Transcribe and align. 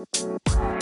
Música 0.00 0.79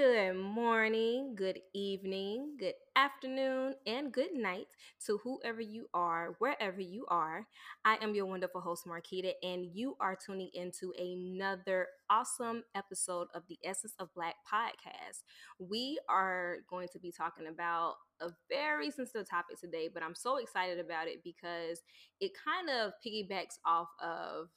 Good 0.00 0.34
morning, 0.34 1.34
good 1.36 1.58
evening, 1.74 2.56
good 2.58 2.72
afternoon, 2.96 3.74
and 3.86 4.10
good 4.10 4.32
night 4.32 4.64
to 5.04 5.18
whoever 5.18 5.60
you 5.60 5.88
are, 5.92 6.36
wherever 6.38 6.80
you 6.80 7.04
are. 7.08 7.46
I 7.84 7.98
am 8.00 8.14
your 8.14 8.24
wonderful 8.24 8.62
host, 8.62 8.86
Marquita, 8.86 9.32
and 9.42 9.66
you 9.66 9.96
are 10.00 10.16
tuning 10.16 10.48
into 10.54 10.94
another 10.98 11.86
awesome 12.08 12.62
episode 12.74 13.28
of 13.34 13.42
the 13.50 13.58
Essence 13.62 13.92
of 13.98 14.08
Black 14.14 14.36
podcast. 14.50 15.20
We 15.58 15.98
are 16.08 16.60
going 16.70 16.88
to 16.94 16.98
be 16.98 17.12
talking 17.12 17.48
about 17.48 17.96
a 18.22 18.30
very 18.48 18.90
sensitive 18.90 19.28
topic 19.28 19.60
today, 19.60 19.90
but 19.92 20.02
I'm 20.02 20.14
so 20.14 20.38
excited 20.38 20.78
about 20.78 21.08
it 21.08 21.22
because 21.22 21.82
it 22.20 22.32
kind 22.42 22.70
of 22.70 22.92
piggybacks 23.06 23.58
off 23.66 23.88
of 24.02 24.48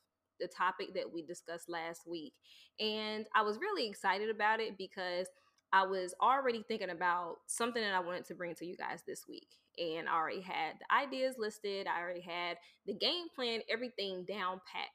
the 0.43 0.49
topic 0.49 0.93
that 0.93 1.11
we 1.11 1.23
discussed 1.23 1.69
last 1.69 2.01
week. 2.05 2.33
And 2.79 3.25
I 3.33 3.41
was 3.41 3.57
really 3.57 3.87
excited 3.87 4.29
about 4.29 4.59
it 4.59 4.77
because 4.77 5.27
I 5.71 5.83
was 5.85 6.13
already 6.21 6.63
thinking 6.67 6.89
about 6.89 7.37
something 7.47 7.81
that 7.81 7.93
I 7.93 7.99
wanted 7.99 8.25
to 8.25 8.35
bring 8.35 8.53
to 8.55 8.65
you 8.65 8.75
guys 8.75 9.01
this 9.07 9.23
week. 9.27 9.47
And 9.79 10.07
I 10.07 10.13
already 10.13 10.41
had 10.41 10.73
the 10.79 10.95
ideas 10.95 11.35
listed, 11.39 11.87
I 11.87 12.01
already 12.01 12.21
had 12.21 12.57
the 12.85 12.93
game 12.93 13.27
plan, 13.33 13.61
everything 13.69 14.25
down 14.25 14.61
pat. 14.71 14.89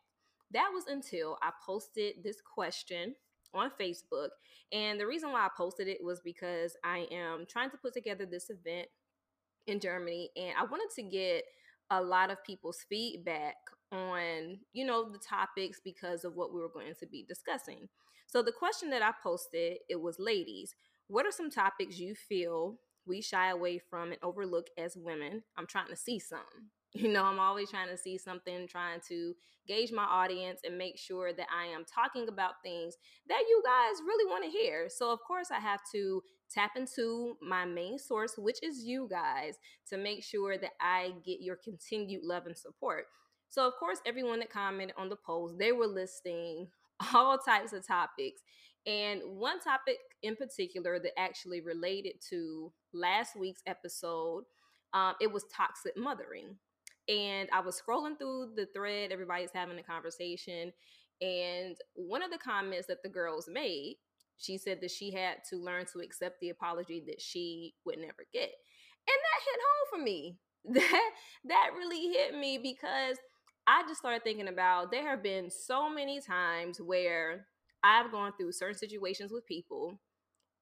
That 0.52 0.70
was 0.72 0.84
until 0.86 1.36
I 1.42 1.50
posted 1.66 2.16
this 2.22 2.40
question 2.40 3.14
on 3.54 3.70
Facebook. 3.80 4.28
And 4.70 5.00
the 5.00 5.06
reason 5.06 5.32
why 5.32 5.40
I 5.40 5.48
posted 5.56 5.88
it 5.88 5.98
was 6.02 6.20
because 6.20 6.76
I 6.84 7.08
am 7.10 7.46
trying 7.48 7.70
to 7.70 7.76
put 7.78 7.94
together 7.94 8.26
this 8.26 8.50
event 8.50 8.88
in 9.66 9.80
Germany 9.80 10.30
and 10.36 10.52
I 10.58 10.64
wanted 10.64 10.88
to 10.96 11.02
get 11.02 11.44
a 11.90 12.02
lot 12.02 12.30
of 12.30 12.42
people's 12.44 12.84
feedback 12.88 13.56
on, 13.92 14.58
you 14.72 14.84
know, 14.84 15.10
the 15.10 15.18
topics 15.18 15.80
because 15.84 16.24
of 16.24 16.34
what 16.34 16.52
we 16.52 16.60
were 16.60 16.68
going 16.68 16.94
to 16.98 17.06
be 17.06 17.24
discussing. 17.26 17.88
So 18.26 18.42
the 18.42 18.52
question 18.52 18.90
that 18.90 19.02
I 19.02 19.12
posted, 19.22 19.78
it 19.88 20.00
was 20.00 20.18
ladies, 20.18 20.74
what 21.08 21.24
are 21.24 21.32
some 21.32 21.50
topics 21.50 21.98
you 21.98 22.14
feel 22.14 22.78
we 23.06 23.22
shy 23.22 23.50
away 23.50 23.78
from 23.78 24.12
and 24.12 24.18
overlook 24.22 24.66
as 24.76 24.96
women? 24.96 25.42
I'm 25.56 25.66
trying 25.66 25.88
to 25.88 25.96
see 25.96 26.18
some. 26.18 26.38
You 26.94 27.12
know, 27.12 27.24
I'm 27.24 27.38
always 27.38 27.70
trying 27.70 27.90
to 27.90 27.98
see 27.98 28.16
something, 28.16 28.66
trying 28.66 29.00
to 29.08 29.34
gauge 29.66 29.92
my 29.92 30.04
audience 30.04 30.60
and 30.64 30.78
make 30.78 30.98
sure 30.98 31.34
that 31.34 31.46
I 31.54 31.66
am 31.66 31.84
talking 31.84 32.28
about 32.28 32.62
things 32.64 32.96
that 33.28 33.42
you 33.46 33.62
guys 33.62 34.00
really 34.06 34.24
want 34.24 34.42
to 34.44 34.50
hear. 34.50 34.88
So, 34.88 35.12
of 35.12 35.18
course, 35.20 35.48
I 35.50 35.60
have 35.60 35.80
to 35.92 36.22
tap 36.50 36.72
into 36.76 37.36
my 37.42 37.66
main 37.66 37.98
source, 37.98 38.36
which 38.38 38.56
is 38.62 38.84
you 38.84 39.06
guys, 39.10 39.58
to 39.90 39.98
make 39.98 40.24
sure 40.24 40.56
that 40.56 40.72
I 40.80 41.12
get 41.26 41.42
your 41.42 41.56
continued 41.62 42.24
love 42.24 42.46
and 42.46 42.56
support. 42.56 43.04
So, 43.50 43.66
of 43.66 43.74
course, 43.78 43.98
everyone 44.06 44.40
that 44.40 44.50
commented 44.50 44.96
on 44.98 45.08
the 45.08 45.16
post, 45.16 45.58
they 45.58 45.72
were 45.72 45.86
listing 45.86 46.68
all 47.14 47.38
types 47.38 47.72
of 47.72 47.86
topics. 47.86 48.42
And 48.86 49.20
one 49.24 49.60
topic 49.60 49.98
in 50.22 50.36
particular 50.36 50.98
that 50.98 51.18
actually 51.18 51.60
related 51.60 52.14
to 52.30 52.72
last 52.92 53.36
week's 53.38 53.62
episode, 53.66 54.44
um, 54.94 55.14
it 55.20 55.32
was 55.32 55.44
toxic 55.54 55.96
mothering. 55.96 56.56
And 57.08 57.48
I 57.52 57.60
was 57.60 57.80
scrolling 57.80 58.18
through 58.18 58.52
the 58.56 58.66
thread, 58.74 59.12
everybody's 59.12 59.50
having 59.54 59.78
a 59.78 59.82
conversation. 59.82 60.72
And 61.20 61.76
one 61.94 62.22
of 62.22 62.30
the 62.30 62.38
comments 62.38 62.86
that 62.86 63.02
the 63.02 63.08
girls 63.08 63.48
made, 63.50 63.96
she 64.36 64.56
said 64.56 64.80
that 64.82 64.90
she 64.90 65.10
had 65.12 65.38
to 65.50 65.56
learn 65.56 65.84
to 65.92 66.00
accept 66.00 66.40
the 66.40 66.50
apology 66.50 67.02
that 67.06 67.20
she 67.20 67.74
would 67.84 67.98
never 67.98 68.24
get. 68.32 68.50
And 69.08 69.18
that 69.22 69.44
hit 69.44 69.60
home 69.60 70.00
for 70.00 70.04
me. 70.04 70.36
That 70.70 71.10
that 71.44 71.70
really 71.78 72.12
hit 72.12 72.34
me 72.34 72.58
because 72.58 73.16
I 73.68 73.82
just 73.86 74.00
started 74.00 74.24
thinking 74.24 74.48
about 74.48 74.90
there 74.90 75.06
have 75.10 75.22
been 75.22 75.50
so 75.50 75.90
many 75.90 76.22
times 76.22 76.80
where 76.80 77.44
I've 77.84 78.10
gone 78.10 78.32
through 78.38 78.52
certain 78.52 78.78
situations 78.78 79.30
with 79.30 79.46
people, 79.46 80.00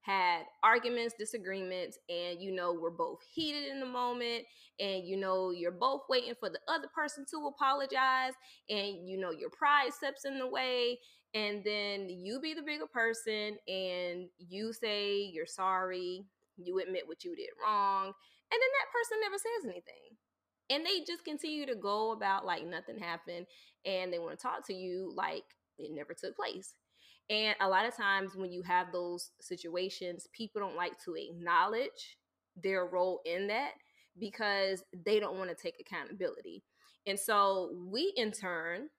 had 0.01 0.41
arguments, 0.61 1.15
disagreements, 1.17 1.97
and 2.09 2.41
you 2.41 2.51
know, 2.51 2.73
we're 2.73 2.89
both 2.89 3.19
heated 3.33 3.69
in 3.69 3.79
the 3.79 3.85
moment, 3.85 4.43
and 4.81 5.07
you 5.07 5.15
know, 5.15 5.51
you're 5.51 5.71
both 5.71 6.01
waiting 6.09 6.33
for 6.37 6.49
the 6.49 6.59
other 6.67 6.89
person 6.93 7.25
to 7.31 7.47
apologize, 7.47 8.33
and 8.69 9.07
you 9.07 9.17
know, 9.17 9.31
your 9.31 9.51
pride 9.51 9.93
steps 9.93 10.25
in 10.25 10.37
the 10.37 10.47
way, 10.47 10.99
and 11.33 11.63
then 11.63 12.09
you 12.09 12.41
be 12.41 12.53
the 12.53 12.61
bigger 12.61 12.87
person 12.87 13.57
and 13.69 14.27
you 14.37 14.73
say 14.73 15.21
you're 15.21 15.45
sorry, 15.45 16.25
you 16.57 16.79
admit 16.79 17.07
what 17.07 17.23
you 17.23 17.37
did 17.37 17.51
wrong, 17.63 18.07
and 18.07 18.13
then 18.51 18.59
that 18.59 18.91
person 18.91 19.17
never 19.21 19.37
says 19.37 19.71
anything 19.71 20.17
and 20.69 20.85
they 20.85 20.99
just 21.05 21.25
continue 21.25 21.65
to 21.65 21.75
go 21.75 22.11
about 22.11 22.45
like 22.45 22.65
nothing 22.65 22.97
happened 22.97 23.45
and 23.85 24.11
they 24.11 24.19
want 24.19 24.37
to 24.37 24.41
talk 24.41 24.65
to 24.67 24.73
you 24.73 25.11
like 25.15 25.43
it 25.77 25.91
never 25.93 26.13
took 26.13 26.35
place. 26.35 26.73
And 27.29 27.55
a 27.59 27.67
lot 27.67 27.85
of 27.85 27.95
times 27.95 28.35
when 28.35 28.51
you 28.51 28.63
have 28.63 28.91
those 28.91 29.31
situations 29.41 30.27
people 30.33 30.61
don't 30.61 30.75
like 30.75 30.93
to 31.05 31.15
acknowledge 31.15 32.17
their 32.61 32.85
role 32.85 33.21
in 33.25 33.47
that 33.47 33.71
because 34.19 34.83
they 35.05 35.19
don't 35.19 35.37
want 35.37 35.49
to 35.49 35.55
take 35.55 35.75
accountability. 35.79 36.63
And 37.05 37.19
so 37.19 37.71
we 37.89 38.13
in 38.17 38.31
turn 38.31 38.89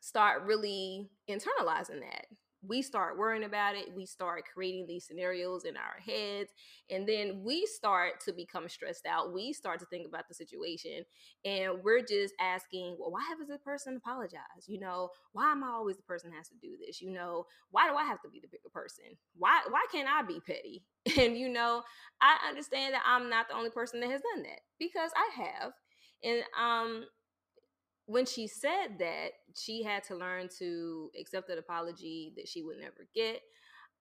start 0.00 0.42
really 0.44 1.08
internalizing 1.28 2.00
that 2.00 2.26
we 2.68 2.82
start 2.82 3.18
worrying 3.18 3.44
about 3.44 3.76
it. 3.76 3.94
We 3.94 4.06
start 4.06 4.44
creating 4.52 4.86
these 4.86 5.06
scenarios 5.06 5.64
in 5.64 5.76
our 5.76 5.98
heads. 6.04 6.50
And 6.90 7.08
then 7.08 7.42
we 7.44 7.66
start 7.66 8.20
to 8.26 8.32
become 8.32 8.68
stressed 8.68 9.06
out. 9.06 9.32
We 9.32 9.52
start 9.52 9.80
to 9.80 9.86
think 9.86 10.06
about 10.06 10.28
the 10.28 10.34
situation. 10.34 11.04
And 11.44 11.82
we're 11.82 12.04
just 12.04 12.34
asking, 12.40 12.96
well, 12.98 13.10
why 13.10 13.22
has 13.28 13.46
this 13.48 13.58
person 13.64 13.96
apologized? 13.96 14.68
You 14.68 14.80
know, 14.80 15.10
why 15.32 15.52
am 15.52 15.64
I 15.64 15.68
always 15.68 15.96
the 15.96 16.02
person 16.02 16.30
that 16.30 16.36
has 16.36 16.48
to 16.48 16.56
do 16.60 16.76
this? 16.84 17.00
You 17.00 17.10
know, 17.10 17.44
why 17.70 17.88
do 17.88 17.96
I 17.96 18.04
have 18.04 18.20
to 18.22 18.28
be 18.28 18.40
the 18.40 18.48
bigger 18.48 18.68
person? 18.72 19.04
Why 19.36 19.62
why 19.70 19.84
can't 19.90 20.08
I 20.08 20.22
be 20.22 20.40
petty? 20.40 20.84
And 21.18 21.38
you 21.38 21.48
know, 21.48 21.82
I 22.20 22.36
understand 22.48 22.94
that 22.94 23.02
I'm 23.06 23.30
not 23.30 23.48
the 23.48 23.54
only 23.54 23.70
person 23.70 24.00
that 24.00 24.10
has 24.10 24.20
done 24.34 24.42
that 24.42 24.60
because 24.78 25.10
I 25.16 25.42
have. 25.42 25.72
And 26.22 26.42
um 26.58 27.04
when 28.08 28.24
she 28.24 28.46
said 28.46 28.98
that 28.98 29.28
she 29.54 29.82
had 29.82 30.02
to 30.02 30.16
learn 30.16 30.48
to 30.58 31.10
accept 31.20 31.50
an 31.50 31.58
apology 31.58 32.32
that 32.36 32.48
she 32.48 32.62
would 32.62 32.78
never 32.78 33.06
get, 33.14 33.42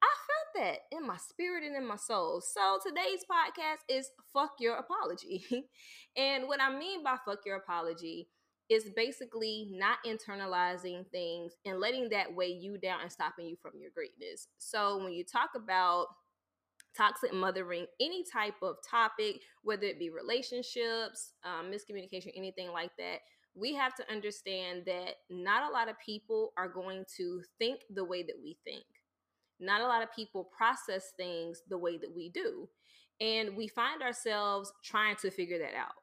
I 0.02 0.14
felt 0.28 0.66
that 0.66 0.98
in 0.98 1.06
my 1.06 1.18
spirit 1.18 1.66
and 1.66 1.76
in 1.76 1.86
my 1.86 1.98
soul. 1.98 2.40
So 2.40 2.80
today's 2.86 3.26
podcast 3.30 3.84
is 3.90 4.10
fuck 4.32 4.52
your 4.60 4.78
apology. 4.78 5.46
and 6.18 6.48
what 6.48 6.62
I 6.62 6.74
mean 6.74 7.04
by 7.04 7.18
fuck 7.26 7.40
your 7.46 7.58
apology 7.58 8.30
is 8.70 8.90
basically 8.96 9.72
not 9.74 9.98
internalizing 10.06 11.06
things 11.10 11.54
and 11.66 11.82
letting 11.82 12.08
that 12.10 12.34
weigh 12.34 12.48
you 12.48 12.78
down 12.78 13.02
and 13.02 13.12
stopping 13.12 13.48
you 13.48 13.58
from 13.62 13.74
your 13.78 13.92
greatness. 13.94 14.48
So 14.58 15.04
when 15.04 15.12
you 15.12 15.26
talk 15.26 15.50
about 15.54 16.08
toxic 16.96 17.34
mothering, 17.34 17.88
any 18.00 18.24
type 18.32 18.56
of 18.62 18.78
topic, 18.90 19.42
whether 19.64 19.86
it 19.86 20.00
be 20.00 20.10
relationships, 20.10 21.34
um, 21.44 21.72
miscommunication, 21.72 22.32
anything 22.38 22.72
like 22.72 22.92
that, 22.98 23.20
we 23.58 23.74
have 23.74 23.96
to 23.96 24.12
understand 24.12 24.84
that 24.86 25.16
not 25.30 25.70
a 25.70 25.74
lot 25.74 25.90
of 25.90 25.96
people 26.04 26.54
are 26.58 26.70
going 26.70 27.06
to 27.18 27.42
think 27.58 27.82
the 27.90 28.04
way 28.04 28.22
that 28.22 28.36
we 28.42 28.58
think. 28.64 28.86
Not 29.60 29.82
a 29.82 29.88
lot 29.88 30.04
of 30.04 30.14
people 30.14 30.50
process 30.56 31.14
things 31.18 31.64
the 31.68 31.78
way 31.78 31.98
that 31.98 32.16
we 32.16 32.30
do. 32.30 32.70
And 33.20 33.58
we 33.58 33.68
find 33.68 34.04
ourselves 34.04 34.72
trying 34.84 35.16
to 35.18 35.32
figure 35.32 35.58
that 35.58 35.74
out. 35.76 35.96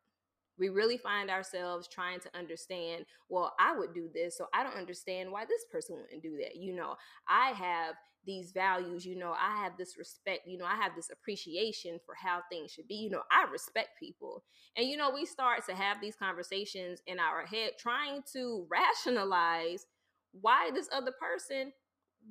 We 0.59 0.69
really 0.69 0.97
find 0.97 1.31
ourselves 1.31 1.88
trying 1.88 2.20
to 2.20 2.37
understand, 2.37 3.04
well, 3.28 3.54
I 3.60 3.76
would 3.76 3.94
do 3.94 4.09
this, 4.12 4.36
so 4.36 4.47
I 4.53 4.65
don't 4.65 4.76
understand 4.76 5.31
why 5.31 5.44
this 5.44 5.65
person 5.71 5.97
wouldn't 5.97 6.22
do 6.22 6.36
that. 6.42 6.56
You 6.56 6.75
know, 6.75 6.97
I 7.28 7.50
have 7.50 7.94
these 8.27 8.53
values, 8.53 9.05
you 9.05 9.17
know, 9.17 9.33
I 9.33 9.57
have 9.62 9.77
this 9.77 9.97
respect, 9.99 10.43
you 10.47 10.59
know, 10.59 10.65
I 10.65 10.77
have 10.77 10.93
this 10.97 11.11
appreciation 11.11 11.99
for 12.05 12.15
how 12.15 12.41
things 12.51 12.71
should 12.71 12.89
be. 12.89 12.95
You 12.95 13.11
know, 13.11 13.23
I 13.31 13.51
respect 13.51 13.98
people. 13.98 14.45
And, 14.77 14.89
you 14.89 14.97
know, 14.97 15.10
we 15.10 15.25
start 15.27 15.66
to 15.66 15.75
have 15.75 16.01
these 16.01 16.16
conversations 16.16 17.01
in 17.07 17.19
our 17.19 17.47
head 17.47 17.72
trying 17.78 18.22
to 18.33 18.66
rationalize 18.71 19.87
why 20.33 20.71
this 20.75 20.89
other 20.93 21.13
person 21.21 21.72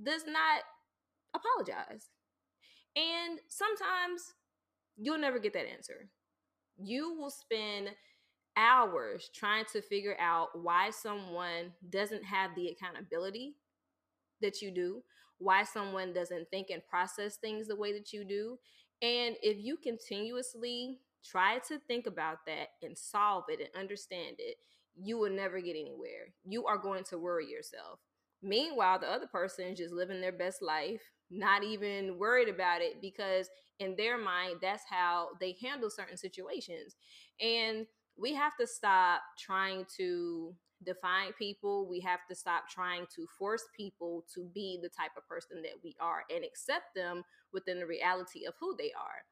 does 0.03 0.23
not 0.27 0.63
apologize. 1.35 2.09
And 2.95 3.39
sometimes 3.47 4.33
you'll 4.97 5.17
never 5.17 5.39
get 5.39 5.53
that 5.53 5.69
answer. 5.71 6.09
You 6.77 7.15
will 7.19 7.31
spend 7.31 7.89
hours 8.55 9.29
trying 9.33 9.65
to 9.73 9.81
figure 9.81 10.17
out 10.19 10.49
why 10.53 10.91
someone 10.91 11.73
doesn't 11.89 12.23
have 12.23 12.51
the 12.55 12.67
accountability 12.69 13.55
that 14.41 14.61
you 14.61 14.71
do, 14.71 15.03
why 15.37 15.63
someone 15.63 16.13
doesn't 16.13 16.49
think 16.49 16.69
and 16.69 16.85
process 16.85 17.37
things 17.37 17.67
the 17.67 17.75
way 17.75 17.93
that 17.93 18.13
you 18.13 18.23
do. 18.23 18.57
And 19.01 19.35
if 19.41 19.57
you 19.57 19.77
continuously 19.77 20.99
try 21.25 21.59
to 21.67 21.79
think 21.87 22.07
about 22.07 22.39
that 22.47 22.69
and 22.81 22.97
solve 22.97 23.45
it 23.49 23.59
and 23.59 23.69
understand 23.79 24.35
it, 24.39 24.57
you 24.95 25.17
will 25.17 25.31
never 25.31 25.59
get 25.59 25.71
anywhere. 25.75 26.33
You 26.45 26.65
are 26.65 26.77
going 26.77 27.03
to 27.05 27.17
worry 27.17 27.49
yourself. 27.49 27.99
Meanwhile, 28.41 28.99
the 28.99 29.09
other 29.09 29.27
person 29.27 29.67
is 29.67 29.77
just 29.79 29.93
living 29.93 30.21
their 30.21 30.33
best 30.33 30.61
life, 30.61 31.01
not 31.31 31.63
even 31.63 32.17
worried 32.17 32.49
about 32.49 32.81
it 32.81 33.01
because 33.01 33.49
in 33.79 33.95
their 33.95 34.17
mind 34.17 34.57
that's 34.61 34.83
how 34.89 35.29
they 35.39 35.55
handle 35.61 35.89
certain 35.89 36.17
situations 36.17 36.95
and 37.41 37.87
we 38.17 38.33
have 38.33 38.55
to 38.59 38.67
stop 38.67 39.21
trying 39.37 39.85
to 39.97 40.53
define 40.85 41.31
people 41.33 41.87
we 41.87 41.99
have 41.99 42.19
to 42.29 42.35
stop 42.35 42.67
trying 42.69 43.05
to 43.15 43.25
force 43.39 43.63
people 43.75 44.25
to 44.33 44.43
be 44.53 44.77
the 44.81 44.89
type 44.89 45.11
of 45.17 45.27
person 45.27 45.61
that 45.61 45.79
we 45.83 45.95
are 45.99 46.23
and 46.33 46.43
accept 46.43 46.93
them 46.95 47.23
within 47.53 47.79
the 47.79 47.85
reality 47.87 48.45
of 48.45 48.53
who 48.59 48.75
they 48.77 48.91
are 48.99 49.23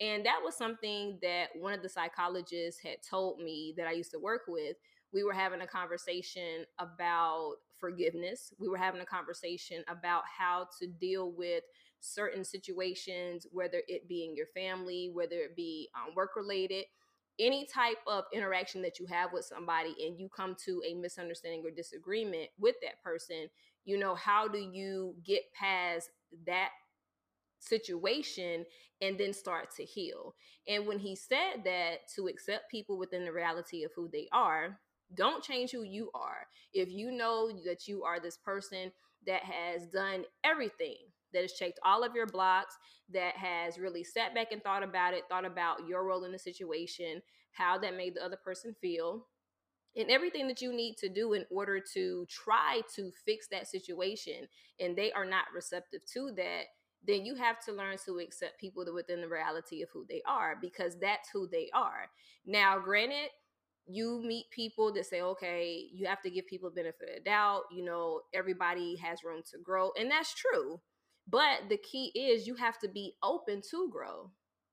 and 0.00 0.24
that 0.24 0.40
was 0.42 0.56
something 0.56 1.18
that 1.22 1.48
one 1.54 1.74
of 1.74 1.82
the 1.82 1.88
psychologists 1.88 2.80
had 2.82 2.96
told 3.08 3.38
me 3.38 3.74
that 3.76 3.86
I 3.86 3.92
used 3.92 4.12
to 4.12 4.18
work 4.18 4.42
with. 4.48 4.76
We 5.12 5.24
were 5.24 5.34
having 5.34 5.60
a 5.60 5.66
conversation 5.66 6.64
about 6.78 7.56
forgiveness. 7.78 8.54
We 8.58 8.68
were 8.68 8.78
having 8.78 9.02
a 9.02 9.06
conversation 9.06 9.84
about 9.88 10.22
how 10.38 10.68
to 10.78 10.86
deal 10.86 11.32
with 11.32 11.64
certain 12.00 12.44
situations, 12.44 13.46
whether 13.52 13.82
it 13.88 14.08
be 14.08 14.24
in 14.24 14.34
your 14.34 14.46
family, 14.54 15.10
whether 15.12 15.36
it 15.36 15.54
be 15.54 15.90
um, 15.94 16.14
work 16.14 16.30
related, 16.34 16.86
any 17.40 17.66
type 17.66 17.96
of 18.06 18.24
interaction 18.32 18.82
that 18.82 19.00
you 19.00 19.06
have 19.06 19.32
with 19.32 19.44
somebody 19.44 19.94
and 20.06 20.18
you 20.18 20.28
come 20.28 20.54
to 20.66 20.82
a 20.86 20.94
misunderstanding 20.94 21.62
or 21.64 21.70
disagreement 21.70 22.50
with 22.58 22.76
that 22.82 23.02
person, 23.02 23.48
you 23.84 23.98
know, 23.98 24.14
how 24.14 24.46
do 24.46 24.58
you 24.58 25.14
get 25.24 25.42
past 25.58 26.10
that 26.46 26.70
situation 27.58 28.64
and 29.00 29.18
then 29.18 29.32
start 29.32 29.74
to 29.76 29.84
heal. 29.84 30.34
And 30.68 30.86
when 30.86 30.98
he 30.98 31.16
said 31.16 31.64
that 31.64 32.08
to 32.16 32.26
accept 32.26 32.70
people 32.70 32.98
within 32.98 33.24
the 33.24 33.32
reality 33.32 33.84
of 33.84 33.92
who 33.94 34.08
they 34.12 34.28
are, 34.32 34.78
don't 35.14 35.42
change 35.42 35.70
who 35.70 35.82
you 35.82 36.10
are. 36.14 36.46
If 36.72 36.90
you 36.90 37.10
know 37.10 37.50
that 37.64 37.88
you 37.88 38.04
are 38.04 38.20
this 38.20 38.36
person 38.36 38.92
that 39.26 39.42
has 39.42 39.86
done 39.86 40.24
everything, 40.44 40.96
that 41.32 41.42
has 41.42 41.52
checked 41.52 41.80
all 41.84 42.02
of 42.02 42.14
your 42.14 42.26
blocks, 42.26 42.76
that 43.12 43.36
has 43.36 43.78
really 43.78 44.04
sat 44.04 44.34
back 44.34 44.52
and 44.52 44.62
thought 44.62 44.82
about 44.82 45.14
it, 45.14 45.24
thought 45.28 45.44
about 45.44 45.86
your 45.86 46.04
role 46.04 46.24
in 46.24 46.32
the 46.32 46.38
situation, 46.38 47.22
how 47.52 47.78
that 47.78 47.96
made 47.96 48.14
the 48.14 48.24
other 48.24 48.38
person 48.42 48.74
feel, 48.80 49.26
and 49.96 50.10
everything 50.10 50.46
that 50.46 50.62
you 50.62 50.72
need 50.72 50.96
to 50.98 51.08
do 51.08 51.32
in 51.32 51.44
order 51.50 51.80
to 51.94 52.26
try 52.28 52.80
to 52.94 53.10
fix 53.24 53.48
that 53.48 53.68
situation, 53.68 54.46
and 54.78 54.96
they 54.96 55.10
are 55.12 55.24
not 55.24 55.46
receptive 55.54 56.00
to 56.12 56.30
that, 56.36 56.64
then 57.06 57.24
you 57.24 57.34
have 57.34 57.58
to 57.64 57.72
learn 57.72 57.96
to 58.04 58.18
accept 58.18 58.60
people 58.60 58.84
within 58.94 59.20
the 59.20 59.28
reality 59.28 59.82
of 59.82 59.88
who 59.92 60.04
they 60.08 60.22
are 60.26 60.56
because 60.60 60.98
that's 61.00 61.30
who 61.30 61.48
they 61.48 61.70
are. 61.74 62.10
Now, 62.46 62.78
granted, 62.78 63.30
you 63.86 64.22
meet 64.24 64.50
people 64.50 64.92
that 64.92 65.06
say, 65.06 65.22
okay, 65.22 65.88
you 65.92 66.06
have 66.06 66.22
to 66.22 66.30
give 66.30 66.46
people 66.46 66.70
benefit 66.70 67.18
of 67.18 67.24
doubt. 67.24 67.62
You 67.72 67.84
know, 67.84 68.20
everybody 68.32 68.96
has 68.96 69.24
room 69.24 69.42
to 69.50 69.58
grow, 69.58 69.90
and 69.98 70.10
that's 70.10 70.34
true. 70.34 70.80
But 71.30 71.68
the 71.68 71.76
key 71.76 72.12
is 72.14 72.46
you 72.46 72.54
have 72.56 72.78
to 72.80 72.88
be 72.88 73.14
open 73.22 73.62
to 73.70 73.88
grow. 73.90 74.30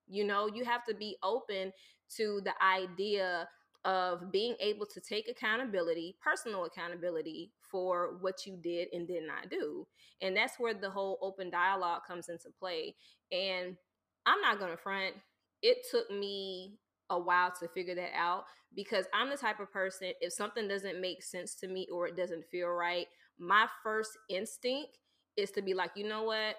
You 0.08 0.24
know, 0.24 0.48
you 0.48 0.64
have 0.66 0.84
to 0.86 0.96
be 0.96 1.18
open 1.22 1.72
to 2.16 2.42
the 2.44 2.54
idea 2.64 3.48
of 3.86 4.32
being 4.32 4.56
able 4.60 4.86
to 4.86 5.00
take 5.00 5.30
accountability, 5.30 6.18
personal 6.22 6.66
accountability 6.66 7.52
for 7.62 8.18
what 8.22 8.46
you 8.46 8.58
did 8.62 8.90
and 8.92 9.08
did 9.08 9.24
not 9.26 9.50
do. 9.50 9.88
And 10.22 10.36
that's 10.36 10.60
where 10.60 10.74
the 10.74 10.90
whole 10.90 11.20
open 11.22 11.50
dialogue 11.50 12.02
comes 12.08 12.30
into 12.30 12.50
play. 12.60 12.96
And 13.32 13.78
I'm 14.26 14.42
not 14.42 14.60
going 14.60 14.72
to 14.72 14.78
front, 14.78 15.16
it 15.62 15.78
took 15.90 16.10
me 16.12 16.80
a 17.10 17.20
while 17.20 17.54
to 17.60 17.68
figure 17.70 17.96
that 17.96 18.12
out 18.16 18.44
because 18.76 19.06
I'm 19.14 19.30
the 19.30 19.38
type 19.38 19.60
of 19.60 19.72
person, 19.72 20.12
if 20.20 20.34
something 20.34 20.68
doesn't 20.68 21.00
make 21.00 21.24
sense 21.24 21.56
to 21.56 21.68
me 21.68 21.88
or 21.92 22.08
it 22.08 22.18
doesn't 22.18 22.46
feel 22.52 22.68
right, 22.68 23.08
my 23.40 23.68
first 23.84 24.12
instinct 24.30 24.98
is 25.38 25.52
to 25.52 25.62
be 25.62 25.74
like, 25.74 25.92
you 25.96 26.08
know 26.08 26.24
what? 26.24 26.56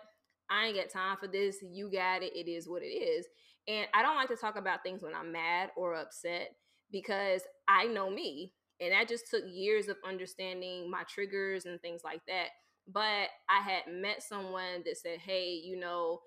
I 0.50 0.66
ain't 0.66 0.76
got 0.76 0.90
time 0.90 1.16
for 1.20 1.26
this. 1.26 1.58
You 1.62 1.90
got 1.90 2.22
it. 2.22 2.32
It 2.34 2.50
is 2.50 2.68
what 2.68 2.82
it 2.82 2.86
is. 2.86 3.26
And 3.66 3.86
I 3.92 4.02
don't 4.02 4.16
like 4.16 4.28
to 4.28 4.36
talk 4.36 4.56
about 4.56 4.82
things 4.82 5.02
when 5.02 5.14
I'm 5.14 5.30
mad 5.30 5.70
or 5.76 5.94
upset 5.94 6.50
because 6.90 7.42
I 7.68 7.84
know 7.84 8.10
me. 8.10 8.54
And 8.80 8.92
that 8.92 9.08
just 9.08 9.28
took 9.30 9.42
years 9.46 9.88
of 9.88 9.96
understanding 10.06 10.90
my 10.90 11.02
triggers 11.08 11.66
and 11.66 11.80
things 11.80 12.02
like 12.04 12.22
that. 12.28 12.48
But 12.90 13.28
I 13.50 13.60
had 13.62 13.92
met 13.92 14.22
someone 14.22 14.82
that 14.86 14.96
said, 14.96 15.18
hey, 15.18 15.60
you 15.62 15.78
know, 15.78 16.20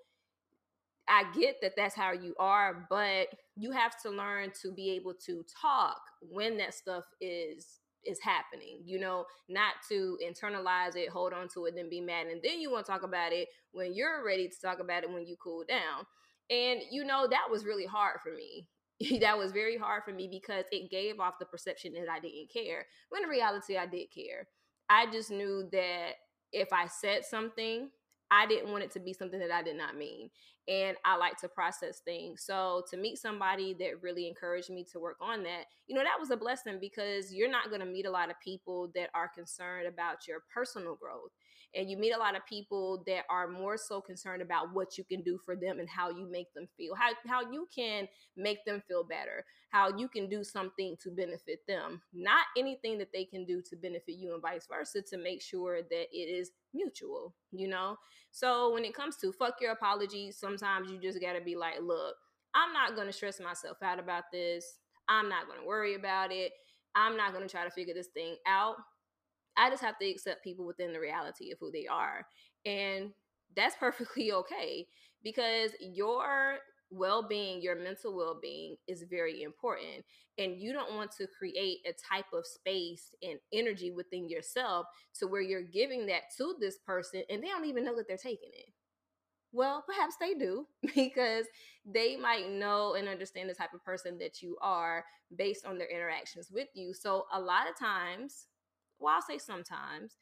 I 1.08 1.24
get 1.36 1.56
that 1.62 1.72
that's 1.76 1.96
how 1.96 2.12
you 2.12 2.34
are, 2.38 2.86
but 2.88 3.28
you 3.56 3.72
have 3.72 4.00
to 4.02 4.10
learn 4.10 4.52
to 4.62 4.70
be 4.70 4.90
able 4.90 5.14
to 5.26 5.44
talk 5.60 6.00
when 6.20 6.56
that 6.58 6.74
stuff 6.74 7.04
is 7.20 7.80
is 8.04 8.18
happening 8.20 8.80
you 8.84 8.98
know 8.98 9.24
not 9.48 9.74
to 9.88 10.18
internalize 10.24 10.96
it 10.96 11.08
hold 11.08 11.32
on 11.32 11.48
to 11.48 11.66
it 11.66 11.74
then 11.74 11.88
be 11.88 12.00
mad 12.00 12.26
and 12.26 12.40
then 12.42 12.60
you 12.60 12.70
want 12.70 12.84
to 12.84 12.90
talk 12.90 13.02
about 13.02 13.32
it 13.32 13.48
when 13.72 13.94
you're 13.94 14.24
ready 14.24 14.48
to 14.48 14.60
talk 14.60 14.80
about 14.80 15.04
it 15.04 15.10
when 15.10 15.26
you 15.26 15.36
cool 15.42 15.64
down 15.68 16.04
and 16.50 16.80
you 16.90 17.04
know 17.04 17.26
that 17.28 17.48
was 17.50 17.64
really 17.64 17.86
hard 17.86 18.18
for 18.22 18.34
me 18.34 18.68
that 19.20 19.38
was 19.38 19.52
very 19.52 19.76
hard 19.76 20.04
for 20.04 20.12
me 20.12 20.28
because 20.30 20.64
it 20.70 20.90
gave 20.90 21.20
off 21.20 21.38
the 21.38 21.46
perception 21.46 21.92
that 21.94 22.10
I 22.10 22.20
didn't 22.20 22.52
care. 22.52 22.86
When 23.10 23.22
in 23.22 23.28
reality, 23.28 23.76
I 23.76 23.86
did 23.86 24.08
care. 24.14 24.48
I 24.88 25.06
just 25.10 25.30
knew 25.30 25.68
that 25.72 26.12
if 26.52 26.72
I 26.72 26.86
said 26.86 27.24
something, 27.24 27.90
I 28.32 28.46
didn't 28.46 28.72
want 28.72 28.82
it 28.82 28.90
to 28.92 29.00
be 29.00 29.12
something 29.12 29.38
that 29.40 29.50
I 29.50 29.62
did 29.62 29.76
not 29.76 29.94
mean. 29.94 30.30
And 30.66 30.96
I 31.04 31.16
like 31.16 31.36
to 31.38 31.48
process 31.48 32.00
things. 32.02 32.44
So 32.46 32.82
to 32.90 32.96
meet 32.96 33.18
somebody 33.18 33.74
that 33.78 34.00
really 34.00 34.26
encouraged 34.26 34.70
me 34.70 34.86
to 34.92 35.00
work 35.00 35.16
on 35.20 35.42
that, 35.42 35.64
you 35.86 35.94
know, 35.94 36.02
that 36.02 36.18
was 36.18 36.30
a 36.30 36.36
blessing 36.36 36.78
because 36.80 37.34
you're 37.34 37.50
not 37.50 37.68
going 37.68 37.80
to 37.80 37.86
meet 37.86 38.06
a 38.06 38.10
lot 38.10 38.30
of 38.30 38.40
people 38.42 38.90
that 38.94 39.10
are 39.14 39.28
concerned 39.28 39.86
about 39.86 40.26
your 40.26 40.38
personal 40.54 40.94
growth 40.94 41.32
and 41.74 41.90
you 41.90 41.96
meet 41.96 42.12
a 42.12 42.18
lot 42.18 42.36
of 42.36 42.46
people 42.46 43.02
that 43.06 43.24
are 43.30 43.48
more 43.48 43.76
so 43.76 44.00
concerned 44.00 44.42
about 44.42 44.72
what 44.72 44.98
you 44.98 45.04
can 45.04 45.22
do 45.22 45.38
for 45.44 45.56
them 45.56 45.78
and 45.78 45.88
how 45.88 46.10
you 46.10 46.28
make 46.30 46.52
them 46.54 46.68
feel 46.76 46.94
how, 46.94 47.10
how 47.26 47.50
you 47.50 47.66
can 47.74 48.06
make 48.36 48.64
them 48.64 48.82
feel 48.86 49.04
better 49.04 49.44
how 49.70 49.96
you 49.96 50.08
can 50.08 50.28
do 50.28 50.44
something 50.44 50.96
to 51.02 51.10
benefit 51.10 51.60
them 51.66 52.00
not 52.12 52.44
anything 52.56 52.98
that 52.98 53.12
they 53.12 53.24
can 53.24 53.44
do 53.44 53.62
to 53.62 53.76
benefit 53.76 54.14
you 54.14 54.32
and 54.34 54.42
vice 54.42 54.66
versa 54.70 55.00
to 55.02 55.16
make 55.16 55.40
sure 55.40 55.82
that 55.82 56.06
it 56.12 56.28
is 56.28 56.50
mutual 56.74 57.34
you 57.50 57.68
know 57.68 57.96
so 58.32 58.72
when 58.74 58.84
it 58.84 58.94
comes 58.94 59.16
to 59.16 59.32
fuck 59.32 59.54
your 59.60 59.72
apologies 59.72 60.36
sometimes 60.36 60.90
you 60.90 60.98
just 61.00 61.20
got 61.20 61.34
to 61.34 61.40
be 61.40 61.54
like 61.54 61.76
look 61.80 62.16
i'm 62.54 62.72
not 62.72 62.96
going 62.96 63.06
to 63.06 63.12
stress 63.12 63.40
myself 63.40 63.76
out 63.82 64.00
about 64.00 64.24
this 64.32 64.78
i'm 65.08 65.28
not 65.28 65.46
going 65.46 65.60
to 65.60 65.66
worry 65.66 65.94
about 65.94 66.32
it 66.32 66.50
i'm 66.96 67.16
not 67.16 67.32
going 67.32 67.46
to 67.46 67.50
try 67.50 67.64
to 67.64 67.70
figure 67.70 67.94
this 67.94 68.08
thing 68.08 68.36
out 68.46 68.76
I 69.56 69.70
just 69.70 69.82
have 69.82 69.98
to 69.98 70.08
accept 70.10 70.44
people 70.44 70.66
within 70.66 70.92
the 70.92 71.00
reality 71.00 71.50
of 71.52 71.58
who 71.60 71.70
they 71.70 71.86
are. 71.86 72.26
And 72.64 73.10
that's 73.54 73.76
perfectly 73.80 74.32
okay 74.32 74.86
because 75.22 75.72
your 75.80 76.58
well 76.92 77.26
being, 77.26 77.62
your 77.62 77.76
mental 77.76 78.14
well 78.14 78.38
being 78.40 78.76
is 78.86 79.04
very 79.08 79.42
important. 79.42 80.04
And 80.38 80.60
you 80.60 80.72
don't 80.72 80.94
want 80.94 81.10
to 81.18 81.26
create 81.26 81.78
a 81.86 81.92
type 81.92 82.26
of 82.32 82.46
space 82.46 83.14
and 83.22 83.38
energy 83.52 83.90
within 83.90 84.28
yourself 84.28 84.86
to 85.18 85.26
where 85.26 85.42
you're 85.42 85.62
giving 85.62 86.06
that 86.06 86.22
to 86.38 86.54
this 86.60 86.78
person 86.78 87.22
and 87.28 87.42
they 87.42 87.48
don't 87.48 87.66
even 87.66 87.84
know 87.84 87.96
that 87.96 88.06
they're 88.08 88.16
taking 88.16 88.50
it. 88.52 88.72
Well, 89.52 89.84
perhaps 89.86 90.16
they 90.18 90.34
do 90.34 90.66
because 90.94 91.46
they 91.84 92.16
might 92.16 92.50
know 92.50 92.94
and 92.94 93.08
understand 93.08 93.50
the 93.50 93.54
type 93.54 93.74
of 93.74 93.84
person 93.84 94.18
that 94.18 94.42
you 94.42 94.56
are 94.62 95.04
based 95.36 95.66
on 95.66 95.78
their 95.78 95.90
interactions 95.90 96.50
with 96.50 96.68
you. 96.74 96.94
So, 96.94 97.26
a 97.32 97.40
lot 97.40 97.68
of 97.68 97.78
times, 97.78 98.46
well, 98.98 99.14
I'll 99.14 99.22
say 99.22 99.38
sometimes, 99.38 100.16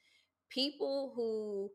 people 0.49 1.12
who 1.14 1.71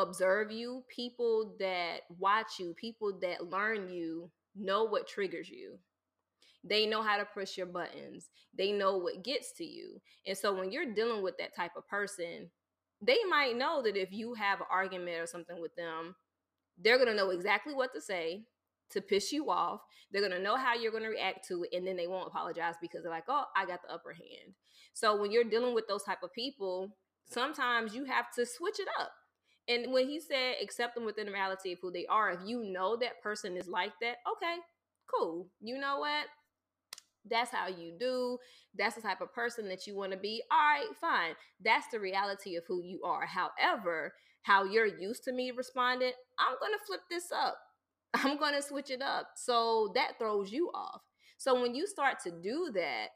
observe 0.00 0.50
you, 0.50 0.84
people 0.94 1.54
that 1.58 2.00
watch 2.18 2.58
you, 2.58 2.74
people 2.74 3.18
that 3.20 3.50
learn 3.50 3.88
you 3.88 4.30
know 4.54 4.84
what 4.84 5.08
triggers 5.08 5.48
you. 5.48 5.78
They 6.62 6.86
know 6.86 7.02
how 7.02 7.16
to 7.16 7.24
push 7.24 7.56
your 7.56 7.66
buttons. 7.66 8.28
They 8.56 8.72
know 8.72 8.98
what 8.98 9.24
gets 9.24 9.52
to 9.52 9.64
you. 9.64 10.00
And 10.26 10.36
so 10.36 10.54
when 10.54 10.70
you're 10.70 10.92
dealing 10.92 11.22
with 11.22 11.38
that 11.38 11.56
type 11.56 11.72
of 11.76 11.88
person, 11.88 12.50
they 13.00 13.18
might 13.28 13.56
know 13.56 13.82
that 13.82 13.96
if 13.96 14.12
you 14.12 14.34
have 14.34 14.60
an 14.60 14.66
argument 14.70 15.20
or 15.20 15.26
something 15.26 15.60
with 15.60 15.74
them, 15.76 16.14
they're 16.78 16.98
going 16.98 17.08
to 17.08 17.14
know 17.14 17.30
exactly 17.30 17.74
what 17.74 17.94
to 17.94 18.00
say 18.00 18.44
to 18.90 19.00
piss 19.00 19.32
you 19.32 19.50
off. 19.50 19.80
They're 20.10 20.20
going 20.20 20.36
to 20.36 20.42
know 20.42 20.56
how 20.56 20.74
you're 20.74 20.90
going 20.90 21.04
to 21.04 21.10
react 21.10 21.46
to 21.48 21.64
it 21.64 21.76
and 21.76 21.86
then 21.86 21.96
they 21.96 22.06
won't 22.06 22.26
apologize 22.26 22.74
because 22.80 23.02
they're 23.02 23.12
like, 23.12 23.28
"Oh, 23.28 23.44
I 23.56 23.64
got 23.64 23.80
the 23.82 23.92
upper 23.92 24.12
hand." 24.12 24.54
So 24.92 25.16
when 25.20 25.30
you're 25.30 25.44
dealing 25.44 25.74
with 25.74 25.86
those 25.86 26.02
type 26.02 26.22
of 26.22 26.32
people, 26.32 26.96
sometimes 27.26 27.94
you 27.94 28.04
have 28.04 28.26
to 28.34 28.44
switch 28.44 28.80
it 28.80 28.88
up. 28.98 29.12
And 29.70 29.92
when 29.92 30.08
he 30.08 30.20
said 30.20 30.56
accept 30.62 30.96
them 30.96 31.06
within 31.06 31.26
the 31.28 31.32
reality 31.32 31.72
of 31.72 31.80
who 31.80 31.92
they 31.92 32.06
are, 32.06 32.32
if 32.32 32.40
you 32.44 32.64
know 32.64 32.96
that 32.96 33.22
person 33.22 33.56
is 33.56 33.68
like 33.68 33.92
that, 34.02 34.16
okay, 34.36 34.56
cool. 35.08 35.48
You 35.62 35.78
know 35.78 36.00
what? 36.00 36.26
That's 37.28 37.52
how 37.52 37.68
you 37.68 37.94
do. 37.98 38.38
That's 38.76 38.96
the 38.96 39.02
type 39.02 39.20
of 39.20 39.32
person 39.34 39.68
that 39.68 39.86
you 39.86 39.96
want 39.96 40.12
to 40.12 40.18
be. 40.18 40.42
All 40.50 40.58
right, 40.58 40.86
fine. 41.00 41.34
That's 41.64 41.86
the 41.92 42.00
reality 42.00 42.56
of 42.56 42.64
who 42.66 42.82
you 42.82 43.02
are. 43.04 43.26
However, 43.26 44.14
how 44.42 44.64
you're 44.64 44.86
used 44.86 45.24
to 45.24 45.32
me 45.32 45.52
responding, 45.52 46.12
I'm 46.38 46.56
going 46.60 46.72
to 46.72 46.86
flip 46.86 47.02
this 47.10 47.30
up. 47.32 47.58
I'm 48.14 48.38
going 48.38 48.54
to 48.54 48.62
switch 48.62 48.90
it 48.90 49.02
up. 49.02 49.30
So 49.36 49.92
that 49.94 50.18
throws 50.18 50.52
you 50.52 50.70
off. 50.74 51.02
So 51.38 51.60
when 51.62 51.74
you 51.74 51.86
start 51.86 52.18
to 52.24 52.32
do 52.32 52.70
that, 52.74 53.08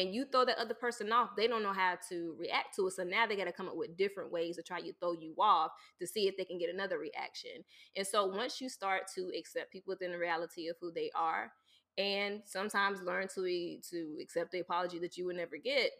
and 0.00 0.14
you 0.14 0.24
throw 0.24 0.46
that 0.46 0.58
other 0.58 0.72
person 0.72 1.12
off, 1.12 1.36
they 1.36 1.46
don't 1.46 1.62
know 1.62 1.74
how 1.74 1.98
to 2.08 2.34
react 2.38 2.74
to 2.76 2.86
it. 2.86 2.94
So 2.94 3.04
now 3.04 3.26
they 3.26 3.36
got 3.36 3.44
to 3.44 3.52
come 3.52 3.68
up 3.68 3.76
with 3.76 3.98
different 3.98 4.32
ways 4.32 4.56
to 4.56 4.62
try 4.62 4.80
to 4.80 4.92
throw 4.94 5.12
you 5.12 5.34
off 5.38 5.72
to 5.98 6.06
see 6.06 6.26
if 6.26 6.36
they 6.38 6.44
can 6.44 6.58
get 6.58 6.72
another 6.72 6.98
reaction. 6.98 7.50
And 7.96 8.06
so 8.06 8.24
once 8.24 8.60
you 8.60 8.70
start 8.70 9.02
to 9.14 9.30
accept 9.38 9.70
people 9.70 9.92
within 9.92 10.12
the 10.12 10.18
reality 10.18 10.68
of 10.68 10.76
who 10.80 10.90
they 10.90 11.10
are, 11.14 11.52
and 11.98 12.40
sometimes 12.46 13.02
learn 13.02 13.26
to 13.34 13.78
to 13.90 14.16
accept 14.22 14.52
the 14.52 14.60
apology 14.60 14.98
that 15.00 15.18
you 15.18 15.26
would 15.26 15.36
never 15.36 15.58
get, 15.58 15.90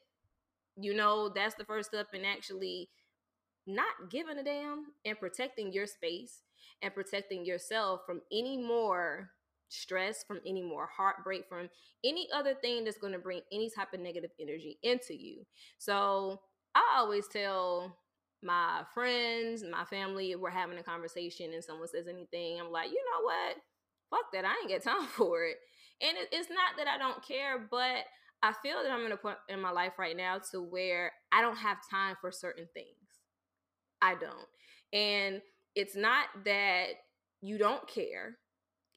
you 0.77 0.95
know 0.95 1.29
that's 1.29 1.57
the 1.57 1.65
first 1.65 1.91
step 1.91 2.07
in 2.15 2.25
actually 2.25 2.89
not 3.67 4.09
giving 4.09 4.39
a 4.39 4.43
damn 4.43 4.87
and 5.05 5.21
protecting 5.21 5.73
your 5.73 5.87
space 5.87 6.43
and 6.81 6.95
protecting 6.95 7.45
yourself 7.45 8.01
from 8.07 8.23
any 8.33 8.57
more 8.57 9.31
stress, 9.71 10.25
from 10.27 10.41
any 10.47 10.63
more 10.63 10.89
heartbreak, 10.95 11.45
from 11.49 11.69
any 12.05 12.29
other 12.35 12.55
thing 12.55 12.85
that's 12.85 12.99
going 12.99 13.13
to 13.13 13.19
bring 13.19 13.41
any 13.53 13.71
type 13.71 13.93
of 13.95 14.01
negative 14.01 14.31
energy 14.41 14.79
into 14.83 15.15
you. 15.15 15.45
So 15.79 16.41
I 16.75 16.83
always 16.99 17.27
tell 17.29 17.97
my 18.43 18.83
friends, 18.95 19.63
my 19.71 19.85
family, 19.85 20.35
we're 20.37 20.51
having 20.51 20.79
a 20.79 20.83
conversation 20.83 21.53
and 21.53 21.63
someone 21.63 21.89
says 21.89 22.07
anything, 22.09 22.61
I'm 22.61 22.71
like, 22.73 22.91
you 22.91 23.03
know 23.05 23.25
what? 23.25 23.57
Fuck 24.11 24.33
that. 24.33 24.45
I 24.45 24.55
ain't 24.61 24.71
got 24.71 24.83
time 24.99 25.09
for 25.09 25.45
it. 25.45 25.57
And 26.03 26.17
it, 26.17 26.29
it's 26.33 26.49
not 26.49 26.77
that 26.79 26.89
I 26.89 26.99
don't 26.99 27.25
care, 27.27 27.67
but 27.71 28.05
I 28.43 28.53
feel 28.63 28.83
that 28.83 28.91
I'm 28.91 29.05
in 29.05 29.13
a 29.13 29.17
point 29.17 29.37
in 29.49 29.61
my 29.61 29.71
life 29.71 29.99
right 29.99 30.17
now 30.17 30.41
to 30.51 30.63
where 30.63 31.13
I 31.31 31.43
don't 31.43 31.59
have 31.59 31.79
time 31.91 32.17
for 32.21 32.33
certain 32.33 32.67
things. 32.73 32.87
I 34.01 34.15
don't. 34.15 34.49
And 34.93 35.43
it's 35.75 35.95
not 35.95 36.27
that 36.47 36.87
you 37.43 37.59
don't 37.59 37.87
care. 37.87 38.39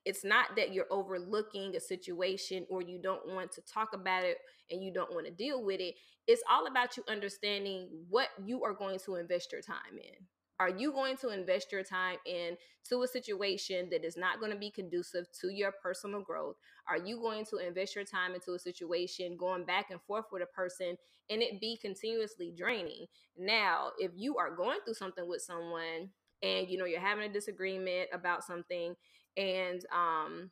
It's 0.06 0.24
not 0.24 0.56
that 0.58 0.74
you're 0.74 0.92
overlooking 0.92 1.76
a 1.76 1.80
situation 1.80 2.66
or 2.70 2.82
you 2.82 3.00
don't 3.02 3.28
want 3.28 3.52
to 3.54 3.62
talk 3.62 3.94
about 3.94 4.24
it 4.24 4.38
and 4.70 4.84
you 4.84 4.92
don't 4.92 5.14
want 5.14 5.26
to 5.26 5.32
deal 5.32 5.64
with 5.64 5.80
it. 5.80 5.96
It's 6.28 6.44
all 6.50 6.68
about 6.68 6.98
you 6.98 7.04
understanding 7.08 7.90
what 8.10 8.30
you 8.44 8.64
are 8.64 8.74
going 8.74 9.00
to 9.06 9.16
invest 9.16 9.52
your 9.52 9.62
time 9.62 9.96
in. 9.96 10.26
Are 10.60 10.70
you 10.70 10.92
going 10.92 11.18
to 11.18 11.30
invest 11.30 11.72
your 11.72 11.84
time 11.84 12.18
into 12.26 13.02
a 13.04 13.08
situation 13.08 13.90
that 13.90 14.06
is 14.06 14.16
not 14.16 14.40
going 14.40 14.52
to 14.52 14.58
be 14.58 14.70
conducive 14.70 15.26
to 15.42 15.50
your 15.50 15.72
personal 15.72 16.22
growth? 16.22 16.56
Are 16.88 16.98
you 16.98 17.20
going 17.20 17.46
to 17.46 17.58
invest 17.58 17.96
your 17.96 18.06
time 18.06 18.36
into 18.36 18.54
a 18.54 18.60
situation 18.60 19.36
going 19.36 19.66
back 19.66 19.90
and 19.90 20.02
forth 20.02 20.26
with 20.32 20.44
a 20.44 20.46
person 20.46 20.96
and 21.30 21.42
it 21.42 21.60
be 21.60 21.78
continuously 21.82 22.54
draining? 22.56 23.08
Now, 23.38 23.92
if 23.98 24.12
you 24.16 24.38
are 24.38 24.56
going 24.56 24.80
through 24.86 24.94
something 24.94 25.28
with 25.28 25.42
someone 25.42 26.12
and 26.44 26.70
you 26.70 26.78
know 26.78 26.86
you're 26.86 27.00
having 27.00 27.30
a 27.30 27.34
disagreement 27.34 28.10
about 28.14 28.44
something 28.44 28.96
and 29.38 29.86
um 29.94 30.50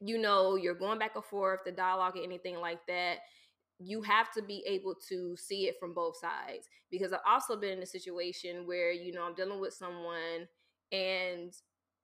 you 0.00 0.18
know 0.18 0.56
you're 0.56 0.74
going 0.74 0.98
back 0.98 1.14
and 1.14 1.24
forth 1.24 1.60
the 1.64 1.72
dialogue 1.72 2.16
or 2.16 2.22
anything 2.22 2.56
like 2.58 2.80
that 2.86 3.18
you 3.78 4.02
have 4.02 4.30
to 4.32 4.42
be 4.42 4.62
able 4.66 4.94
to 5.08 5.36
see 5.36 5.66
it 5.66 5.76
from 5.80 5.92
both 5.94 6.16
sides 6.16 6.68
because 6.90 7.12
I've 7.12 7.20
also 7.26 7.56
been 7.56 7.72
in 7.78 7.82
a 7.82 7.86
situation 7.86 8.66
where 8.66 8.92
you 8.92 9.12
know 9.12 9.24
I'm 9.24 9.34
dealing 9.34 9.60
with 9.60 9.74
someone 9.74 10.46
and 10.92 11.52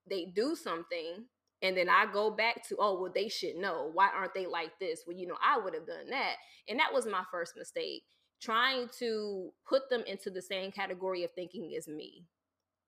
they 0.09 0.27
do 0.35 0.57
something 0.57 1.25
and 1.63 1.77
then 1.77 1.89
I 1.89 2.07
go 2.13 2.31
back 2.31 2.67
to 2.69 2.77
oh 2.79 3.01
well 3.01 3.13
they 3.15 3.29
should 3.29 3.57
know. 3.57 3.91
Why 3.93 4.09
aren't 4.15 4.35
they 4.35 4.47
like 4.47 4.79
this? 4.81 5.03
Well 5.07 5.17
you 5.17 5.27
know 5.27 5.37
I 5.45 5.59
would 5.59 5.75
have 5.75 5.87
done 5.87 6.11
that 6.11 6.35
and 6.69 6.79
that 6.79 6.93
was 6.93 7.07
my 7.07 7.23
first 7.31 7.55
mistake 7.57 8.03
trying 8.41 8.89
to 8.99 9.51
put 9.69 9.89
them 9.91 10.03
into 10.07 10.31
the 10.31 10.43
same 10.43 10.71
category 10.71 11.25
of 11.25 11.33
thinking 11.33 11.75
as 11.77 11.89
me 11.89 12.25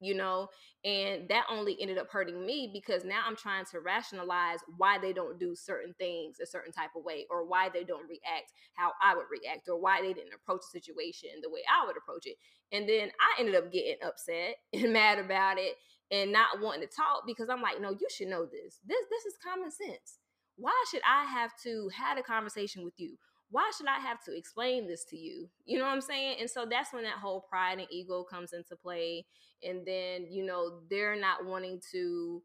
you 0.00 0.14
know 0.14 0.49
and 0.85 1.28
that 1.28 1.45
only 1.50 1.76
ended 1.80 1.99
up 1.99 2.09
hurting 2.11 2.45
me 2.45 2.71
because 2.73 3.04
now 3.04 3.23
i'm 3.26 3.37
trying 3.37 3.64
to 3.64 3.80
rationalize 3.80 4.59
why 4.78 4.99
they 4.99 5.12
don't 5.12 5.38
do 5.38 5.54
certain 5.54 5.95
things 5.99 6.40
a 6.40 6.47
certain 6.47 6.73
type 6.73 6.90
of 6.97 7.04
way 7.04 7.26
or 7.30 7.47
why 7.47 7.69
they 7.69 7.85
don't 7.85 8.09
react 8.09 8.52
how 8.75 8.90
i 9.02 9.14
would 9.14 9.26
react 9.30 9.69
or 9.69 9.78
why 9.78 10.00
they 10.00 10.12
didn't 10.12 10.35
approach 10.35 10.62
the 10.73 10.80
situation 10.80 11.30
the 11.42 11.50
way 11.50 11.61
i 11.71 11.87
would 11.87 11.97
approach 11.97 12.26
it. 12.26 12.37
And 12.73 12.88
then 12.88 13.11
i 13.21 13.40
ended 13.40 13.54
up 13.54 13.73
getting 13.73 13.97
upset 14.04 14.57
and 14.73 14.92
mad 14.92 15.19
about 15.19 15.59
it 15.59 15.76
and 16.11 16.33
not 16.33 16.61
wanting 16.61 16.80
to 16.83 16.87
talk 16.88 17.23
because 17.26 17.49
i'm 17.50 17.62
like 17.62 17.80
no 17.80 17.90
you 17.90 18.07
should 18.11 18.28
know 18.28 18.47
this. 18.47 18.78
This 18.87 19.04
this 19.11 19.26
is 19.26 19.38
common 19.45 19.71
sense. 19.71 20.19
Why 20.57 20.85
should 20.90 21.02
i 21.09 21.25
have 21.25 21.52
to 21.64 21.90
have 21.95 22.19
a 22.19 22.23
conversation 22.23 22.85
with 22.85 22.95
you 22.97 23.16
why 23.50 23.71
should 23.76 23.87
I 23.88 23.99
have 23.99 24.23
to 24.25 24.37
explain 24.37 24.87
this 24.87 25.04
to 25.07 25.16
you? 25.16 25.49
You 25.64 25.78
know 25.78 25.85
what 25.85 25.92
I'm 25.92 26.00
saying? 26.00 26.37
And 26.40 26.49
so 26.49 26.66
that's 26.71 26.92
when 26.92 27.02
that 27.04 27.19
whole 27.19 27.40
pride 27.40 27.78
and 27.78 27.88
ego 27.90 28.25
comes 28.25 28.52
into 28.52 28.76
play 28.76 29.26
and 29.62 29.87
then 29.87 30.26
you 30.30 30.45
know 30.45 30.80
they're 30.88 31.19
not 31.19 31.45
wanting 31.45 31.80
to 31.92 32.42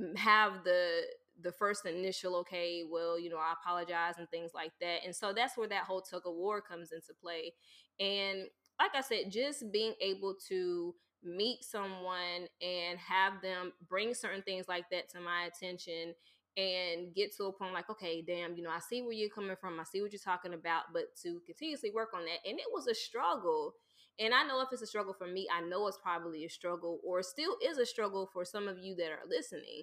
mm, 0.00 0.16
have 0.16 0.64
the 0.64 1.02
the 1.42 1.52
first 1.52 1.84
initial 1.86 2.36
okay 2.36 2.82
well 2.90 3.18
you 3.18 3.28
know 3.28 3.36
i 3.36 3.52
apologize 3.52 4.14
and 4.18 4.28
things 4.30 4.52
like 4.54 4.72
that 4.80 4.98
and 5.04 5.14
so 5.14 5.32
that's 5.32 5.56
where 5.56 5.68
that 5.68 5.84
whole 5.84 6.00
tug 6.00 6.22
of 6.26 6.34
war 6.34 6.60
comes 6.60 6.92
into 6.92 7.12
play 7.20 7.52
and 8.00 8.46
like 8.80 8.94
i 8.94 9.00
said 9.00 9.30
just 9.30 9.70
being 9.72 9.92
able 10.00 10.34
to 10.48 10.94
meet 11.22 11.62
someone 11.64 12.46
and 12.62 12.98
have 12.98 13.34
them 13.42 13.72
bring 13.88 14.14
certain 14.14 14.42
things 14.42 14.66
like 14.68 14.88
that 14.90 15.08
to 15.10 15.20
my 15.20 15.44
attention 15.44 16.14
and 16.56 17.14
get 17.14 17.36
to 17.36 17.44
a 17.44 17.52
point 17.52 17.74
like, 17.74 17.90
okay, 17.90 18.22
damn, 18.22 18.56
you 18.56 18.62
know, 18.62 18.70
I 18.70 18.78
see 18.80 19.02
where 19.02 19.12
you're 19.12 19.28
coming 19.28 19.56
from. 19.60 19.78
I 19.78 19.84
see 19.84 20.00
what 20.00 20.12
you're 20.12 20.20
talking 20.24 20.54
about, 20.54 20.84
but 20.92 21.14
to 21.22 21.40
continuously 21.44 21.90
work 21.94 22.10
on 22.14 22.24
that. 22.24 22.48
And 22.48 22.58
it 22.58 22.66
was 22.72 22.86
a 22.86 22.94
struggle. 22.94 23.74
And 24.18 24.32
I 24.32 24.42
know 24.44 24.62
if 24.62 24.68
it's 24.72 24.80
a 24.82 24.86
struggle 24.86 25.12
for 25.12 25.26
me, 25.26 25.46
I 25.54 25.60
know 25.60 25.86
it's 25.86 25.98
probably 26.02 26.44
a 26.44 26.48
struggle 26.48 27.00
or 27.04 27.22
still 27.22 27.56
is 27.62 27.76
a 27.76 27.84
struggle 27.84 28.30
for 28.32 28.44
some 28.44 28.68
of 28.68 28.78
you 28.78 28.94
that 28.96 29.10
are 29.10 29.28
listening. 29.28 29.82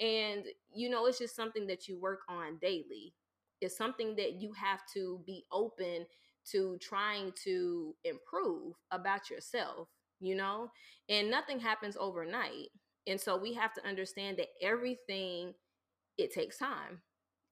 And, 0.00 0.44
you 0.74 0.88
know, 0.88 1.06
it's 1.06 1.18
just 1.18 1.36
something 1.36 1.66
that 1.66 1.86
you 1.88 1.98
work 2.00 2.20
on 2.28 2.58
daily. 2.60 3.12
It's 3.60 3.76
something 3.76 4.16
that 4.16 4.40
you 4.40 4.52
have 4.54 4.80
to 4.94 5.20
be 5.26 5.44
open 5.52 6.06
to 6.50 6.78
trying 6.80 7.32
to 7.44 7.94
improve 8.04 8.74
about 8.90 9.30
yourself, 9.30 9.88
you 10.20 10.34
know? 10.34 10.70
And 11.08 11.30
nothing 11.30 11.60
happens 11.60 11.96
overnight. 11.98 12.68
And 13.06 13.20
so 13.20 13.36
we 13.36 13.52
have 13.54 13.72
to 13.74 13.86
understand 13.86 14.38
that 14.38 14.48
everything 14.62 15.52
it 16.18 16.32
takes 16.32 16.58
time. 16.58 17.00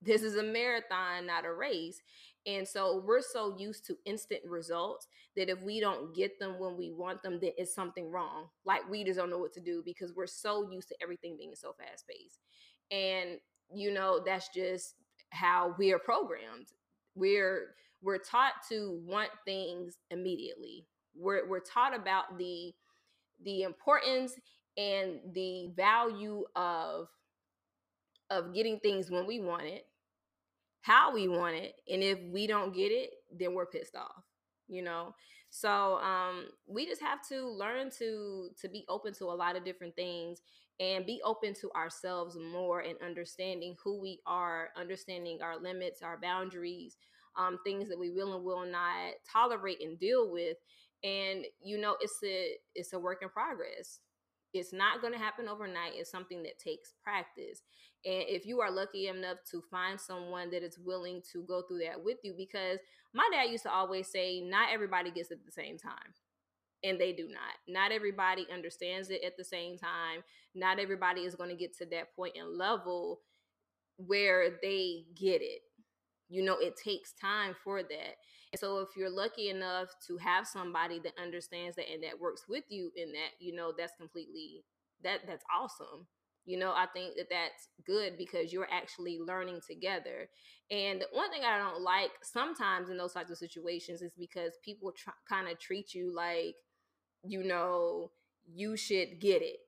This 0.01 0.23
is 0.23 0.37
a 0.37 0.43
marathon, 0.43 1.27
not 1.27 1.45
a 1.45 1.53
race. 1.53 2.01
And 2.45 2.67
so 2.67 3.03
we're 3.07 3.21
so 3.21 3.57
used 3.57 3.87
to 3.87 3.97
instant 4.05 4.41
results 4.45 5.07
that 5.37 5.49
if 5.49 5.63
we 5.63 5.79
don't 5.79 6.15
get 6.15 6.39
them 6.41 6.59
when 6.59 6.77
we 6.77 6.91
want 6.91 7.23
them, 7.23 7.39
then 7.41 7.53
it's 7.57 7.75
something 7.75 8.11
wrong. 8.11 8.49
Like 8.65 8.89
we 8.91 9.05
just 9.05 9.19
don't 9.19 9.31
know 9.31 9.39
what 9.39 9.53
to 9.55 9.61
do 9.61 9.83
because 9.85 10.13
we're 10.13 10.27
so 10.27 10.69
used 10.71 10.89
to 10.89 10.97
everything 11.01 11.37
being 11.39 11.55
so 11.55 11.73
fast 11.73 12.05
paced. 12.09 12.41
And 12.91 13.39
you 13.73 13.93
know, 13.93 14.21
that's 14.25 14.49
just 14.49 14.95
how 15.31 15.75
we 15.79 15.93
are 15.93 15.99
programmed. 15.99 16.67
We're 17.15 17.75
we're 18.03 18.19
taught 18.19 18.55
to 18.71 19.01
want 19.05 19.31
things 19.45 19.99
immediately. 20.11 20.87
We're 21.15 21.49
we're 21.49 21.61
taught 21.61 21.97
about 21.97 22.39
the 22.39 22.75
the 23.45 23.63
importance 23.63 24.35
and 24.77 25.21
the 25.33 25.71
value 25.77 26.45
of 26.57 27.09
of 28.33 28.55
getting 28.55 28.81
things 28.81 29.13
when 29.13 29.27
we 29.29 29.41
want 29.41 29.65
it, 29.67 29.87
how 30.83 31.13
we 31.13 31.29
want 31.29 31.57
it, 31.57 31.75
and 31.91 32.03
if 32.03 32.19
we 32.33 32.47
don't 32.47 32.75
get 32.75 32.91
it, 32.91 33.11
then 33.37 33.55
we're 33.55 33.67
pissed 33.67 33.97
off, 33.97 34.25
you 34.69 34.83
know? 34.83 35.15
So 35.51 35.99
um 35.99 36.47
we 36.67 36.87
just 36.87 37.03
have 37.03 37.21
to 37.29 37.47
learn 37.49 37.91
to 37.99 38.49
to 38.61 38.69
be 38.69 38.85
open 38.89 39.13
to 39.15 39.27
a 39.27 39.37
lot 39.37 39.57
of 39.57 39.65
different 39.65 39.95
things 39.97 40.41
and 40.81 41.07
be 41.07 41.21
open 41.25 41.55
to 41.61 41.71
ourselves 41.73 42.37
more 42.53 42.81
and 42.81 42.97
understanding 43.05 43.77
who 43.85 44.01
we 44.01 44.21
are, 44.27 44.71
understanding 44.77 45.41
our 45.43 45.59
limits, 45.61 46.03
our 46.03 46.19
boundaries, 46.21 46.97
um, 47.37 47.59
things 47.65 47.89
that 47.89 47.99
we 47.99 48.11
will 48.11 48.35
and 48.35 48.45
will 48.45 48.65
not 48.65 49.13
tolerate 49.31 49.81
and 49.83 49.99
deal 49.99 50.31
with. 50.31 50.57
And 51.05 51.45
you 51.63 51.79
know, 51.79 51.97
it's 52.01 52.19
a 52.25 52.57
it's 52.75 52.93
a 52.93 52.99
work 52.99 53.23
in 53.23 53.29
progress. 53.29 54.01
It's 54.53 54.73
not 54.73 55.01
going 55.01 55.13
to 55.13 55.19
happen 55.19 55.49
overnight. 55.49 55.93
It's 55.95 56.11
something 56.11 56.43
that 56.43 56.59
takes 56.59 56.95
practice. 57.03 57.63
And 58.05 58.25
if 58.29 58.45
you 58.47 58.61
are 58.61 58.71
lucky 58.71 59.09
enough 59.09 59.39
to 59.51 59.63
find 59.71 59.99
someone 59.99 60.51
that 60.51 60.63
is 60.63 60.79
willing 60.79 61.23
to 61.33 61.45
go 61.45 61.63
through 61.63 61.81
that 61.87 62.03
with 62.03 62.19
you, 62.23 62.35
because 62.37 62.79
my 63.15 63.29
dad 63.33 63.51
used 63.51 63.63
to 63.65 63.73
always 63.73 64.09
say, 64.09 64.41
not 64.41 64.73
everybody 64.73 65.11
gets 65.11 65.31
it 65.31 65.39
at 65.39 65.47
the 65.47 65.53
same 65.53 65.79
time. 65.79 66.15
And 66.85 67.01
they 67.01 67.13
do 67.13 67.29
not. 67.29 67.55
Not 67.69 67.93
everybody 67.93 68.47
understands 68.53 69.09
it 69.11 69.23
at 69.25 69.37
the 69.37 69.45
same 69.45 69.79
time. 69.79 70.25
Not 70.55 70.81
everybody 70.81 71.23
is 71.23 71.37
going 71.37 71.51
to 71.51 71.57
get 71.57 71.77
to 71.79 71.87
that 71.87 72.15
point 72.17 72.37
and 72.37 72.59
level 72.59 73.21
where 73.99 74.59
they 74.63 75.05
get 75.15 75.43
it. 75.43 75.61
You 76.33 76.45
know, 76.45 76.57
it 76.59 76.77
takes 76.83 77.13
time 77.13 77.55
for 77.63 77.83
that. 77.83 78.15
And 78.53 78.61
so 78.61 78.79
if 78.81 78.89
you're 78.97 79.11
lucky 79.11 79.49
enough 79.49 79.89
to 80.07 80.17
have 80.19 80.47
somebody 80.47 80.99
that 81.01 81.13
understands 81.21 81.77
that 81.77 81.91
and 81.93 82.03
that 82.03 82.21
works 82.21 82.45
with 82.49 82.65
you 82.69 82.91
in 82.97 83.13
that, 83.13 83.33
you 83.41 83.55
know, 83.55 83.73
that's 83.77 83.95
completely 83.99 84.65
that 85.03 85.21
that's 85.27 85.45
awesome 85.59 86.07
you 86.45 86.59
know 86.59 86.73
i 86.73 86.87
think 86.93 87.15
that 87.17 87.27
that's 87.31 87.69
good 87.87 88.17
because 88.17 88.53
you're 88.53 88.69
actually 88.73 89.19
learning 89.19 89.61
together 89.69 90.29
and 90.71 91.05
one 91.13 91.31
thing 91.31 91.43
i 91.45 91.59
don't 91.59 91.81
like 91.83 92.11
sometimes 92.23 92.89
in 92.89 92.97
those 92.97 93.13
types 93.13 93.31
of 93.31 93.37
situations 93.39 94.03
is 94.03 94.13
because 94.19 94.53
people 94.65 94.93
try, 94.97 95.13
kind 95.29 95.49
of 95.49 95.59
treat 95.59 95.95
you 95.95 96.15
like 96.15 96.55
you 97.25 97.43
know 97.45 98.11
you 98.53 98.77
should 98.77 99.21
get 99.21 99.43
it 99.43 99.59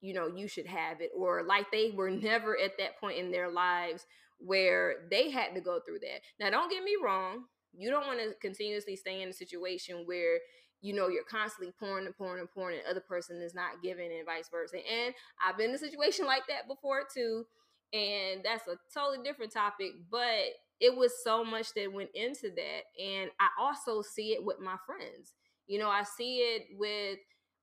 you 0.00 0.12
know 0.14 0.26
you 0.26 0.48
should 0.48 0.66
have 0.66 1.00
it 1.00 1.10
or 1.16 1.42
like 1.44 1.70
they 1.70 1.90
were 1.90 2.10
never 2.10 2.58
at 2.58 2.72
that 2.78 2.98
point 3.00 3.18
in 3.18 3.30
their 3.30 3.50
lives 3.50 4.06
where 4.44 5.06
they 5.10 5.30
had 5.30 5.54
to 5.54 5.60
go 5.60 5.80
through 5.80 6.00
that. 6.00 6.20
Now, 6.38 6.50
don't 6.50 6.70
get 6.70 6.84
me 6.84 6.96
wrong. 7.02 7.44
You 7.72 7.90
don't 7.90 8.06
want 8.06 8.20
to 8.20 8.34
continuously 8.40 8.96
stay 8.96 9.22
in 9.22 9.28
a 9.28 9.32
situation 9.32 10.02
where 10.04 10.38
you 10.80 10.92
know 10.92 11.08
you're 11.08 11.24
constantly 11.24 11.72
pouring 11.80 12.04
and 12.04 12.14
pouring 12.14 12.40
and 12.40 12.50
pouring 12.50 12.76
and 12.76 12.84
the 12.84 12.90
other 12.90 13.00
person 13.00 13.40
is 13.40 13.54
not 13.54 13.82
giving 13.82 14.12
and 14.12 14.26
vice 14.26 14.50
versa 14.50 14.76
and 14.76 15.14
i've 15.42 15.56
been 15.56 15.70
in 15.70 15.76
a 15.76 15.78
situation 15.78 16.26
like 16.26 16.42
that 16.46 16.68
before 16.68 17.04
too 17.12 17.44
and 17.94 18.42
that's 18.44 18.68
a 18.68 18.76
totally 18.92 19.24
different 19.24 19.50
topic 19.50 19.92
but 20.10 20.52
it 20.80 20.94
was 20.94 21.12
so 21.24 21.42
much 21.42 21.72
that 21.74 21.90
went 21.90 22.10
into 22.14 22.50
that 22.54 22.82
and 23.02 23.30
i 23.40 23.48
also 23.58 24.02
see 24.02 24.32
it 24.32 24.44
with 24.44 24.60
my 24.60 24.76
friends 24.84 25.32
you 25.66 25.78
know 25.78 25.88
i 25.88 26.02
see 26.02 26.38
it 26.38 26.64
with 26.76 27.18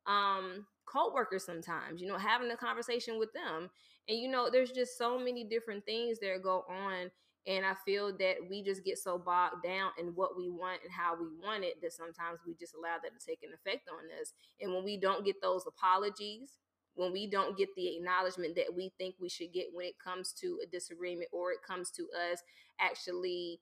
um 0.07 0.65
co-workers 0.87 1.45
sometimes 1.45 2.01
you 2.01 2.07
know 2.07 2.17
having 2.17 2.49
a 2.49 2.57
conversation 2.57 3.19
with 3.19 3.31
them 3.33 3.69
and 4.11 4.19
you 4.19 4.27
know 4.27 4.49
there's 4.51 4.71
just 4.71 4.97
so 4.97 5.17
many 5.17 5.45
different 5.45 5.85
things 5.85 6.19
that 6.19 6.43
go 6.43 6.65
on 6.69 7.09
and 7.47 7.65
I 7.65 7.73
feel 7.85 8.15
that 8.17 8.35
we 8.49 8.61
just 8.61 8.85
get 8.85 8.99
so 8.99 9.17
bogged 9.17 9.63
down 9.63 9.91
in 9.99 10.07
what 10.07 10.37
we 10.37 10.49
want 10.49 10.81
and 10.83 10.91
how 10.93 11.15
we 11.15 11.25
want 11.43 11.63
it 11.63 11.81
that 11.81 11.93
sometimes 11.93 12.39
we 12.45 12.53
just 12.53 12.75
allow 12.75 12.97
that 13.01 13.19
to 13.19 13.25
take 13.25 13.41
an 13.41 13.49
effect 13.51 13.89
on 13.89 14.05
us. 14.21 14.33
And 14.59 14.71
when 14.71 14.83
we 14.83 14.97
don't 14.97 15.25
get 15.25 15.41
those 15.41 15.63
apologies, 15.67 16.59
when 16.93 17.11
we 17.11 17.25
don't 17.25 17.57
get 17.57 17.69
the 17.75 17.95
acknowledgement 17.95 18.55
that 18.57 18.75
we 18.75 18.93
think 18.99 19.15
we 19.19 19.29
should 19.29 19.53
get 19.53 19.67
when 19.73 19.87
it 19.87 19.95
comes 20.03 20.33
to 20.33 20.59
a 20.63 20.67
disagreement 20.67 21.29
or 21.33 21.51
it 21.51 21.63
comes 21.67 21.89
to 21.91 22.03
us 22.31 22.43
actually 22.79 23.59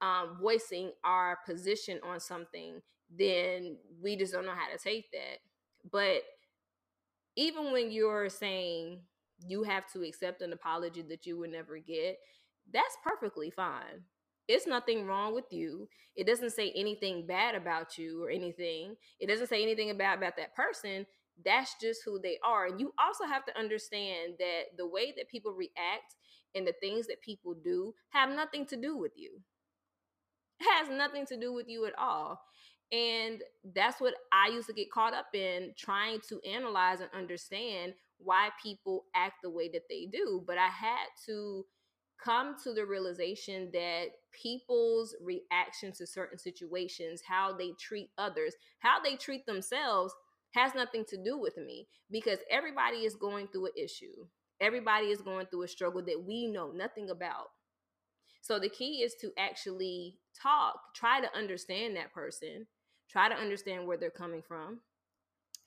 um, 0.00 0.38
voicing 0.40 0.92
our 1.04 1.38
position 1.44 2.00
on 2.02 2.20
something, 2.20 2.80
then 3.14 3.76
we 4.02 4.16
just 4.16 4.32
don't 4.32 4.46
know 4.46 4.52
how 4.54 4.72
to 4.74 4.82
take 4.82 5.10
that. 5.12 5.40
But 5.90 6.22
even 7.36 7.72
when 7.72 7.90
you're 7.90 8.30
saying 8.30 9.00
you 9.46 9.62
have 9.62 9.90
to 9.92 10.02
accept 10.02 10.42
an 10.42 10.52
apology 10.52 11.02
that 11.02 11.26
you 11.26 11.38
would 11.38 11.50
never 11.50 11.78
get, 11.78 12.18
that's 12.72 12.96
perfectly 13.04 13.50
fine. 13.50 14.02
It's 14.48 14.66
nothing 14.66 15.04
wrong 15.04 15.34
with 15.34 15.44
you. 15.50 15.88
It 16.16 16.26
doesn't 16.26 16.50
say 16.50 16.72
anything 16.74 17.26
bad 17.26 17.54
about 17.54 17.98
you 17.98 18.24
or 18.24 18.30
anything. 18.30 18.96
It 19.20 19.28
doesn't 19.28 19.48
say 19.48 19.62
anything 19.62 19.90
about 19.90 20.18
about 20.18 20.36
that 20.38 20.54
person. 20.56 21.06
That's 21.44 21.76
just 21.80 22.00
who 22.04 22.18
they 22.20 22.38
are. 22.44 22.66
And 22.66 22.80
you 22.80 22.92
also 22.98 23.24
have 23.24 23.44
to 23.44 23.58
understand 23.58 24.34
that 24.38 24.62
the 24.76 24.86
way 24.86 25.12
that 25.16 25.28
people 25.28 25.52
react 25.52 26.16
and 26.54 26.66
the 26.66 26.74
things 26.80 27.06
that 27.06 27.20
people 27.22 27.54
do 27.62 27.94
have 28.08 28.30
nothing 28.30 28.66
to 28.66 28.76
do 28.76 28.96
with 28.96 29.12
you. 29.16 29.38
It 30.60 30.66
has 30.78 30.88
nothing 30.88 31.26
to 31.26 31.38
do 31.38 31.52
with 31.52 31.68
you 31.68 31.86
at 31.86 31.96
all. 31.96 32.40
And 32.90 33.42
that's 33.74 34.00
what 34.00 34.14
I 34.32 34.48
used 34.48 34.66
to 34.68 34.72
get 34.72 34.90
caught 34.90 35.14
up 35.14 35.26
in 35.34 35.74
trying 35.76 36.20
to 36.28 36.40
analyze 36.40 37.00
and 37.00 37.10
understand 37.14 37.92
why 38.18 38.50
people 38.62 39.04
act 39.14 39.36
the 39.42 39.50
way 39.50 39.68
that 39.72 39.88
they 39.88 40.06
do. 40.06 40.42
But 40.46 40.58
I 40.58 40.68
had 40.68 41.06
to 41.26 41.64
come 42.22 42.56
to 42.64 42.72
the 42.72 42.84
realization 42.84 43.70
that 43.72 44.06
people's 44.32 45.14
reaction 45.22 45.92
to 45.92 46.06
certain 46.06 46.38
situations, 46.38 47.22
how 47.26 47.56
they 47.56 47.72
treat 47.78 48.10
others, 48.18 48.54
how 48.80 49.00
they 49.00 49.16
treat 49.16 49.46
themselves, 49.46 50.12
has 50.52 50.74
nothing 50.74 51.04
to 51.08 51.22
do 51.22 51.38
with 51.38 51.56
me 51.56 51.86
because 52.10 52.38
everybody 52.50 52.98
is 52.98 53.14
going 53.14 53.48
through 53.48 53.66
an 53.66 53.72
issue. 53.76 54.26
Everybody 54.60 55.06
is 55.06 55.20
going 55.20 55.46
through 55.46 55.62
a 55.62 55.68
struggle 55.68 56.02
that 56.02 56.24
we 56.26 56.48
know 56.48 56.72
nothing 56.72 57.10
about. 57.10 57.48
So 58.40 58.58
the 58.58 58.68
key 58.68 59.02
is 59.02 59.14
to 59.20 59.30
actually 59.38 60.16
talk, 60.40 60.74
try 60.94 61.20
to 61.20 61.36
understand 61.36 61.96
that 61.96 62.12
person, 62.12 62.66
try 63.10 63.28
to 63.28 63.34
understand 63.34 63.86
where 63.86 63.96
they're 63.96 64.10
coming 64.10 64.42
from, 64.42 64.80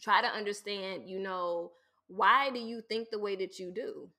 try 0.02 0.22
to 0.22 0.28
understand, 0.28 1.04
you 1.08 1.20
know, 1.20 1.72
why 2.16 2.50
do 2.50 2.60
you 2.60 2.82
think 2.82 3.10
the 3.10 3.20
way 3.20 3.36
that 3.36 3.60
you 3.60 3.72
do? 3.72 4.10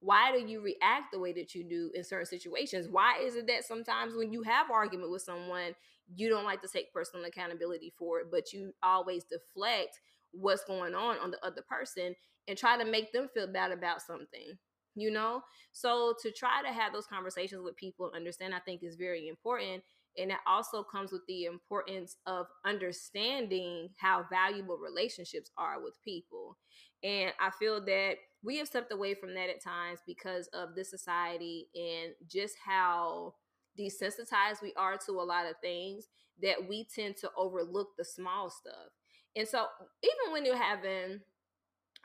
why 0.00 0.32
do 0.32 0.38
you 0.38 0.60
react 0.60 1.12
the 1.12 1.18
way 1.18 1.32
that 1.32 1.54
you 1.54 1.62
do 1.62 1.90
in 1.94 2.02
certain 2.02 2.26
situations? 2.26 2.88
Why 2.88 3.18
is 3.22 3.36
it 3.36 3.46
that 3.48 3.64
sometimes 3.64 4.14
when 4.14 4.32
you 4.32 4.42
have 4.42 4.70
argument 4.70 5.10
with 5.10 5.22
someone 5.22 5.74
you 6.16 6.28
don't 6.28 6.44
like 6.44 6.60
to 6.62 6.68
take 6.68 6.92
personal 6.92 7.24
accountability 7.26 7.92
for 7.96 8.20
it 8.20 8.26
but 8.30 8.52
you 8.52 8.72
always 8.82 9.24
deflect 9.24 10.00
what's 10.32 10.64
going 10.64 10.94
on 10.94 11.18
on 11.18 11.30
the 11.30 11.44
other 11.44 11.62
person 11.62 12.14
and 12.48 12.58
try 12.58 12.76
to 12.76 12.84
make 12.84 13.12
them 13.12 13.28
feel 13.32 13.46
bad 13.46 13.70
about 13.70 14.02
something 14.02 14.58
you 14.96 15.08
know? 15.10 15.40
So 15.70 16.14
to 16.20 16.32
try 16.32 16.62
to 16.62 16.72
have 16.72 16.92
those 16.92 17.06
conversations 17.06 17.62
with 17.62 17.76
people 17.76 18.06
and 18.06 18.16
understand 18.16 18.54
i 18.54 18.58
think 18.58 18.82
is 18.82 18.96
very 18.96 19.28
important 19.28 19.84
and 20.18 20.32
it 20.32 20.38
also 20.46 20.82
comes 20.82 21.12
with 21.12 21.22
the 21.28 21.44
importance 21.44 22.16
of 22.26 22.46
understanding 22.64 23.88
how 23.98 24.26
valuable 24.28 24.76
relationships 24.76 25.52
are 25.56 25.80
with 25.80 25.94
people 26.02 26.56
and 27.02 27.32
i 27.40 27.50
feel 27.50 27.84
that 27.84 28.14
we 28.42 28.56
have 28.56 28.66
stepped 28.66 28.92
away 28.92 29.14
from 29.14 29.34
that 29.34 29.50
at 29.50 29.62
times 29.62 30.00
because 30.06 30.48
of 30.48 30.74
this 30.74 30.90
society 30.90 31.68
and 31.74 32.14
just 32.26 32.56
how 32.64 33.34
desensitized 33.78 34.62
we 34.62 34.72
are 34.76 34.96
to 35.06 35.12
a 35.12 35.22
lot 35.22 35.46
of 35.46 35.56
things 35.60 36.08
that 36.42 36.68
we 36.68 36.86
tend 36.94 37.16
to 37.18 37.30
overlook 37.36 37.88
the 37.98 38.04
small 38.04 38.50
stuff. 38.50 38.92
And 39.36 39.46
so, 39.46 39.66
even 40.02 40.32
when 40.32 40.44
you're 40.44 40.56
having 40.56 41.20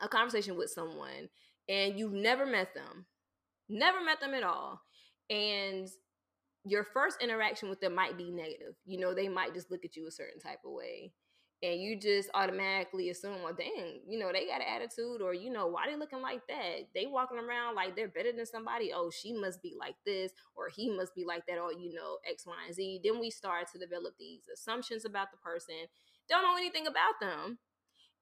a 0.01 0.07
conversation 0.07 0.57
with 0.57 0.69
someone 0.69 1.29
and 1.69 1.97
you've 1.97 2.13
never 2.13 2.45
met 2.45 2.73
them, 2.73 3.05
never 3.69 4.03
met 4.03 4.19
them 4.19 4.33
at 4.33 4.43
all, 4.43 4.81
and 5.29 5.87
your 6.65 6.83
first 6.83 7.21
interaction 7.21 7.69
with 7.69 7.79
them 7.79 7.95
might 7.95 8.17
be 8.17 8.29
negative, 8.29 8.75
you 8.85 8.99
know, 8.99 9.13
they 9.13 9.29
might 9.29 9.53
just 9.53 9.71
look 9.71 9.85
at 9.85 9.95
you 9.95 10.07
a 10.07 10.11
certain 10.11 10.39
type 10.39 10.59
of 10.65 10.73
way 10.73 11.13
and 11.63 11.81
you 11.81 11.99
just 11.99 12.29
automatically 12.33 13.09
assume, 13.09 13.41
well, 13.43 13.53
dang, 13.53 14.01
you 14.07 14.19
know, 14.19 14.31
they 14.31 14.45
got 14.45 14.61
an 14.61 14.67
attitude, 14.67 15.21
or 15.21 15.33
you 15.33 15.51
know, 15.51 15.67
why 15.67 15.87
they 15.89 15.95
looking 15.95 16.21
like 16.21 16.41
that? 16.47 16.87
They 16.93 17.05
walking 17.05 17.39
around 17.39 17.75
like 17.75 17.95
they're 17.95 18.07
better 18.07 18.31
than 18.31 18.45
somebody. 18.45 18.91
Oh, 18.93 19.09
she 19.09 19.33
must 19.33 19.61
be 19.61 19.73
like 19.79 19.95
this, 20.05 20.31
or 20.55 20.69
he 20.69 20.89
must 20.89 21.15
be 21.15 21.25
like 21.25 21.45
that, 21.47 21.57
or 21.57 21.71
you 21.73 21.93
know, 21.93 22.17
X, 22.29 22.45
Y, 22.45 22.53
and 22.67 22.75
Z. 22.75 23.01
Then 23.03 23.19
we 23.19 23.29
start 23.29 23.71
to 23.71 23.79
develop 23.79 24.13
these 24.19 24.43
assumptions 24.53 25.05
about 25.05 25.31
the 25.31 25.37
person, 25.37 25.75
don't 26.29 26.43
know 26.43 26.57
anything 26.57 26.87
about 26.87 27.19
them. 27.21 27.57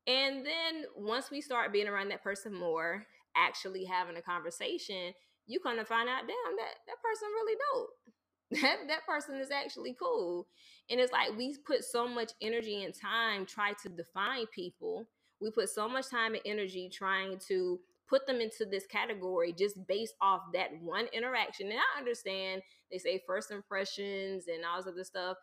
And 0.06 0.46
then 0.46 0.86
once 0.96 1.32
we 1.32 1.42
start 1.42 1.74
being 1.74 1.88
around 1.88 2.10
that 2.10 2.24
person 2.24 2.54
more, 2.54 3.06
actually 3.36 3.86
having 3.86 4.18
a 4.18 4.22
conversation, 4.22 5.14
you 5.48 5.60
kind 5.60 5.80
of 5.80 5.88
find 5.88 6.10
out, 6.10 6.28
damn, 6.28 6.56
that 6.58 6.76
that 6.88 7.02
person 7.04 7.28
really 7.34 7.58
dope 7.74 8.13
that 8.62 8.78
that 8.88 9.06
person 9.06 9.40
is 9.40 9.52
actually 9.52 9.96
cool. 10.00 10.48
And 10.90 11.00
it's 11.00 11.12
like 11.12 11.38
we 11.38 11.56
put 11.66 11.84
so 11.84 12.08
much 12.08 12.32
energy 12.42 12.84
and 12.84 12.94
time 12.94 13.46
try 13.46 13.74
to 13.84 13.90
define 13.90 14.48
people. 14.48 15.06
We 15.40 15.52
put 15.52 15.70
so 15.70 15.88
much 15.90 16.10
time 16.10 16.34
and 16.34 16.42
energy 16.46 16.90
trying 16.90 17.40
to 17.48 17.80
put 18.08 18.28
them 18.28 18.42
into 18.42 18.66
this 18.66 18.86
category 18.86 19.54
just 19.54 19.88
based 19.88 20.16
off 20.22 20.42
that 20.54 20.70
one 20.82 21.08
interaction. 21.14 21.68
And 21.68 21.80
i 21.80 22.00
understand 22.00 22.62
they 22.92 22.98
say 22.98 23.22
first 23.26 23.52
impressions 23.52 24.46
and 24.48 24.64
all 24.66 24.78
this 24.78 24.88
other 24.92 25.04
stuff. 25.04 25.38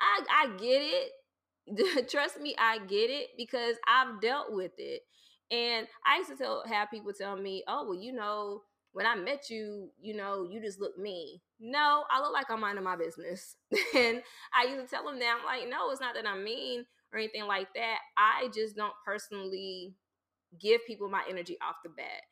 I 0.00 0.22
i 0.30 0.46
get 0.56 0.82
it. 0.82 2.08
Trust 2.10 2.40
me 2.40 2.54
i 2.58 2.78
get 2.78 3.10
it 3.10 3.28
because 3.36 3.76
i've 3.86 4.20
dealt 4.20 4.52
with 4.52 4.72
it. 4.78 5.02
And 5.50 5.86
i 6.06 6.16
used 6.18 6.30
to 6.30 6.36
tell 6.36 6.64
have 6.66 6.90
people 6.90 7.12
tell 7.12 7.36
me 7.36 7.62
oh 7.68 7.84
well 7.84 8.00
you 8.00 8.12
know 8.12 8.62
when 8.92 9.06
I 9.06 9.14
met 9.14 9.50
you, 9.50 9.90
you 10.00 10.16
know, 10.16 10.46
you 10.50 10.60
just 10.60 10.80
look 10.80 10.98
me. 10.98 11.42
No, 11.60 12.04
I 12.10 12.20
look 12.20 12.32
like 12.32 12.50
I'm 12.50 12.60
minding 12.60 12.84
my 12.84 12.96
business. 12.96 13.56
and 13.94 14.22
I 14.56 14.64
used 14.64 14.84
to 14.84 14.86
tell 14.88 15.04
them 15.04 15.18
that 15.18 15.36
I'm 15.38 15.44
like, 15.44 15.68
no, 15.68 15.90
it's 15.90 16.00
not 16.00 16.14
that 16.14 16.26
I'm 16.26 16.44
mean 16.44 16.84
or 17.12 17.18
anything 17.18 17.44
like 17.46 17.72
that. 17.74 17.98
I 18.16 18.48
just 18.54 18.76
don't 18.76 18.92
personally 19.04 19.94
give 20.60 20.86
people 20.86 21.08
my 21.08 21.22
energy 21.28 21.56
off 21.62 21.76
the 21.84 21.90
bat. 21.90 22.22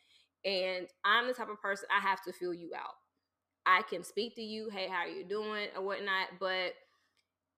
And 0.44 0.86
I'm 1.04 1.26
the 1.26 1.34
type 1.34 1.48
of 1.48 1.60
person 1.60 1.88
I 1.94 2.00
have 2.00 2.22
to 2.22 2.32
feel 2.32 2.54
you 2.54 2.70
out. 2.76 2.94
I 3.66 3.82
can 3.82 4.04
speak 4.04 4.36
to 4.36 4.42
you, 4.42 4.70
hey, 4.70 4.88
how 4.88 5.00
are 5.00 5.08
you 5.08 5.24
doing 5.24 5.66
or 5.76 5.82
whatnot. 5.82 6.28
But 6.38 6.74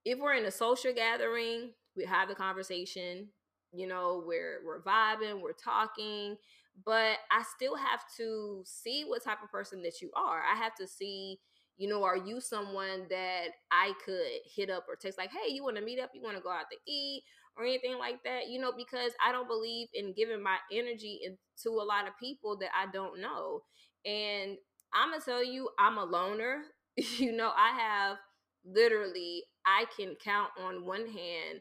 if 0.05 0.19
we're 0.19 0.35
in 0.35 0.47
a 0.47 0.51
social 0.51 0.93
gathering, 0.95 1.71
we 1.97 2.05
have 2.07 2.29
the 2.29 2.35
conversation, 2.35 3.29
you 3.73 3.87
know, 3.87 4.23
we're 4.27 4.61
we're 4.65 4.81
vibing, 4.81 5.43
we're 5.43 5.53
talking, 5.53 6.37
but 6.85 7.19
I 7.31 7.43
still 7.57 7.77
have 7.77 8.01
to 8.19 8.63
see 8.65 9.05
what 9.07 9.25
type 9.25 9.39
of 9.43 9.51
person 9.51 9.83
that 9.83 10.01
you 10.01 10.11
are. 10.15 10.43
I 10.43 10.57
have 10.57 10.75
to 10.77 10.87
see, 10.87 11.39
you 11.77 11.89
know, 11.89 12.05
are 12.05 12.17
you 12.17 12.41
someone 12.41 13.07
that 13.11 13.49
I 13.71 13.93
could 14.05 14.41
hit 14.55 14.71
up 14.71 14.87
or 14.89 14.97
text 14.97 15.19
like, 15.19 15.31
hey, 15.31 15.53
you 15.53 15.63
want 15.63 15.77
to 15.77 15.83
meet 15.83 16.01
up? 16.01 16.11
You 16.15 16.23
want 16.23 16.37
to 16.37 16.43
go 16.43 16.51
out 16.51 16.67
to 16.71 16.93
eat 16.93 17.23
or 17.57 17.65
anything 17.65 17.99
like 17.99 18.23
that? 18.25 18.49
You 18.49 18.61
know, 18.61 18.73
because 18.77 19.13
I 19.25 19.33
don't 19.33 19.49
believe 19.49 19.89
in 19.95 20.13
giving 20.15 20.43
my 20.43 20.57
energy 20.73 21.21
to 21.63 21.69
a 21.71 21.85
lot 21.85 22.07
of 22.07 22.19
people 22.19 22.57
that 22.59 22.71
I 22.77 22.91
don't 22.91 23.21
know. 23.21 23.63
And 24.05 24.57
I'm 24.95 25.11
going 25.11 25.21
to 25.21 25.25
tell 25.25 25.45
you, 25.45 25.69
I'm 25.79 25.99
a 25.99 26.05
loner. 26.05 26.63
you 26.97 27.33
know, 27.33 27.53
I 27.57 27.71
have 27.79 28.17
literally, 28.65 29.45
I 29.67 29.85
can 29.97 30.17
count 30.23 30.51
on 30.63 30.85
one 30.85 31.07
hand 31.07 31.61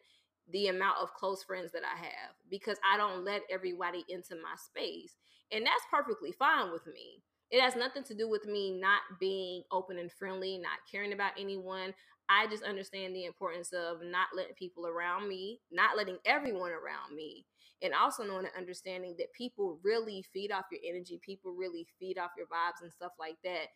the 0.51 0.67
amount 0.67 0.97
of 1.01 1.13
close 1.13 1.43
friends 1.43 1.71
that 1.73 1.83
I 1.83 1.97
have 1.97 2.35
because 2.49 2.77
I 2.89 2.97
don't 2.97 3.25
let 3.25 3.41
everybody 3.49 4.05
into 4.09 4.35
my 4.35 4.55
space. 4.57 5.15
And 5.51 5.65
that's 5.65 5.83
perfectly 5.91 6.31
fine 6.31 6.71
with 6.71 6.85
me. 6.87 7.23
It 7.49 7.61
has 7.61 7.75
nothing 7.75 8.03
to 8.03 8.15
do 8.15 8.29
with 8.29 8.45
me 8.45 8.79
not 8.79 9.01
being 9.19 9.63
open 9.71 9.97
and 9.97 10.11
friendly, 10.11 10.57
not 10.57 10.79
caring 10.91 11.13
about 11.13 11.31
anyone. 11.39 11.93
I 12.29 12.47
just 12.47 12.63
understand 12.63 13.15
the 13.15 13.25
importance 13.25 13.71
of 13.71 13.99
not 14.03 14.27
letting 14.35 14.55
people 14.55 14.85
around 14.85 15.29
me, 15.29 15.61
not 15.71 15.95
letting 15.95 16.17
everyone 16.25 16.71
around 16.71 17.15
me 17.15 17.45
and 17.81 17.93
also 17.93 18.23
knowing 18.23 18.45
and 18.45 18.55
understanding 18.57 19.15
that 19.17 19.31
people 19.33 19.79
really 19.83 20.23
feed 20.33 20.51
off 20.51 20.65
your 20.71 20.81
energy 20.87 21.19
people 21.23 21.53
really 21.53 21.85
feed 21.99 22.17
off 22.17 22.31
your 22.37 22.47
vibes 22.47 22.81
and 22.81 22.91
stuff 22.91 23.11
like 23.19 23.37
that 23.43 23.67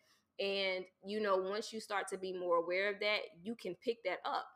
and 0.44 0.84
you 1.04 1.20
know 1.20 1.36
once 1.36 1.72
you 1.72 1.80
start 1.80 2.08
to 2.08 2.18
be 2.18 2.32
more 2.32 2.56
aware 2.56 2.92
of 2.92 3.00
that 3.00 3.20
you 3.42 3.54
can 3.54 3.74
pick 3.84 3.98
that 4.04 4.18
up 4.24 4.46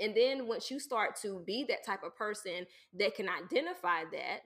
and 0.00 0.14
then 0.14 0.46
once 0.46 0.70
you 0.70 0.78
start 0.78 1.16
to 1.22 1.42
be 1.46 1.64
that 1.68 1.84
type 1.84 2.02
of 2.04 2.16
person 2.16 2.66
that 2.98 3.14
can 3.14 3.28
identify 3.28 4.04
that 4.12 4.40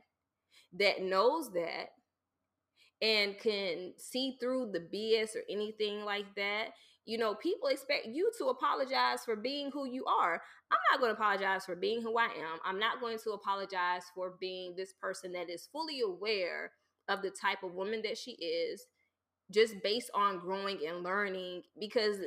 that 0.79 1.03
knows 1.03 1.53
that 1.53 1.91
and 3.01 3.38
can 3.38 3.93
see 3.99 4.37
through 4.41 4.73
the 4.73 4.81
BS 4.81 5.35
or 5.37 5.43
anything 5.51 6.05
like 6.05 6.27
that, 6.37 6.69
you 7.05 7.19
know, 7.19 7.35
people 7.35 7.69
expect 7.69 8.07
you 8.07 8.31
to 8.38 8.47
apologize 8.47 9.25
for 9.25 9.35
being 9.35 9.71
who 9.73 9.87
you 9.87 10.05
are. 10.05 10.41
I'm 10.71 10.79
not 10.91 11.01
going 11.01 11.15
to 11.15 11.21
apologize 11.21 11.65
for 11.67 11.75
being 11.75 12.01
who 12.01 12.17
I 12.17 12.27
am. 12.27 12.59
I'm 12.65 12.79
not 12.79 13.01
going 13.01 13.19
to 13.25 13.31
apologize 13.33 14.05
for 14.15 14.35
being 14.41 14.75
this 14.77 14.93
person 14.93 15.33
that 15.33 15.51
is 15.51 15.69
fully 15.73 16.01
aware 16.01 16.71
of 17.09 17.21
the 17.23 17.31
type 17.31 17.65
of 17.65 17.75
woman 17.75 18.03
that 18.05 18.17
she 18.17 18.33
is, 18.33 18.87
just 19.51 19.75
based 19.83 20.11
on 20.15 20.38
growing 20.38 20.79
and 20.87 21.03
learning. 21.03 21.62
Because 21.79 22.19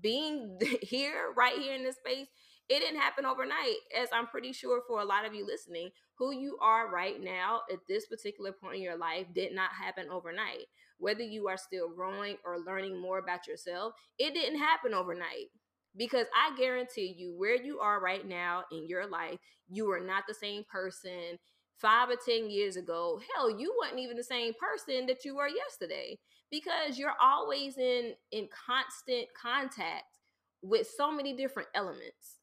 being 0.00 0.58
here, 0.82 1.32
right 1.36 1.56
here 1.56 1.74
in 1.74 1.84
this 1.84 1.96
space, 1.96 2.26
it 2.68 2.80
didn't 2.80 3.00
happen 3.00 3.24
overnight, 3.24 3.76
as 3.96 4.08
I'm 4.12 4.26
pretty 4.26 4.52
sure 4.52 4.82
for 4.86 5.00
a 5.00 5.04
lot 5.04 5.24
of 5.24 5.34
you 5.34 5.46
listening, 5.46 5.90
who 6.18 6.32
you 6.32 6.58
are 6.60 6.90
right 6.90 7.22
now 7.22 7.60
at 7.72 7.78
this 7.88 8.06
particular 8.06 8.52
point 8.52 8.76
in 8.76 8.82
your 8.82 8.96
life 8.96 9.26
did 9.34 9.54
not 9.54 9.70
happen 9.72 10.08
overnight. 10.10 10.66
Whether 10.98 11.22
you 11.22 11.46
are 11.48 11.58
still 11.58 11.88
growing 11.88 12.36
or 12.44 12.58
learning 12.58 13.00
more 13.00 13.18
about 13.18 13.46
yourself, 13.46 13.94
it 14.18 14.34
didn't 14.34 14.58
happen 14.58 14.94
overnight. 14.94 15.50
Because 15.96 16.26
I 16.34 16.56
guarantee 16.56 17.14
you, 17.16 17.34
where 17.38 17.54
you 17.54 17.78
are 17.78 18.00
right 18.00 18.26
now 18.26 18.64
in 18.72 18.86
your 18.86 19.06
life, 19.06 19.38
you 19.68 19.90
are 19.92 20.00
not 20.00 20.24
the 20.26 20.34
same 20.34 20.64
person 20.70 21.38
five 21.78 22.08
or 22.10 22.16
10 22.16 22.50
years 22.50 22.76
ago. 22.76 23.20
Hell, 23.34 23.50
you 23.50 23.74
weren't 23.80 23.98
even 23.98 24.16
the 24.16 24.24
same 24.24 24.52
person 24.58 25.06
that 25.06 25.24
you 25.24 25.36
were 25.36 25.48
yesterday 25.48 26.18
because 26.50 26.98
you're 26.98 27.14
always 27.20 27.78
in, 27.78 28.14
in 28.32 28.48
constant 28.66 29.28
contact 29.40 30.04
with 30.62 30.88
so 30.96 31.12
many 31.12 31.34
different 31.34 31.68
elements. 31.74 32.35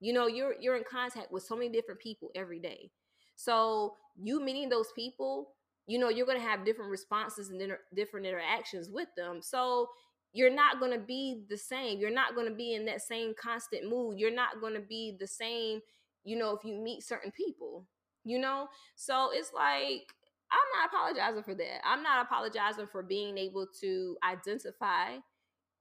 You 0.00 0.12
know, 0.12 0.26
you're 0.26 0.54
you're 0.60 0.76
in 0.76 0.84
contact 0.90 1.32
with 1.32 1.42
so 1.42 1.56
many 1.56 1.70
different 1.70 2.00
people 2.00 2.30
every 2.34 2.60
day. 2.60 2.90
So 3.36 3.94
you 4.20 4.40
meeting 4.42 4.68
those 4.68 4.92
people, 4.94 5.48
you 5.86 5.98
know, 5.98 6.08
you're 6.08 6.26
going 6.26 6.40
to 6.40 6.46
have 6.46 6.64
different 6.64 6.90
responses 6.90 7.50
and 7.50 7.60
inter- 7.60 7.80
different 7.94 8.26
interactions 8.26 8.88
with 8.90 9.08
them. 9.16 9.40
So 9.42 9.88
you're 10.32 10.50
not 10.54 10.80
going 10.80 10.92
to 10.92 10.98
be 10.98 11.44
the 11.48 11.56
same. 11.56 11.98
You're 11.98 12.10
not 12.10 12.34
going 12.34 12.48
to 12.48 12.54
be 12.54 12.74
in 12.74 12.84
that 12.86 13.00
same 13.02 13.34
constant 13.40 13.88
mood. 13.88 14.18
You're 14.18 14.34
not 14.34 14.60
going 14.60 14.74
to 14.74 14.80
be 14.80 15.16
the 15.18 15.26
same, 15.26 15.80
you 16.24 16.36
know, 16.36 16.50
if 16.56 16.64
you 16.64 16.74
meet 16.74 17.02
certain 17.02 17.30
people, 17.30 17.86
you 18.24 18.38
know? 18.38 18.68
So 18.96 19.30
it's 19.32 19.52
like, 19.54 20.02
I'm 20.50 20.80
not 20.80 20.88
apologizing 20.92 21.42
for 21.42 21.54
that. 21.54 21.86
I'm 21.86 22.02
not 22.02 22.24
apologizing 22.24 22.86
for 22.86 23.02
being 23.02 23.38
able 23.38 23.66
to 23.80 24.16
identify 24.24 25.16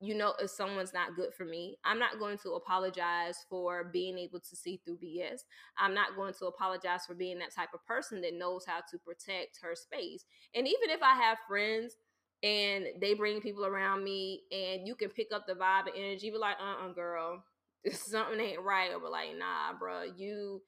you 0.06 0.16
know 0.16 0.34
if 0.40 0.50
someone's 0.50 0.94
not 0.94 1.16
good 1.16 1.34
for 1.34 1.46
me 1.46 1.78
i'm 1.86 2.00
not 2.00 2.20
going 2.20 2.38
to 2.38 2.52
apologize 2.52 3.46
for 3.50 3.86
being 3.86 4.18
able 4.18 4.40
to 4.40 4.56
see 4.56 4.80
through 4.86 4.98
bs 4.98 5.42
i'm 5.78 5.94
not 5.94 6.16
going 6.16 6.34
to 6.34 6.46
apologize 6.46 7.06
for 7.06 7.16
being 7.16 7.40
that 7.40 7.54
type 7.54 7.70
of 7.74 7.86
person 7.86 8.22
that 8.22 8.34
knows 8.34 8.66
how 8.68 8.80
to 8.90 8.98
protect 9.00 9.60
her 9.62 9.76
space. 9.76 10.26
And 10.54 10.68
even 10.68 10.90
if 10.90 11.02
i 11.02 11.16
have 11.16 11.38
friends 11.48 11.96
and 12.44 12.86
they 13.02 13.14
bring 13.14 13.42
people 13.42 13.66
around 13.66 14.04
me 14.04 14.42
and 14.52 14.88
you 14.88 14.96
can 14.96 15.10
pick 15.10 15.28
up 15.34 15.48
the 15.48 15.54
vibe 15.54 15.88
and 15.88 15.96
energy 15.98 16.30
be 16.30 16.38
like 16.38 16.58
uh-uh 16.60 16.94
girl 16.94 17.44
something 17.92 18.40
ain't 18.40 18.62
right 18.62 18.92
or 18.94 19.00
be 19.00 19.08
like 19.08 19.30
nah 19.38 19.78
bro 19.78 20.04
you 20.04 20.62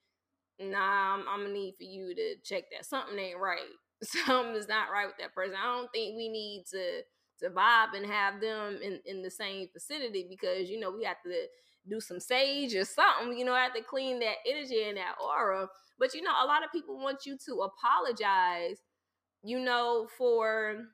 nah 0.59 1.15
I'm, 1.15 1.25
I'm 1.27 1.41
gonna 1.41 1.53
need 1.53 1.75
for 1.77 1.83
you 1.83 2.15
to 2.15 2.35
check 2.43 2.65
that 2.71 2.85
something 2.85 3.17
ain't 3.17 3.39
right. 3.39 3.59
Something's 4.03 4.67
not 4.67 4.91
right 4.91 5.07
with 5.07 5.17
that 5.19 5.33
person. 5.33 5.55
I 5.55 5.75
don't 5.75 5.91
think 5.91 6.15
we 6.15 6.29
need 6.29 6.65
to 6.71 7.01
to 7.39 7.49
vibe 7.49 7.95
and 7.95 8.05
have 8.05 8.41
them 8.41 8.79
in, 8.81 8.99
in 9.05 9.21
the 9.21 9.31
same 9.31 9.67
vicinity 9.73 10.25
because 10.29 10.69
you 10.69 10.79
know 10.79 10.91
we 10.91 11.03
have 11.03 11.21
to 11.23 11.31
do 11.89 12.01
some 12.01 12.19
sage 12.19 12.75
or 12.75 12.83
something, 12.83 13.37
you 13.37 13.45
know, 13.45 13.55
have 13.55 13.73
to 13.73 13.81
clean 13.81 14.19
that 14.19 14.35
energy 14.45 14.83
and 14.83 14.97
that 14.97 15.15
aura. 15.23 15.67
But 15.99 16.13
you 16.13 16.21
know, 16.21 16.33
a 16.43 16.45
lot 16.45 16.63
of 16.63 16.71
people 16.71 16.97
want 16.97 17.25
you 17.25 17.37
to 17.45 17.61
apologize, 17.61 18.77
you 19.43 19.59
know, 19.59 20.07
for 20.17 20.85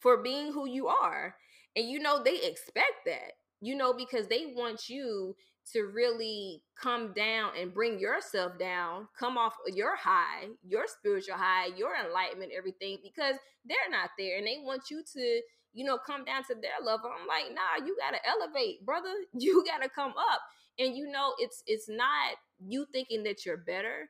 for 0.00 0.22
being 0.22 0.52
who 0.52 0.66
you 0.68 0.88
are. 0.88 1.36
And 1.76 1.88
you 1.88 1.98
know, 2.00 2.22
they 2.22 2.42
expect 2.42 3.04
that, 3.06 3.32
you 3.60 3.76
know, 3.76 3.92
because 3.92 4.26
they 4.28 4.46
want 4.56 4.88
you 4.88 5.34
to 5.72 5.82
really 5.82 6.62
come 6.80 7.12
down 7.12 7.50
and 7.58 7.72
bring 7.74 7.98
yourself 7.98 8.58
down, 8.58 9.06
come 9.18 9.36
off 9.36 9.54
your 9.66 9.94
high, 9.96 10.46
your 10.66 10.86
spiritual 10.86 11.36
high, 11.36 11.66
your 11.76 11.92
enlightenment, 11.94 12.52
everything, 12.56 12.98
because 13.02 13.36
they're 13.64 13.90
not 13.90 14.10
there 14.18 14.38
and 14.38 14.46
they 14.46 14.58
want 14.62 14.82
you 14.90 15.02
to, 15.12 15.40
you 15.72 15.84
know, 15.84 15.98
come 15.98 16.24
down 16.24 16.42
to 16.44 16.54
their 16.54 16.84
level. 16.84 17.10
I'm 17.10 17.26
like, 17.26 17.54
nah, 17.54 17.84
you 17.86 17.96
gotta 17.98 18.18
elevate, 18.26 18.84
brother. 18.84 19.14
You 19.38 19.64
gotta 19.64 19.88
come 19.88 20.12
up. 20.12 20.40
And 20.78 20.96
you 20.96 21.10
know, 21.10 21.34
it's 21.38 21.62
it's 21.66 21.88
not 21.88 22.36
you 22.66 22.86
thinking 22.92 23.22
that 23.24 23.44
you're 23.44 23.58
better. 23.58 24.08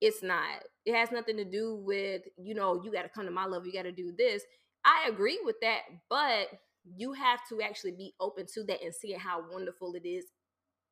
It's 0.00 0.22
not. 0.22 0.62
It 0.86 0.94
has 0.94 1.10
nothing 1.10 1.36
to 1.36 1.44
do 1.44 1.74
with, 1.76 2.22
you 2.38 2.54
know, 2.54 2.82
you 2.82 2.92
gotta 2.92 3.08
come 3.08 3.24
to 3.24 3.30
my 3.30 3.46
level, 3.46 3.66
you 3.66 3.72
gotta 3.72 3.92
do 3.92 4.12
this. 4.16 4.42
I 4.84 5.08
agree 5.08 5.40
with 5.44 5.56
that, 5.60 5.82
but 6.08 6.48
you 6.84 7.12
have 7.12 7.40
to 7.48 7.60
actually 7.62 7.92
be 7.92 8.14
open 8.20 8.46
to 8.54 8.64
that 8.64 8.82
and 8.82 8.94
see 8.94 9.12
how 9.12 9.42
wonderful 9.50 9.94
it 9.94 10.06
is 10.06 10.26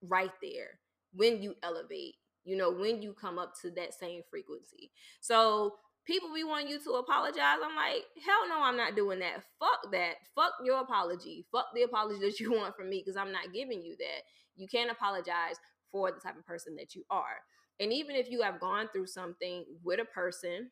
right 0.03 0.33
there 0.43 0.79
when 1.15 1.43
you 1.43 1.55
elevate, 1.63 2.15
you 2.45 2.57
know, 2.57 2.71
when 2.71 3.03
you 3.03 3.13
come 3.13 3.39
up 3.39 3.53
to 3.63 3.71
that 3.73 3.95
same 3.95 4.23
frequency. 4.31 4.91
So 5.21 5.75
people 6.05 6.33
be 6.35 6.45
wanting 6.45 6.69
you 6.69 6.81
to 6.81 6.93
apologize. 6.93 7.59
I'm 7.63 7.77
like, 7.77 8.05
hell 8.25 8.49
no, 8.49 8.63
I'm 8.63 8.77
not 8.77 8.97
doing 8.97 9.19
that. 9.21 9.45
Fuck 9.59 9.93
that. 9.93 10.15
Fuck 10.35 10.53
your 10.65 10.81
apology. 10.81 11.47
Fuck 11.53 11.67
the 11.75 11.83
apology 11.83 12.21
that 12.21 12.41
you 12.41 12.53
want 12.57 12.77
from 12.77 12.91
me 12.91 13.03
because 13.05 13.17
I'm 13.17 13.33
not 13.33 13.53
giving 13.53 13.83
you 13.83 13.97
that. 13.99 14.23
You 14.57 14.67
can't 14.67 14.91
apologize 14.91 15.57
for 15.93 16.11
the 16.11 16.21
type 16.21 16.37
of 16.37 16.47
person 16.47 16.77
that 16.77 16.95
you 16.95 17.05
are. 17.11 17.43
And 17.81 17.93
even 17.93 18.17
if 18.17 18.31
you 18.31 18.43
have 18.43 18.59
gone 18.59 18.89
through 18.93 19.07
something 19.07 19.65
with 19.85 20.01
a 20.01 20.05
person 20.05 20.71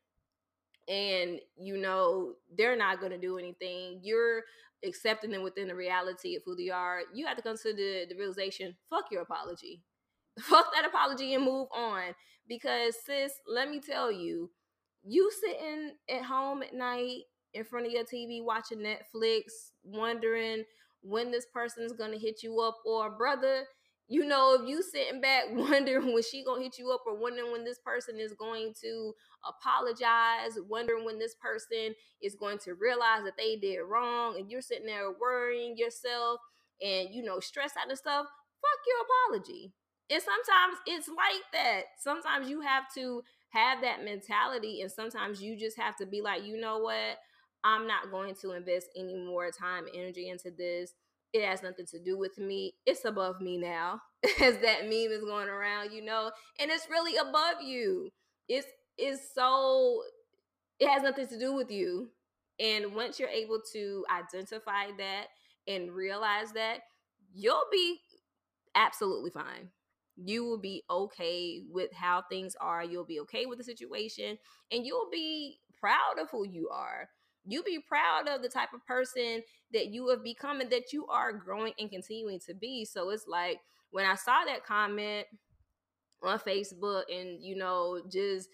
and 0.88 1.40
you 1.57 1.76
know 1.76 2.35
they're 2.57 2.76
not 2.76 3.00
going 3.00 3.12
to 3.12 3.18
do 3.18 3.38
anything, 3.38 4.00
you're 4.02 4.42
accepting 4.85 5.31
them 5.31 5.43
within 5.43 5.69
the 5.69 5.75
reality 5.75 6.37
of 6.37 6.43
who 6.45 6.57
they 6.57 6.71
are, 6.71 7.01
you 7.15 7.27
have 7.27 7.37
to 7.37 7.43
to 7.43 7.57
the, 7.75 8.07
the 8.09 8.17
realization 8.17 8.77
fuck 8.91 9.05
your 9.11 9.23
apology. 9.23 9.83
Fuck 10.39 10.67
that 10.75 10.85
apology 10.85 11.33
and 11.33 11.45
move 11.45 11.69
on. 11.75 12.15
Because, 12.47 12.95
sis, 13.07 13.33
let 13.49 13.71
me 13.71 13.81
tell 13.81 14.12
you, 14.12 14.51
you 15.03 15.31
sitting 15.41 15.93
at 16.11 16.23
home 16.23 16.62
at 16.62 16.75
night 16.75 17.23
in 17.55 17.65
front 17.65 17.87
of 17.87 17.93
your 17.93 18.05
TV 18.05 18.45
watching 18.45 18.79
Netflix, 18.79 19.71
wondering 19.83 20.65
when 21.01 21.31
this 21.31 21.47
person 21.53 21.85
is 21.85 21.93
to 22.12 22.19
hit 22.19 22.43
you 22.43 22.61
up, 22.61 22.77
or 22.85 23.11
brother, 23.17 23.65
you 24.09 24.25
know, 24.25 24.57
if 24.61 24.69
you 24.69 24.83
sitting 24.83 25.21
back 25.21 25.45
wondering 25.53 26.12
when 26.14 26.23
she 26.23 26.45
gonna 26.45 26.62
hit 26.62 26.79
you 26.79 26.90
up 26.92 27.03
or 27.07 27.16
wondering 27.16 27.53
when 27.53 27.64
this 27.64 27.79
person 27.79 28.19
is 28.19 28.33
going 28.33 28.73
to 28.83 29.12
apologize, 29.47 30.59
wondering 30.69 31.05
when 31.05 31.19
this 31.19 31.35
person 31.35 31.95
is 32.23 32.35
going 32.35 32.59
to 32.59 32.75
realize 32.75 33.25
that 33.25 33.37
they 33.37 33.57
did 33.57 33.81
wrong, 33.81 34.37
and 34.38 34.51
you're 34.51 34.62
sitting 34.62 34.87
there 34.87 35.11
worrying 35.21 35.77
yourself 35.77 36.40
and 36.81 37.09
you 37.11 37.23
know, 37.23 37.40
stress 37.40 37.73
out 37.81 37.88
and 37.88 37.99
stuff, 37.99 38.27
fuck 38.27 38.81
your 38.87 39.38
apology. 39.38 39.73
And 40.09 40.23
sometimes 40.23 40.79
it's 40.87 41.09
like 41.09 41.42
that. 41.53 41.83
Sometimes 41.99 42.49
you 42.49 42.61
have 42.61 42.85
to 42.95 43.23
have 43.49 43.81
that 43.83 44.05
mentality, 44.05 44.83
and 44.83 44.90
sometimes 44.90 45.42
you 45.42 45.59
just 45.59 45.79
have 45.79 45.97
to 45.97 46.07
be 46.07 46.21
like, 46.21 46.45
you 46.45 46.61
know 46.61 46.79
what? 46.79 47.19
I'm 47.64 47.88
not 47.88 48.12
going 48.12 48.35
to 48.42 48.53
invest 48.53 48.87
any 48.97 49.16
more 49.16 49.51
time, 49.51 49.87
energy 49.92 50.29
into 50.29 50.53
this 50.57 50.92
it 51.37 51.46
has 51.46 51.62
nothing 51.62 51.87
to 51.87 51.99
do 51.99 52.16
with 52.18 52.38
me. 52.38 52.75
It's 52.87 53.05
above 53.05 53.40
me 53.40 53.59
now, 53.59 54.01
as 54.40 54.59
that 54.59 54.85
meme 54.85 55.12
is 55.12 55.22
going 55.22 55.49
around, 55.49 55.92
you 55.92 56.03
know, 56.03 56.31
and 56.59 56.70
it's 56.70 56.88
really 56.90 57.16
above 57.16 57.62
you. 57.62 58.11
It's 58.49 58.66
it's 58.96 59.35
so 59.35 60.03
it 60.81 60.88
has 60.88 61.03
nothing 61.03 61.27
to 61.29 61.38
do 61.38 61.55
with 61.55 61.70
you. 61.70 62.09
And 62.59 62.94
once 62.94 63.20
you're 63.20 63.29
able 63.29 63.61
to 63.75 64.05
identify 64.11 64.87
that 64.99 65.27
and 65.68 65.92
realize 65.92 66.53
that, 66.53 66.81
you'll 67.35 67.68
be 67.70 67.99
absolutely 68.75 69.31
fine. 69.31 69.68
You 70.16 70.44
will 70.44 70.59
be 70.59 70.83
okay 70.88 71.61
with 71.70 71.92
how 71.92 72.22
things 72.31 72.57
are. 72.59 72.83
You'll 72.83 73.05
be 73.05 73.20
okay 73.20 73.44
with 73.44 73.59
the 73.59 73.64
situation 73.64 74.38
and 74.72 74.87
you'll 74.87 75.11
be 75.12 75.59
proud 75.79 76.18
of 76.18 76.31
who 76.31 76.46
you 76.46 76.70
are 76.70 77.11
you 77.46 77.62
be 77.62 77.78
proud 77.78 78.28
of 78.28 78.42
the 78.42 78.48
type 78.48 78.72
of 78.74 78.85
person 78.87 79.42
that 79.72 79.87
you 79.88 80.09
have 80.09 80.22
become 80.22 80.61
and 80.61 80.70
that 80.70 80.92
you 80.92 81.06
are 81.06 81.32
growing 81.32 81.72
and 81.78 81.90
continuing 81.90 82.40
to 82.40 82.54
be. 82.54 82.85
So 82.85 83.11
it's 83.11 83.26
like 83.26 83.59
when 83.90 84.04
I 84.04 84.14
saw 84.14 84.44
that 84.44 84.64
comment 84.64 85.26
on 86.22 86.38
Facebook 86.38 87.04
and 87.11 87.42
you 87.42 87.56
know 87.56 88.00
just 88.11 88.48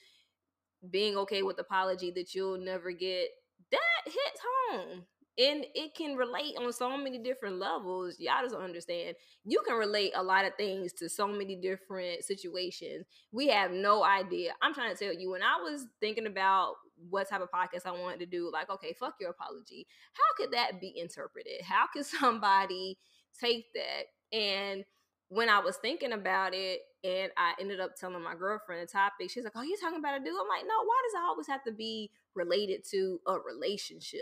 being 0.90 1.16
okay 1.16 1.42
with 1.42 1.58
apology 1.58 2.10
that 2.10 2.34
you'll 2.34 2.58
never 2.58 2.90
get 2.90 3.28
that 3.70 4.02
hits 4.04 4.40
home 4.70 5.04
and 5.38 5.64
it 5.74 5.94
can 5.94 6.14
relate 6.14 6.54
on 6.58 6.72
so 6.72 6.96
many 6.96 7.18
different 7.18 7.58
levels. 7.58 8.16
Y'all 8.18 8.42
just 8.42 8.54
understand. 8.54 9.16
You 9.44 9.62
can 9.66 9.76
relate 9.76 10.12
a 10.14 10.22
lot 10.22 10.44
of 10.44 10.52
things 10.56 10.92
to 10.94 11.08
so 11.08 11.26
many 11.26 11.56
different 11.56 12.24
situations. 12.24 13.06
We 13.32 13.48
have 13.48 13.70
no 13.70 14.04
idea. 14.04 14.52
I'm 14.60 14.74
trying 14.74 14.94
to 14.94 15.04
tell 15.04 15.14
you, 15.14 15.30
when 15.30 15.42
I 15.42 15.56
was 15.62 15.86
thinking 16.00 16.26
about 16.26 16.74
what 17.08 17.30
type 17.30 17.40
of 17.40 17.50
podcast 17.50 17.86
I 17.86 17.92
wanted 17.92 18.20
to 18.20 18.26
do, 18.26 18.50
like, 18.52 18.68
okay, 18.68 18.92
fuck 18.92 19.14
your 19.20 19.30
apology. 19.30 19.86
How 20.12 20.44
could 20.44 20.52
that 20.52 20.80
be 20.80 20.92
interpreted? 20.96 21.62
How 21.62 21.86
could 21.92 22.04
somebody 22.20 22.98
take 23.40 23.66
that? 23.74 24.36
And 24.36 24.84
when 25.28 25.48
I 25.48 25.60
was 25.60 25.78
thinking 25.78 26.12
about 26.12 26.52
it, 26.52 26.80
and 27.04 27.32
I 27.36 27.54
ended 27.58 27.80
up 27.80 27.96
telling 27.96 28.22
my 28.22 28.34
girlfriend 28.34 28.86
the 28.86 28.92
topic, 28.92 29.30
she's 29.30 29.44
like, 29.44 29.54
"Oh, 29.56 29.62
you're 29.62 29.78
talking 29.78 29.98
about 29.98 30.20
a 30.20 30.24
dude?" 30.24 30.34
I'm 30.38 30.46
like, 30.46 30.64
"No. 30.66 30.84
Why 30.84 31.02
does 31.04 31.14
it 31.14 31.24
always 31.26 31.46
have 31.48 31.64
to 31.64 31.72
be 31.72 32.10
related 32.34 32.84
to 32.90 33.18
a 33.26 33.38
relationship?" 33.40 34.20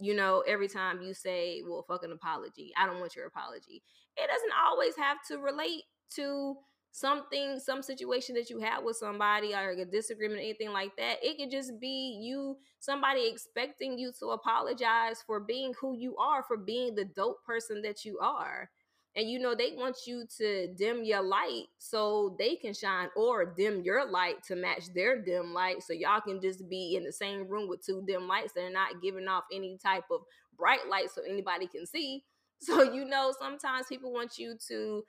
You 0.00 0.14
know, 0.14 0.42
every 0.46 0.68
time 0.68 1.02
you 1.02 1.14
say, 1.14 1.62
well, 1.66 1.84
fuck 1.86 2.02
an 2.04 2.12
apology, 2.12 2.72
I 2.76 2.86
don't 2.86 3.00
want 3.00 3.16
your 3.16 3.26
apology. 3.26 3.82
It 4.16 4.28
doesn't 4.28 4.52
always 4.66 4.96
have 4.96 5.18
to 5.28 5.38
relate 5.38 5.84
to 6.16 6.56
something, 6.92 7.60
some 7.60 7.82
situation 7.82 8.34
that 8.34 8.50
you 8.50 8.58
had 8.58 8.80
with 8.84 8.96
somebody 8.96 9.54
or 9.54 9.70
a 9.70 9.84
disagreement, 9.84 10.40
or 10.40 10.44
anything 10.44 10.72
like 10.72 10.96
that. 10.96 11.18
It 11.22 11.38
could 11.38 11.50
just 11.50 11.78
be 11.80 12.18
you, 12.20 12.56
somebody 12.80 13.28
expecting 13.28 13.98
you 13.98 14.12
to 14.18 14.30
apologize 14.30 15.22
for 15.24 15.40
being 15.40 15.72
who 15.80 15.96
you 15.96 16.16
are, 16.16 16.42
for 16.42 16.56
being 16.56 16.94
the 16.94 17.04
dope 17.04 17.44
person 17.44 17.82
that 17.82 18.04
you 18.04 18.18
are 18.18 18.68
and 19.16 19.28
you 19.28 19.38
know 19.40 19.54
they 19.54 19.72
want 19.76 19.98
you 20.06 20.24
to 20.38 20.68
dim 20.74 21.02
your 21.04 21.22
light 21.22 21.64
so 21.78 22.36
they 22.38 22.54
can 22.54 22.72
shine 22.72 23.08
or 23.16 23.44
dim 23.56 23.82
your 23.82 24.08
light 24.08 24.42
to 24.44 24.54
match 24.54 24.84
their 24.94 25.20
dim 25.20 25.52
light. 25.52 25.82
So 25.82 25.92
y'all 25.92 26.20
can 26.20 26.40
just 26.40 26.68
be 26.68 26.94
in 26.96 27.04
the 27.04 27.12
same 27.12 27.48
room 27.48 27.68
with 27.68 27.84
two 27.84 28.04
dim 28.06 28.28
lights 28.28 28.52
that 28.52 28.64
are 28.64 28.70
not 28.70 29.02
giving 29.02 29.26
off 29.26 29.44
any 29.52 29.78
type 29.78 30.04
of 30.12 30.20
bright 30.56 30.88
light 30.88 31.10
so 31.10 31.22
anybody 31.28 31.66
can 31.66 31.86
see. 31.86 32.24
So 32.62 32.82
you 32.82 33.06
know 33.06 33.32
sometimes 33.40 33.86
people 33.86 34.12
want 34.12 34.36
you 34.36 34.54
to 34.68 35.02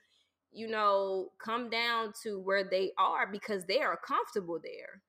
you 0.53 0.67
know 0.69 1.31
come 1.37 1.69
down 1.69 2.13
to 2.23 2.39
where 2.39 2.63
they 2.63 2.91
are 2.97 3.29
because 3.29 3.65
they 3.65 3.81
are 3.81 3.97
comfortable 3.97 4.57
there. 4.63 5.01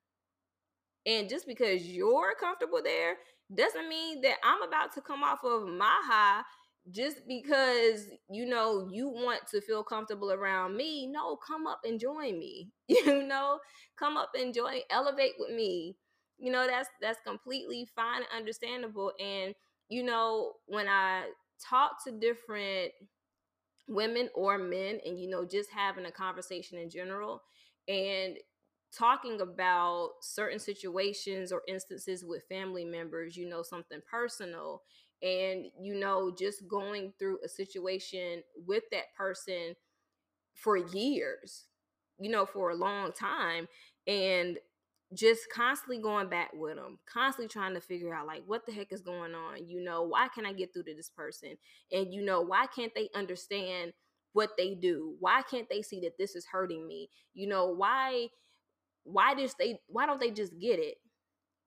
And 1.05 1.29
just 1.29 1.47
because 1.47 1.87
you're 1.87 2.35
comfortable 2.37 2.81
there 2.83 3.15
doesn't 3.55 3.87
mean 3.87 4.21
that 4.21 4.35
I'm 4.43 4.61
about 4.61 4.93
to 4.95 5.01
come 5.01 5.23
off 5.23 5.39
of 5.45 5.67
my 5.69 6.01
high 6.03 6.41
just 6.91 7.21
because 7.27 8.07
you 8.29 8.45
know 8.45 8.89
you 8.91 9.07
want 9.07 9.41
to 9.49 9.61
feel 9.61 9.83
comfortable 9.83 10.31
around 10.31 10.75
me 10.75 11.07
no 11.07 11.37
come 11.37 11.65
up 11.65 11.79
and 11.85 11.99
join 11.99 12.37
me 12.37 12.69
you 12.87 13.23
know? 13.23 13.59
Come 13.97 14.17
up 14.17 14.31
and 14.35 14.53
join 14.53 14.79
elevate 14.89 15.33
with 15.39 15.55
me. 15.55 15.95
You 16.37 16.51
know 16.51 16.67
that's 16.67 16.89
that's 17.01 17.19
completely 17.25 17.87
fine 17.95 18.17
and 18.17 18.27
understandable 18.35 19.13
and 19.19 19.53
you 19.87 20.03
know 20.03 20.53
when 20.65 20.87
i 20.87 21.25
talk 21.69 22.03
to 22.05 22.11
different 22.11 22.91
women 23.87 24.29
or 24.35 24.57
men 24.57 24.99
and 25.05 25.19
you 25.19 25.27
know 25.29 25.45
just 25.45 25.69
having 25.71 26.05
a 26.05 26.11
conversation 26.11 26.77
in 26.77 26.89
general 26.89 27.41
and 27.87 28.37
talking 28.97 29.41
about 29.41 30.11
certain 30.21 30.59
situations 30.59 31.51
or 31.51 31.61
instances 31.67 32.23
with 32.23 32.43
family 32.47 32.85
members 32.85 33.35
you 33.35 33.47
know 33.49 33.61
something 33.61 33.99
personal 34.09 34.81
and 35.23 35.65
you 35.79 35.95
know 35.95 36.33
just 36.37 36.67
going 36.67 37.13
through 37.17 37.39
a 37.43 37.49
situation 37.49 38.43
with 38.67 38.83
that 38.91 39.13
person 39.17 39.75
for 40.53 40.77
years 40.77 41.65
you 42.19 42.29
know 42.29 42.45
for 42.45 42.71
a 42.71 42.75
long 42.75 43.11
time 43.11 43.67
and 44.07 44.59
just 45.13 45.43
constantly 45.53 45.99
going 45.99 46.27
back 46.29 46.49
with 46.53 46.75
them 46.75 46.97
constantly 47.11 47.47
trying 47.47 47.73
to 47.73 47.81
figure 47.81 48.13
out 48.13 48.27
like 48.27 48.43
what 48.47 48.65
the 48.65 48.71
heck 48.71 48.91
is 48.91 49.01
going 49.01 49.33
on 49.35 49.67
you 49.67 49.83
know 49.83 50.03
why 50.03 50.27
can 50.33 50.45
i 50.45 50.53
get 50.53 50.73
through 50.73 50.83
to 50.83 50.95
this 50.95 51.09
person? 51.09 51.55
And 51.91 52.13
you 52.13 52.23
know 52.25 52.41
why 52.41 52.65
can't 52.75 52.93
they 52.95 53.09
understand 53.15 53.93
what 54.33 54.51
they 54.57 54.73
do? 54.73 55.15
Why 55.19 55.43
can't 55.43 55.69
they 55.69 55.83
see 55.83 55.99
that 56.01 56.17
this 56.17 56.35
is 56.35 56.45
hurting 56.51 56.87
me? 56.87 57.09
You 57.35 57.47
know 57.47 57.67
why 57.67 58.29
why 59.03 59.35
does 59.35 59.55
they 59.59 59.79
why 59.87 60.05
don't 60.05 60.19
they 60.19 60.31
just 60.31 60.57
get 60.59 60.79
it 60.79 60.95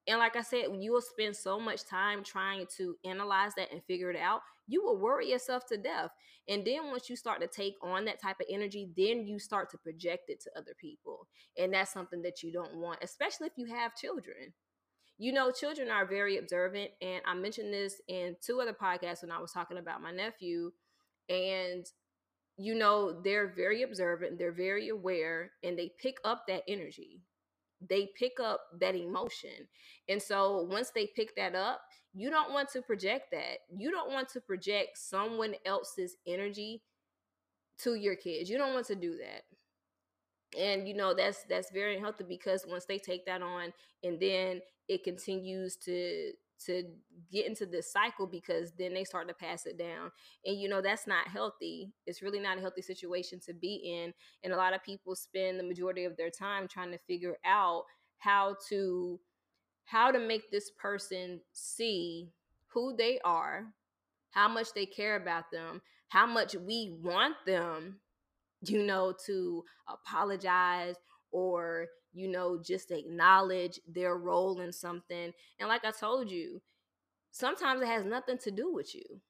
and 0.08 0.18
like 0.18 0.36
I 0.36 0.42
said, 0.42 0.66
you 0.78 0.92
will 0.92 1.00
spend 1.00 1.34
so 1.34 1.58
much 1.58 1.84
time 1.84 2.22
trying 2.22 2.66
to 2.76 2.96
analyze 3.04 3.52
that 3.56 3.72
and 3.72 3.82
figure 3.84 4.10
it 4.10 4.16
out, 4.16 4.42
you 4.68 4.82
will 4.84 4.98
worry 4.98 5.30
yourself 5.30 5.66
to 5.66 5.76
death. 5.76 6.10
And 6.48 6.64
then 6.64 6.90
once 6.90 7.10
you 7.10 7.16
start 7.16 7.40
to 7.40 7.48
take 7.48 7.74
on 7.82 8.04
that 8.04 8.22
type 8.22 8.36
of 8.40 8.46
energy, 8.48 8.88
then 8.96 9.26
you 9.26 9.38
start 9.40 9.70
to 9.70 9.78
project 9.78 10.30
it 10.30 10.40
to 10.42 10.50
other 10.56 10.74
people. 10.80 11.26
And 11.58 11.74
that's 11.74 11.92
something 11.92 12.22
that 12.22 12.42
you 12.42 12.52
don't 12.52 12.76
want, 12.76 13.00
especially 13.02 13.48
if 13.48 13.54
you 13.56 13.66
have 13.66 13.96
children. 13.96 14.52
You 15.18 15.32
know, 15.32 15.50
children 15.50 15.90
are 15.90 16.06
very 16.06 16.36
observant. 16.36 16.90
And 17.02 17.22
I 17.26 17.34
mentioned 17.34 17.72
this 17.72 18.00
in 18.06 18.36
two 18.40 18.60
other 18.60 18.74
podcasts 18.74 19.22
when 19.22 19.32
I 19.32 19.40
was 19.40 19.50
talking 19.50 19.78
about 19.78 20.02
my 20.02 20.12
nephew. 20.12 20.70
And 21.28 21.84
you 22.58 22.74
know, 22.74 23.20
they're 23.22 23.52
very 23.54 23.82
observant, 23.82 24.38
they're 24.38 24.50
very 24.50 24.88
aware, 24.88 25.50
and 25.62 25.78
they 25.78 25.92
pick 26.00 26.16
up 26.24 26.46
that 26.48 26.62
energy 26.66 27.20
they 27.80 28.10
pick 28.18 28.40
up 28.42 28.60
that 28.80 28.94
emotion. 28.94 29.68
And 30.08 30.20
so 30.20 30.62
once 30.70 30.90
they 30.94 31.08
pick 31.14 31.36
that 31.36 31.54
up, 31.54 31.82
you 32.14 32.30
don't 32.30 32.52
want 32.52 32.70
to 32.70 32.82
project 32.82 33.30
that. 33.32 33.58
You 33.76 33.90
don't 33.90 34.10
want 34.10 34.28
to 34.30 34.40
project 34.40 34.96
someone 34.96 35.54
else's 35.66 36.16
energy 36.26 36.82
to 37.78 37.94
your 37.94 38.16
kids. 38.16 38.48
You 38.48 38.58
don't 38.58 38.72
want 38.72 38.86
to 38.86 38.94
do 38.94 39.18
that. 39.18 39.42
And 40.58 40.88
you 40.88 40.94
know 40.94 41.12
that's 41.12 41.44
that's 41.44 41.70
very 41.70 41.96
unhealthy 41.96 42.24
because 42.26 42.64
once 42.66 42.86
they 42.86 42.98
take 42.98 43.26
that 43.26 43.42
on 43.42 43.72
and 44.02 44.18
then 44.18 44.62
it 44.88 45.04
continues 45.04 45.76
to 45.84 46.32
to 46.64 46.84
get 47.30 47.46
into 47.46 47.66
this 47.66 47.92
cycle 47.92 48.26
because 48.26 48.72
then 48.78 48.94
they 48.94 49.04
start 49.04 49.28
to 49.28 49.34
pass 49.34 49.66
it 49.66 49.78
down. 49.78 50.10
And 50.44 50.58
you 50.58 50.68
know 50.68 50.80
that's 50.80 51.06
not 51.06 51.28
healthy. 51.28 51.92
It's 52.06 52.22
really 52.22 52.40
not 52.40 52.58
a 52.58 52.60
healthy 52.60 52.82
situation 52.82 53.40
to 53.46 53.54
be 53.54 53.74
in. 53.74 54.12
And 54.42 54.52
a 54.52 54.56
lot 54.56 54.74
of 54.74 54.82
people 54.82 55.14
spend 55.14 55.58
the 55.58 55.64
majority 55.64 56.04
of 56.04 56.16
their 56.16 56.30
time 56.30 56.68
trying 56.68 56.92
to 56.92 56.98
figure 56.98 57.36
out 57.44 57.84
how 58.18 58.56
to 58.68 59.20
how 59.84 60.10
to 60.10 60.18
make 60.18 60.50
this 60.50 60.70
person 60.70 61.40
see 61.52 62.32
who 62.68 62.94
they 62.96 63.18
are 63.24 63.66
how 64.30 64.48
much 64.48 64.68
they 64.74 64.84
care 64.84 65.16
about 65.16 65.44
them 65.52 65.80
how 66.08 66.26
much 66.26 66.54
we 66.54 66.98
want 67.02 67.34
them 67.46 68.00
you 68.62 68.82
know 68.82 69.14
to 69.26 69.64
apologize 69.88 70.96
or 71.36 71.88
you 72.14 72.28
know, 72.28 72.58
just 72.58 72.90
acknowledge 72.90 73.78
their 73.86 74.16
role 74.16 74.60
in 74.60 74.72
something. 74.72 75.32
And 75.60 75.68
like 75.68 75.84
I 75.84 75.90
told 75.90 76.30
you, 76.30 76.62
sometimes 77.30 77.82
it 77.82 77.88
has 77.88 78.06
nothing 78.06 78.38
to 78.38 78.50
do 78.50 78.72
with 78.72 78.94
you. 78.94 79.20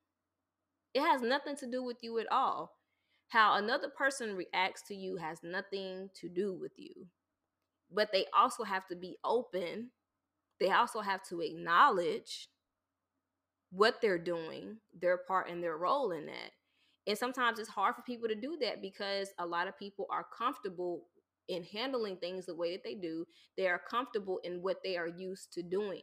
It 0.95 1.01
has 1.01 1.21
nothing 1.21 1.57
to 1.57 1.67
do 1.69 1.83
with 1.83 1.97
you 2.03 2.21
at 2.21 2.31
all. 2.31 2.77
How 3.31 3.57
another 3.57 3.89
person 3.89 4.37
reacts 4.37 4.83
to 4.87 4.95
you 4.95 5.17
has 5.17 5.41
nothing 5.43 6.11
to 6.21 6.29
do 6.29 6.55
with 6.55 6.75
you. 6.77 7.09
But 7.93 8.11
they 8.13 8.27
also 8.33 8.63
have 8.63 8.87
to 8.87 8.95
be 8.95 9.17
open. 9.25 9.91
They 10.61 10.71
also 10.71 11.01
have 11.01 11.25
to 11.31 11.41
acknowledge 11.41 12.49
what 13.71 13.97
they're 14.01 14.17
doing, 14.17 14.77
their 14.97 15.19
part 15.19 15.51
and 15.51 15.61
their 15.61 15.77
role 15.77 16.13
in 16.13 16.27
that. 16.27 16.53
And 17.09 17.19
sometimes 17.19 17.59
it's 17.59 17.69
hard 17.69 17.97
for 17.97 18.03
people 18.03 18.29
to 18.29 18.37
do 18.37 18.57
that 18.61 18.81
because 18.81 19.31
a 19.41 19.47
lot 19.47 19.67
of 19.67 19.77
people 19.77 20.07
are 20.09 20.25
comfortable 20.37 21.03
in 21.49 21.65
handling 21.65 22.17
things 22.17 22.47
the 22.47 22.55
way 22.55 22.73
that 22.73 22.85
they 22.85 22.95
do. 22.95 23.27
They 23.57 23.69
are 23.69 23.81
comfortable 23.91 24.41
in 24.45 24.63
what 24.63 24.79
they 24.85 24.97
are 24.97 25.09
used 25.09 25.53
to 25.55 25.63
doing 25.63 26.03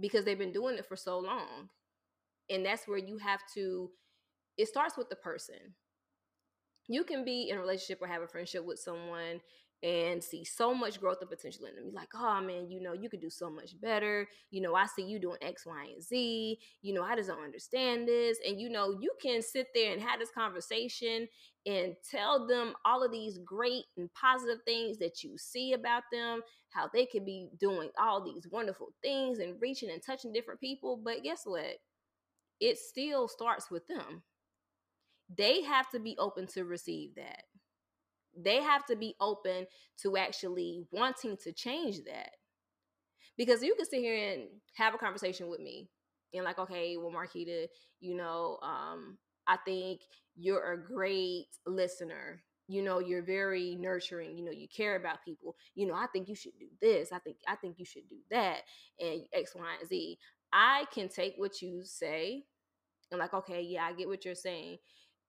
because 0.00 0.24
they've 0.24 0.38
been 0.38 0.52
doing 0.52 0.76
it 0.76 0.86
for 0.86 0.96
so 0.96 1.18
long. 1.18 1.68
And 2.50 2.64
that's 2.64 2.86
where 2.86 2.98
you 2.98 3.18
have 3.18 3.40
to, 3.54 3.90
it 4.58 4.68
starts 4.68 4.96
with 4.96 5.08
the 5.08 5.16
person. 5.16 5.74
You 6.88 7.04
can 7.04 7.24
be 7.24 7.48
in 7.48 7.56
a 7.56 7.60
relationship 7.60 8.02
or 8.02 8.08
have 8.08 8.22
a 8.22 8.28
friendship 8.28 8.64
with 8.64 8.78
someone 8.78 9.40
and 9.82 10.24
see 10.24 10.44
so 10.44 10.74
much 10.74 10.98
growth 11.00 11.18
and 11.20 11.28
potential 11.28 11.66
in 11.66 11.74
them. 11.74 11.84
You're 11.84 11.94
like, 11.94 12.14
oh 12.14 12.40
man, 12.40 12.70
you 12.70 12.80
know, 12.80 12.94
you 12.94 13.10
could 13.10 13.20
do 13.20 13.28
so 13.28 13.50
much 13.50 13.78
better. 13.80 14.26
You 14.50 14.62
know, 14.62 14.74
I 14.74 14.86
see 14.86 15.02
you 15.02 15.18
doing 15.18 15.36
X, 15.42 15.66
Y, 15.66 15.88
and 15.92 16.02
Z. 16.02 16.58
You 16.80 16.94
know, 16.94 17.02
I 17.02 17.16
just 17.16 17.28
don't 17.28 17.44
understand 17.44 18.08
this. 18.08 18.38
And 18.46 18.58
you 18.58 18.70
know, 18.70 18.96
you 18.98 19.12
can 19.20 19.42
sit 19.42 19.68
there 19.74 19.92
and 19.92 20.00
have 20.00 20.18
this 20.18 20.30
conversation 20.30 21.28
and 21.66 21.94
tell 22.10 22.46
them 22.46 22.74
all 22.84 23.02
of 23.02 23.12
these 23.12 23.38
great 23.44 23.84
and 23.96 24.12
positive 24.14 24.58
things 24.64 24.98
that 24.98 25.22
you 25.22 25.36
see 25.36 25.74
about 25.74 26.04
them, 26.12 26.40
how 26.70 26.88
they 26.92 27.04
could 27.04 27.26
be 27.26 27.48
doing 27.58 27.90
all 28.00 28.24
these 28.24 28.46
wonderful 28.50 28.88
things 29.02 29.38
and 29.38 29.60
reaching 29.60 29.90
and 29.90 30.02
touching 30.02 30.32
different 30.32 30.60
people. 30.60 30.98
But 31.02 31.22
guess 31.22 31.42
what? 31.44 31.76
It 32.60 32.78
still 32.78 33.28
starts 33.28 33.70
with 33.70 33.86
them. 33.86 34.22
They 35.36 35.62
have 35.62 35.90
to 35.90 35.98
be 35.98 36.16
open 36.18 36.46
to 36.48 36.64
receive 36.64 37.14
that 37.16 37.42
they 38.36 38.62
have 38.62 38.84
to 38.86 38.96
be 38.96 39.14
open 39.20 39.66
to 40.02 40.16
actually 40.16 40.84
wanting 40.90 41.36
to 41.44 41.52
change 41.52 41.98
that. 42.04 42.30
Because 43.36 43.62
you 43.62 43.74
can 43.74 43.86
sit 43.86 44.00
here 44.00 44.32
and 44.32 44.48
have 44.74 44.94
a 44.94 44.98
conversation 44.98 45.48
with 45.48 45.60
me 45.60 45.88
and 46.32 46.44
like, 46.44 46.58
okay, 46.58 46.96
well, 46.96 47.10
Marquita, 47.10 47.66
you 48.00 48.16
know, 48.16 48.58
um, 48.62 49.18
I 49.46 49.56
think 49.64 50.00
you're 50.36 50.72
a 50.72 50.82
great 50.82 51.46
listener. 51.66 52.42
You 52.68 52.82
know, 52.82 52.98
you're 52.98 53.22
very 53.22 53.76
nurturing. 53.78 54.36
You 54.38 54.44
know, 54.44 54.52
you 54.52 54.68
care 54.68 54.96
about 54.96 55.24
people. 55.24 55.56
You 55.74 55.86
know, 55.86 55.94
I 55.94 56.06
think 56.12 56.28
you 56.28 56.34
should 56.34 56.58
do 56.58 56.68
this. 56.80 57.12
I 57.12 57.18
think 57.18 57.36
I 57.46 57.56
think 57.56 57.78
you 57.78 57.84
should 57.84 58.08
do 58.08 58.16
that, 58.30 58.60
and 58.98 59.22
X, 59.34 59.54
Y, 59.54 59.62
and 59.80 59.88
Z. 59.88 60.18
I 60.52 60.86
can 60.92 61.08
take 61.08 61.34
what 61.36 61.60
you 61.60 61.82
say 61.84 62.44
and 63.10 63.18
like, 63.20 63.34
okay, 63.34 63.60
yeah, 63.62 63.84
I 63.84 63.92
get 63.92 64.08
what 64.08 64.24
you're 64.24 64.34
saying, 64.34 64.78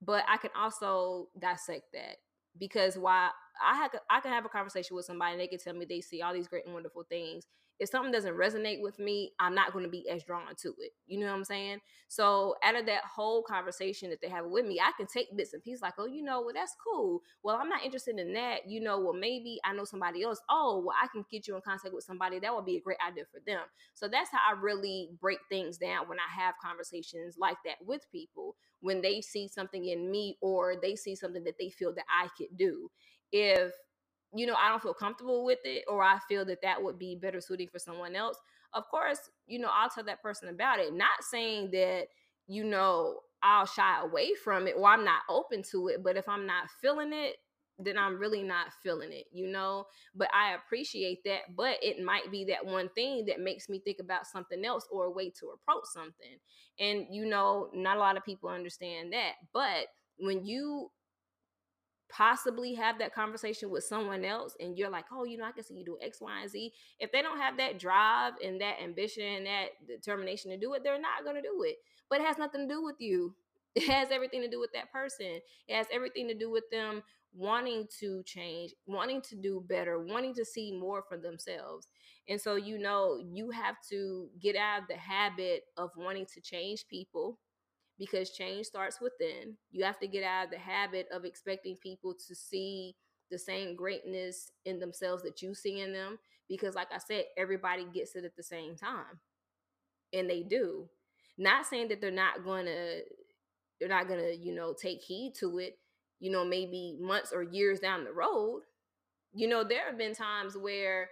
but 0.02 0.24
I 0.30 0.38
can 0.38 0.52
also 0.58 1.30
dissect 1.40 1.86
that 1.94 2.18
because 2.60 2.98
why 2.98 3.30
I 3.64 3.76
have 3.76 3.92
I 4.10 4.20
can 4.22 4.32
have 4.32 4.46
a 4.46 4.50
conversation 4.50 4.96
with 4.96 5.06
somebody 5.06 5.34
and 5.34 5.42
they 5.42 5.48
can 5.48 5.60
tell 5.60 5.74
me 5.74 5.86
they 5.86 6.02
see 6.02 6.22
all 6.22 6.34
these 6.34 6.48
great 6.48 6.66
and 6.66 6.74
wonderful 6.74 7.04
things. 7.04 7.46
If 7.80 7.90
something 7.90 8.12
doesn't 8.12 8.36
resonate 8.36 8.82
with 8.82 9.00
me, 9.00 9.34
I'm 9.40 9.54
not 9.54 9.74
going 9.74 9.84
to 9.84 9.92
be 9.92 10.08
as 10.10 10.24
drawn 10.24 10.56
to 10.56 10.70
it. 10.80 10.92
You 11.08 11.20
know 11.20 11.28
what 11.28 11.36
I'm 11.36 11.44
saying? 11.44 11.80
So 12.08 12.56
out 12.64 12.76
of 12.76 12.86
that 12.86 13.04
whole 13.04 13.44
conversation 13.44 14.10
that 14.10 14.22
they 14.22 14.30
have 14.30 14.46
with 14.46 14.66
me, 14.66 14.80
I 14.80 14.92
can 14.98 15.08
take 15.08 15.36
bits 15.36 15.54
and 15.54 15.64
pieces 15.64 15.82
like, 15.82 15.96
oh, 15.98 16.06
you 16.06 16.24
know, 16.24 16.42
well, 16.42 16.54
that's 16.54 16.76
cool. 16.84 17.22
Well, 17.44 17.58
I'm 17.58 17.70
not 17.70 17.84
interested 17.84 18.18
in 18.18 18.34
that. 18.34 18.70
You 18.70 18.80
know, 18.82 19.00
well, 19.00 19.14
maybe 19.14 19.60
I 19.66 19.74
know 19.74 19.84
somebody 19.84 20.24
else. 20.24 20.40
Oh, 20.50 20.84
well, 20.86 20.96
I 21.02 21.08
can 21.08 21.26
get 21.30 21.48
you 21.48 21.56
in 21.56 21.62
contact 21.62 21.94
with 21.94 22.04
somebody. 22.04 22.40
That 22.40 22.54
would 22.56 22.66
be 22.66 22.78
a 22.78 22.82
great 22.82 23.00
idea 23.06 23.26
for 23.32 23.42
them. 23.46 23.62
So 23.94 24.08
that's 24.08 24.30
how 24.32 24.40
I 24.40 24.60
really 24.60 25.10
break 25.20 25.40
things 25.50 25.78
down 25.78 26.08
when 26.08 26.20
I 26.20 26.42
have 26.42 26.56
conversations 26.64 27.36
like 27.38 27.58
that 27.66 27.76
with 27.86 28.10
people 28.12 28.56
when 28.82 29.02
they 29.02 29.20
see 29.20 29.48
something 29.48 29.86
in 29.86 30.12
me 30.12 30.38
or 30.42 30.76
they 30.80 30.96
see 30.96 31.16
something 31.16 31.44
that 31.44 31.56
they 31.60 31.70
feel 31.70 31.94
that 31.96 32.06
I 32.10 32.28
could 32.38 32.56
do 32.56 32.90
if 33.32 33.74
you 34.36 34.46
know 34.46 34.56
I 34.56 34.70
don't 34.70 34.82
feel 34.82 34.94
comfortable 34.94 35.46
with 35.46 35.60
it 35.64 35.86
or 35.88 36.04
I 36.04 36.20
feel 36.28 36.46
that 36.46 36.62
that 36.62 36.82
would 36.84 37.00
be 37.00 37.16
better 37.16 37.42
suited 37.42 37.72
for 37.72 37.80
someone 37.80 38.16
else, 38.16 38.38
of 38.74 38.88
course, 38.90 39.20
you 39.48 39.60
know, 39.60 39.70
I'll 39.74 39.90
tell 39.90 40.04
that 40.04 40.22
person 40.22 40.50
about 40.50 40.80
it. 40.80 40.94
Not 40.94 41.24
saying 41.24 41.72
that 41.72 42.08
you 42.48 42.64
know 42.64 43.20
I'll 43.42 43.66
shy 43.66 44.02
away 44.02 44.32
from 44.44 44.68
it 44.68 44.76
or 44.78 44.88
I'm 44.88 45.06
not 45.06 45.22
open 45.30 45.64
to 45.72 45.88
it, 45.88 46.04
but 46.04 46.18
if 46.18 46.28
I'm 46.28 46.46
not 46.46 46.70
feeling 46.82 47.14
it, 47.14 47.38
then 47.78 47.98
I'm 47.98 48.18
really 48.18 48.42
not 48.42 48.68
feeling 48.84 49.12
it, 49.12 49.26
you 49.32 49.48
know? 49.48 49.86
But 50.16 50.30
I 50.34 50.54
appreciate 50.56 51.20
that, 51.26 51.56
but 51.56 51.78
it 51.82 52.04
might 52.04 52.32
be 52.32 52.46
that 52.46 52.66
one 52.66 52.90
thing 52.96 53.26
that 53.26 53.40
makes 53.42 53.68
me 53.68 53.80
think 53.80 53.98
about 54.00 54.28
something 54.28 54.64
else 54.64 54.88
or 54.92 55.06
a 55.06 55.12
way 55.12 55.30
to 55.40 55.54
approach 55.54 55.86
something. 55.94 56.38
And 56.80 57.06
you 57.10 57.26
know, 57.26 57.70
not 57.74 57.98
a 57.98 58.00
lot 58.00 58.18
of 58.18 58.26
people 58.26 58.50
understand 58.50 59.14
that. 59.14 59.34
But 59.54 59.88
when 60.18 60.46
you 60.46 60.90
possibly 62.10 62.74
have 62.76 63.00
that 63.00 63.14
conversation 63.14 63.70
with 63.70 63.84
someone 63.84 64.24
else 64.24 64.56
and 64.60 64.78
you're 64.78 64.90
like, 64.90 65.06
oh, 65.12 65.24
you 65.24 65.38
know, 65.38 65.46
I 65.46 65.52
can 65.52 65.64
see 65.64 65.76
you 65.76 65.86
do 65.86 65.98
X, 66.02 66.22
Y, 66.22 66.42
and 66.42 66.50
Z. 66.50 66.72
If 67.00 67.12
they 67.12 67.22
don't 67.22 67.40
have 67.40 67.58
that 67.58 67.80
drive 67.80 68.34
and 68.44 68.60
that 68.62 68.76
ambition 68.84 69.24
and 69.24 69.46
that 69.46 69.68
determination 69.88 70.52
to 70.52 70.58
do 70.58 70.74
it, 70.74 70.84
they're 70.84 71.00
not 71.00 71.24
going 71.24 71.36
to 71.36 71.42
do 71.42 71.64
it. 71.64 71.78
But 72.10 72.22
it 72.22 72.28
has 72.28 72.38
nothing 72.38 72.68
to 72.68 72.74
do 72.74 72.84
with 72.84 72.98
you. 73.00 73.36
It 73.76 73.92
has 73.92 74.10
everything 74.10 74.42
to 74.42 74.50
do 74.50 74.62
with 74.62 74.72
that 74.72 74.90
person. 74.94 75.42
It 75.68 75.76
has 75.76 75.88
everything 75.92 76.30
to 76.30 76.34
do 76.34 76.50
with 76.50 76.64
them 76.72 77.04
wanting 77.34 77.88
to 78.00 78.24
change, 78.24 78.74
wanting 78.88 79.22
to 79.24 79.36
do 79.36 79.66
better, 79.68 80.00
wanting 80.00 80.34
to 80.36 80.46
see 80.46 80.72
more 80.72 81.04
for 81.10 81.18
themselves. 81.18 81.90
And 82.30 82.40
so, 82.40 82.56
you 82.56 82.80
know, 82.80 83.20
you 83.22 83.52
have 83.52 83.76
to 83.90 84.30
get 84.42 84.56
out 84.56 84.84
of 84.84 84.88
the 84.88 84.96
habit 84.96 85.64
of 85.76 85.92
wanting 85.98 86.26
to 86.34 86.40
change 86.40 86.88
people 86.88 87.38
because 87.98 88.32
change 88.32 88.66
starts 88.68 89.00
within. 89.02 89.56
You 89.72 89.84
have 89.84 90.00
to 90.00 90.08
get 90.08 90.24
out 90.24 90.46
of 90.46 90.52
the 90.52 90.58
habit 90.58 91.08
of 91.12 91.26
expecting 91.26 91.78
people 91.82 92.14
to 92.28 92.36
see 92.36 92.96
the 93.32 93.40
same 93.40 93.76
greatness 93.76 94.52
in 94.66 94.80
themselves 94.80 95.24
that 95.24 95.42
you 95.42 95.56
see 95.56 95.80
in 95.80 95.94
them 95.94 96.20
because 96.48 96.76
like 96.76 96.90
I 96.94 97.00
said 97.00 97.26
everybody 97.38 97.86
gets 97.94 98.16
it 98.16 98.24
at 98.26 98.36
the 98.36 98.44
same 98.44 98.76
time. 98.76 99.20
And 100.14 100.30
they 100.30 100.44
do. 100.44 100.88
Not 101.38 101.66
saying 101.66 101.90
that 101.90 102.00
they're 102.02 102.12
not 102.12 102.44
going 102.44 102.66
to 102.66 103.02
they're 103.80 103.90
not 103.90 104.08
going 104.08 104.22
to, 104.22 104.36
you 104.36 104.56
know, 104.56 104.74
take 104.74 105.02
heed 105.02 105.34
to 105.40 105.60
it, 105.60 105.78
you 106.20 106.32
know, 106.32 106.46
maybe 106.46 106.98
months 107.00 107.34
or 107.34 107.44
years 107.44 107.80
down 107.80 108.06
the 108.06 108.14
road. 108.14 108.62
You 109.34 109.50
know, 109.50 109.64
there 109.64 109.88
have 109.88 109.98
been 109.98 110.14
times 110.16 110.56
where 110.58 111.10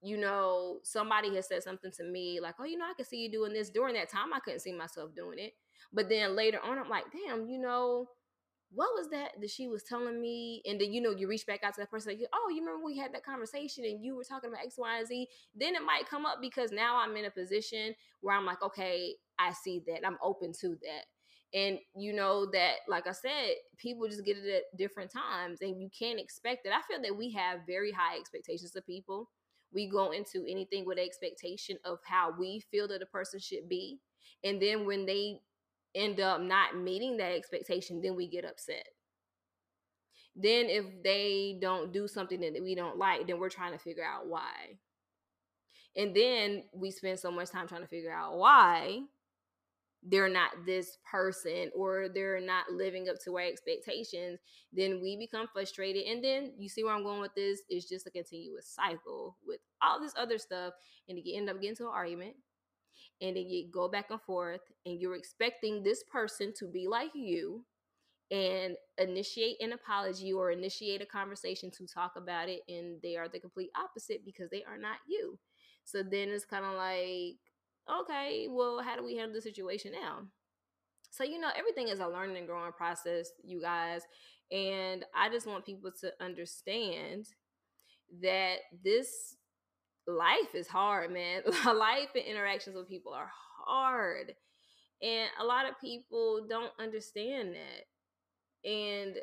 you 0.00 0.16
know, 0.16 0.78
somebody 0.84 1.34
has 1.34 1.48
said 1.48 1.62
something 1.62 1.90
to 1.90 2.04
me 2.04 2.40
like, 2.40 2.54
oh, 2.60 2.64
you 2.64 2.78
know, 2.78 2.84
I 2.84 2.94
can 2.94 3.04
see 3.04 3.16
you 3.16 3.30
doing 3.30 3.52
this. 3.52 3.70
During 3.70 3.94
that 3.94 4.08
time, 4.08 4.32
I 4.32 4.40
couldn't 4.40 4.60
see 4.60 4.72
myself 4.72 5.14
doing 5.14 5.38
it. 5.38 5.54
But 5.92 6.08
then 6.08 6.36
later 6.36 6.60
on, 6.62 6.78
I'm 6.78 6.88
like, 6.88 7.04
damn, 7.12 7.48
you 7.48 7.58
know, 7.58 8.08
what 8.70 8.90
was 8.94 9.08
that 9.10 9.30
that 9.40 9.50
she 9.50 9.66
was 9.66 9.82
telling 9.82 10.20
me? 10.20 10.62
And 10.66 10.80
then, 10.80 10.92
you 10.92 11.00
know, 11.00 11.10
you 11.10 11.26
reach 11.28 11.46
back 11.46 11.64
out 11.64 11.74
to 11.74 11.80
that 11.80 11.90
person, 11.90 12.12
like, 12.12 12.28
oh, 12.34 12.50
you 12.50 12.60
remember 12.60 12.84
we 12.84 12.98
had 12.98 13.14
that 13.14 13.24
conversation 13.24 13.84
and 13.84 14.04
you 14.04 14.14
were 14.14 14.24
talking 14.24 14.50
about 14.50 14.64
X, 14.64 14.74
Y, 14.76 14.98
and 14.98 15.06
Z. 15.06 15.28
Then 15.54 15.74
it 15.74 15.82
might 15.82 16.08
come 16.08 16.26
up 16.26 16.38
because 16.42 16.70
now 16.70 16.98
I'm 16.98 17.16
in 17.16 17.24
a 17.24 17.30
position 17.30 17.94
where 18.20 18.36
I'm 18.36 18.44
like, 18.44 18.62
okay, 18.62 19.14
I 19.38 19.52
see 19.52 19.82
that. 19.86 20.06
I'm 20.06 20.18
open 20.22 20.52
to 20.60 20.68
that. 20.82 21.04
And 21.54 21.78
you 21.96 22.12
know 22.12 22.44
that, 22.52 22.74
like 22.88 23.06
I 23.06 23.12
said, 23.12 23.54
people 23.78 24.06
just 24.06 24.24
get 24.26 24.36
it 24.36 24.46
at 24.54 24.76
different 24.78 25.10
times 25.10 25.60
and 25.62 25.80
you 25.80 25.88
can't 25.98 26.20
expect 26.20 26.66
it. 26.66 26.72
I 26.72 26.82
feel 26.82 27.00
that 27.02 27.16
we 27.16 27.32
have 27.32 27.60
very 27.66 27.90
high 27.90 28.18
expectations 28.18 28.76
of 28.76 28.84
people. 28.84 29.30
We 29.72 29.88
go 29.88 30.10
into 30.10 30.44
anything 30.46 30.84
with 30.84 30.98
expectation 30.98 31.78
of 31.86 32.00
how 32.04 32.34
we 32.38 32.60
feel 32.70 32.86
that 32.88 33.00
a 33.00 33.06
person 33.06 33.40
should 33.40 33.66
be. 33.66 33.98
And 34.44 34.60
then 34.60 34.84
when 34.84 35.06
they 35.06 35.40
end 35.98 36.20
up 36.20 36.40
not 36.40 36.76
meeting 36.76 37.16
that 37.18 37.32
expectation, 37.32 38.00
then 38.02 38.16
we 38.16 38.28
get 38.28 38.44
upset. 38.44 38.86
Then 40.36 40.66
if 40.66 40.84
they 41.02 41.58
don't 41.60 41.92
do 41.92 42.06
something 42.06 42.40
that 42.40 42.62
we 42.62 42.74
don't 42.74 42.96
like, 42.96 43.26
then 43.26 43.38
we're 43.38 43.48
trying 43.48 43.72
to 43.72 43.78
figure 43.78 44.04
out 44.04 44.28
why. 44.28 44.78
And 45.96 46.14
then 46.14 46.64
we 46.72 46.92
spend 46.92 47.18
so 47.18 47.30
much 47.30 47.50
time 47.50 47.66
trying 47.66 47.82
to 47.82 47.88
figure 47.88 48.12
out 48.12 48.36
why 48.38 49.00
they're 50.04 50.28
not 50.28 50.50
this 50.64 50.98
person 51.10 51.70
or 51.74 52.08
they're 52.08 52.40
not 52.40 52.70
living 52.70 53.08
up 53.08 53.16
to 53.24 53.36
our 53.36 53.42
expectations, 53.42 54.38
then 54.72 55.00
we 55.02 55.16
become 55.16 55.48
frustrated. 55.52 56.04
And 56.06 56.22
then 56.22 56.52
you 56.56 56.68
see 56.68 56.84
where 56.84 56.94
I'm 56.94 57.02
going 57.02 57.20
with 57.20 57.34
this 57.34 57.62
It's 57.68 57.88
just 57.88 58.06
a 58.06 58.10
continuous 58.10 58.68
cycle 58.68 59.36
with 59.44 59.58
all 59.82 60.00
this 60.00 60.14
other 60.16 60.38
stuff. 60.38 60.74
And 61.08 61.18
you 61.18 61.36
end 61.36 61.50
up 61.50 61.60
getting 61.60 61.76
to 61.76 61.84
an 61.84 61.92
argument 61.92 62.36
and 63.20 63.36
then 63.36 63.48
you 63.48 63.66
go 63.70 63.88
back 63.88 64.10
and 64.10 64.20
forth 64.22 64.60
and 64.86 65.00
you're 65.00 65.16
expecting 65.16 65.82
this 65.82 66.02
person 66.04 66.52
to 66.58 66.66
be 66.66 66.86
like 66.86 67.10
you 67.14 67.64
and 68.30 68.76
initiate 68.98 69.56
an 69.60 69.72
apology 69.72 70.32
or 70.32 70.50
initiate 70.50 71.00
a 71.00 71.06
conversation 71.06 71.70
to 71.70 71.86
talk 71.86 72.12
about 72.16 72.48
it 72.48 72.60
and 72.68 73.00
they 73.02 73.16
are 73.16 73.28
the 73.28 73.40
complete 73.40 73.70
opposite 73.76 74.24
because 74.24 74.50
they 74.50 74.64
are 74.64 74.78
not 74.78 74.98
you. 75.08 75.38
So 75.84 76.02
then 76.02 76.28
it's 76.28 76.44
kind 76.44 76.64
of 76.64 76.74
like 76.74 77.36
okay 77.90 78.46
well 78.50 78.82
how 78.82 78.96
do 78.96 79.04
we 79.04 79.16
handle 79.16 79.34
the 79.34 79.40
situation 79.40 79.92
now? 79.92 80.20
So 81.10 81.24
you 81.24 81.40
know 81.40 81.50
everything 81.56 81.88
is 81.88 82.00
a 82.00 82.06
learning 82.06 82.36
and 82.36 82.46
growing 82.46 82.72
process 82.72 83.30
you 83.42 83.60
guys 83.60 84.02
and 84.50 85.04
i 85.14 85.28
just 85.28 85.46
want 85.46 85.66
people 85.66 85.90
to 86.00 86.12
understand 86.20 87.28
that 88.22 88.58
this 88.84 89.36
life 90.08 90.54
is 90.54 90.66
hard, 90.66 91.12
man. 91.12 91.42
life 91.66 92.08
and 92.14 92.24
interactions 92.24 92.74
with 92.74 92.88
people 92.88 93.12
are 93.12 93.30
hard. 93.64 94.32
And 95.02 95.28
a 95.40 95.44
lot 95.44 95.68
of 95.68 95.80
people 95.80 96.46
don't 96.48 96.72
understand 96.80 97.54
that. 97.54 98.68
And 98.68 99.16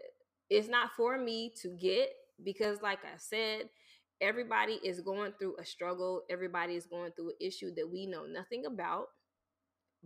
it's 0.50 0.69
not 0.69 0.91
for 0.95 1.17
me 1.17 1.52
to 1.62 1.69
get 1.69 2.10
because, 2.43 2.82
like 2.82 3.00
I 3.04 3.17
said, 3.17 3.69
everybody 4.21 4.80
is 4.84 5.02
going 5.02 5.34
through 5.38 5.58
a 5.60 5.65
struggle. 5.65 6.21
Everybody 6.30 6.76
is 6.76 6.86
going 6.86 7.12
through 7.12 7.30
an 7.30 7.36
issue 7.41 7.74
that 7.76 7.89
we 7.91 8.06
know 8.06 8.26
nothing 8.26 8.65
about. 8.65 9.08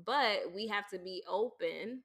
But 0.04 0.54
we 0.56 0.68
have 0.68 0.88
to 0.90 0.98
be 0.98 1.24
open 1.28 2.04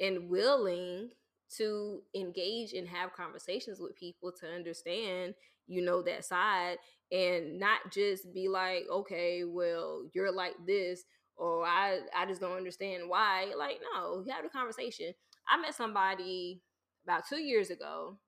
and 0.00 0.28
willing 0.30 1.10
to 1.56 2.02
engage 2.14 2.72
and 2.72 2.88
have 2.88 3.12
conversations 3.12 3.78
with 3.78 3.96
people 3.96 4.32
to 4.40 4.46
understand, 4.46 5.34
you 5.66 5.82
know, 5.82 6.02
that 6.02 6.24
side 6.24 6.78
and 7.10 7.58
not 7.58 7.80
just 7.92 8.32
be 8.34 8.48
like, 8.48 8.84
okay, 8.90 9.44
well, 9.44 10.02
you're 10.14 10.32
like 10.32 10.54
this, 10.66 11.04
or 11.36 11.64
I 11.64 12.00
I 12.16 12.26
just 12.26 12.40
don't 12.40 12.56
understand 12.56 13.04
why. 13.08 13.52
Like, 13.56 13.78
no, 13.94 14.22
you 14.26 14.32
have 14.32 14.44
a 14.44 14.48
conversation. 14.48 15.12
I 15.48 15.60
met 15.60 15.74
somebody 15.74 16.62
about 17.04 17.24
two 17.28 17.40
years 17.40 17.70
ago, 17.70 18.18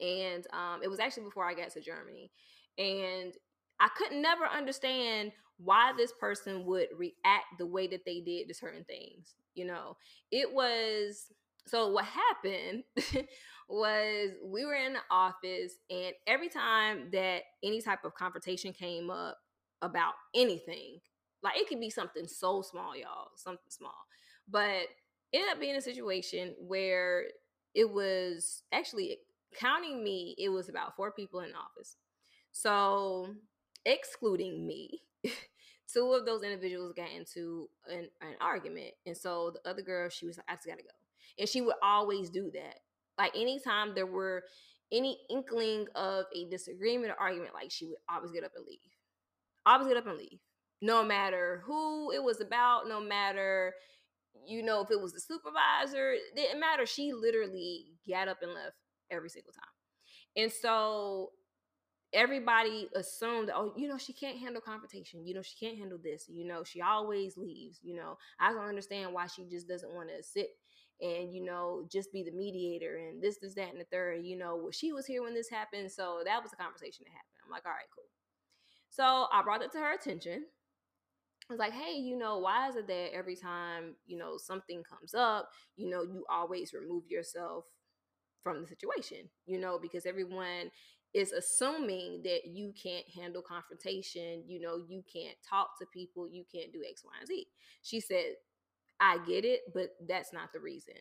and 0.00 0.46
um, 0.52 0.80
it 0.82 0.88
was 0.88 1.00
actually 1.00 1.24
before 1.24 1.48
I 1.48 1.54
got 1.54 1.70
to 1.70 1.80
Germany, 1.80 2.30
and 2.78 3.34
I 3.80 3.88
could 3.96 4.12
never 4.12 4.44
understand 4.44 5.32
why 5.58 5.92
this 5.96 6.12
person 6.18 6.64
would 6.66 6.88
react 6.96 7.46
the 7.58 7.66
way 7.66 7.86
that 7.86 8.04
they 8.04 8.20
did 8.20 8.48
to 8.48 8.54
certain 8.54 8.84
things. 8.84 9.34
You 9.54 9.66
know, 9.66 9.96
it 10.32 10.52
was 10.52 11.26
so 11.66 11.88
what 11.88 12.04
happened 12.04 12.84
was 13.68 14.30
we 14.44 14.64
were 14.64 14.74
in 14.74 14.92
the 14.92 14.98
office 15.10 15.74
and 15.90 16.12
every 16.26 16.48
time 16.48 17.08
that 17.12 17.42
any 17.62 17.80
type 17.80 18.04
of 18.04 18.14
confrontation 18.14 18.72
came 18.72 19.10
up 19.10 19.38
about 19.82 20.14
anything 20.34 20.98
like 21.42 21.56
it 21.56 21.68
could 21.68 21.80
be 21.80 21.90
something 21.90 22.26
so 22.26 22.62
small 22.62 22.96
y'all 22.96 23.30
something 23.36 23.60
small 23.68 24.06
but 24.48 24.86
ended 25.32 25.50
up 25.50 25.60
being 25.60 25.76
a 25.76 25.80
situation 25.80 26.54
where 26.58 27.24
it 27.74 27.90
was 27.90 28.62
actually 28.72 29.18
counting 29.58 30.02
me 30.02 30.34
it 30.38 30.48
was 30.48 30.68
about 30.68 30.96
four 30.96 31.12
people 31.12 31.40
in 31.40 31.50
the 31.50 31.56
office. 31.56 31.96
So 32.52 33.34
excluding 33.84 34.66
me 34.66 35.02
two 35.92 36.12
of 36.12 36.24
those 36.24 36.42
individuals 36.42 36.92
got 36.96 37.10
into 37.10 37.68
an, 37.88 38.08
an 38.22 38.34
argument 38.40 38.92
and 39.04 39.16
so 39.16 39.52
the 39.52 39.70
other 39.70 39.82
girl 39.82 40.08
she 40.08 40.26
was 40.26 40.38
like 40.38 40.46
i 40.48 40.54
just 40.54 40.66
gotta 40.66 40.82
go 40.82 40.88
and 41.38 41.48
she 41.48 41.60
would 41.60 41.76
always 41.82 42.30
do 42.30 42.50
that 42.52 42.78
like 43.18 43.34
anytime 43.36 43.94
there 43.94 44.06
were 44.06 44.44
any 44.92 45.18
inkling 45.30 45.86
of 45.94 46.24
a 46.34 46.48
disagreement 46.50 47.12
or 47.12 47.20
argument, 47.20 47.54
like 47.54 47.70
she 47.70 47.86
would 47.86 47.98
always 48.10 48.30
get 48.30 48.44
up 48.44 48.52
and 48.56 48.66
leave. 48.66 48.78
Always 49.66 49.88
get 49.88 49.96
up 49.96 50.06
and 50.06 50.18
leave. 50.18 50.40
no 50.80 51.02
matter 51.04 51.62
who 51.64 52.12
it 52.12 52.22
was 52.22 52.40
about, 52.40 52.88
no 52.88 53.00
matter 53.00 53.74
you 54.46 54.62
know 54.62 54.82
if 54.82 54.90
it 54.90 55.00
was 55.00 55.12
the 55.12 55.20
supervisor, 55.20 56.14
didn't 56.36 56.60
matter. 56.60 56.86
She 56.86 57.12
literally 57.12 57.86
got 58.08 58.28
up 58.28 58.38
and 58.42 58.52
left 58.52 58.76
every 59.10 59.30
single 59.30 59.52
time. 59.52 59.64
And 60.36 60.52
so 60.52 61.30
everybody 62.12 62.88
assumed, 62.94 63.50
oh, 63.54 63.72
you 63.76 63.88
know, 63.88 63.98
she 63.98 64.12
can't 64.12 64.38
handle 64.38 64.60
confrontation. 64.60 65.26
You 65.26 65.34
know, 65.34 65.42
she 65.42 65.56
can't 65.64 65.78
handle 65.78 65.98
this. 66.02 66.26
You 66.28 66.46
know, 66.46 66.64
she 66.64 66.80
always 66.80 67.36
leaves. 67.36 67.80
You 67.82 67.96
know, 67.96 68.18
I 68.40 68.52
don't 68.52 68.68
understand 68.68 69.12
why 69.12 69.26
she 69.26 69.44
just 69.50 69.68
doesn't 69.68 69.92
want 69.94 70.10
to 70.10 70.22
sit 70.22 70.50
and 71.00 71.34
you 71.34 71.42
know 71.42 71.86
just 71.90 72.12
be 72.12 72.22
the 72.22 72.30
mediator 72.30 72.96
and 72.96 73.22
this 73.22 73.38
this 73.38 73.54
that 73.54 73.70
and 73.70 73.80
the 73.80 73.86
third 73.90 74.24
you 74.24 74.36
know 74.38 74.56
well, 74.56 74.70
she 74.70 74.92
was 74.92 75.06
here 75.06 75.22
when 75.22 75.34
this 75.34 75.48
happened 75.48 75.90
so 75.90 76.20
that 76.24 76.42
was 76.42 76.52
a 76.52 76.56
conversation 76.56 77.04
that 77.04 77.10
happened. 77.10 77.42
I'm 77.44 77.50
like 77.50 77.66
all 77.66 77.72
right 77.72 77.90
cool. 77.94 78.04
So 78.90 79.26
i 79.32 79.42
brought 79.42 79.62
it 79.62 79.72
to 79.72 79.78
her 79.78 79.92
attention. 79.92 80.44
I 81.50 81.52
was 81.52 81.58
like, 81.58 81.74
hey, 81.74 81.92
you 81.92 82.16
know, 82.16 82.38
why 82.38 82.70
is 82.70 82.76
it 82.76 82.86
that 82.86 83.10
every 83.14 83.36
time, 83.36 83.96
you 84.06 84.16
know, 84.16 84.38
something 84.38 84.82
comes 84.82 85.14
up, 85.14 85.50
you 85.76 85.90
know, 85.90 86.02
you 86.02 86.24
always 86.30 86.72
remove 86.72 87.02
yourself 87.10 87.66
from 88.42 88.62
the 88.62 88.66
situation, 88.66 89.28
you 89.46 89.58
know, 89.58 89.78
because 89.80 90.06
everyone 90.06 90.70
is 91.12 91.32
assuming 91.32 92.22
that 92.24 92.46
you 92.46 92.72
can't 92.80 93.04
handle 93.14 93.42
confrontation, 93.42 94.42
you 94.46 94.60
know, 94.60 94.82
you 94.88 95.02
can't 95.12 95.36
talk 95.48 95.78
to 95.78 95.86
people, 95.92 96.28
you 96.28 96.44
can't 96.52 96.72
do 96.72 96.82
X, 96.88 97.02
Y, 97.04 97.12
and 97.18 97.28
Z. 97.28 97.46
She 97.82 98.00
said, 98.00 98.34
I 99.00 99.18
get 99.26 99.44
it, 99.44 99.60
but 99.72 99.90
that's 100.06 100.32
not 100.32 100.52
the 100.52 100.60
reason. 100.60 100.94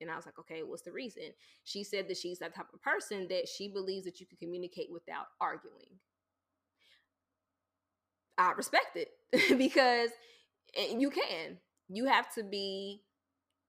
And 0.00 0.10
I 0.10 0.16
was 0.16 0.26
like, 0.26 0.38
okay, 0.40 0.62
what's 0.62 0.82
the 0.82 0.92
reason? 0.92 1.24
She 1.64 1.84
said 1.84 2.08
that 2.08 2.16
she's 2.16 2.38
that 2.40 2.54
type 2.54 2.66
of 2.72 2.82
person 2.82 3.26
that 3.28 3.48
she 3.48 3.68
believes 3.68 4.04
that 4.04 4.20
you 4.20 4.26
can 4.26 4.38
communicate 4.38 4.88
without 4.92 5.26
arguing. 5.40 5.98
I 8.36 8.52
respect 8.52 8.96
it 8.96 9.08
because 9.58 10.10
you 10.76 11.10
can. 11.10 11.58
You 11.88 12.06
have 12.06 12.32
to 12.34 12.42
be 12.42 13.02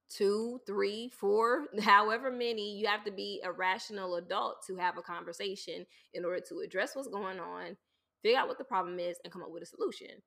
two, 0.09 0.61
three, 0.65 1.09
four, 1.09 1.65
however 1.81 2.31
many, 2.31 2.77
you 2.77 2.87
have 2.87 3.03
to 3.05 3.11
be 3.11 3.41
a 3.43 3.51
rational 3.51 4.15
adult 4.15 4.65
to 4.67 4.75
have 4.77 4.97
a 4.97 5.01
conversation 5.01 5.85
in 6.13 6.25
order 6.25 6.41
to 6.49 6.59
address 6.59 6.95
what's 6.95 7.07
going 7.07 7.39
on, 7.39 7.77
figure 8.21 8.39
out 8.39 8.47
what 8.47 8.57
the 8.57 8.63
problem 8.63 8.99
is, 8.99 9.17
and 9.23 9.31
come 9.31 9.43
up 9.43 9.51
with 9.51 9.63
a 9.63 9.67
solution. 9.67 10.21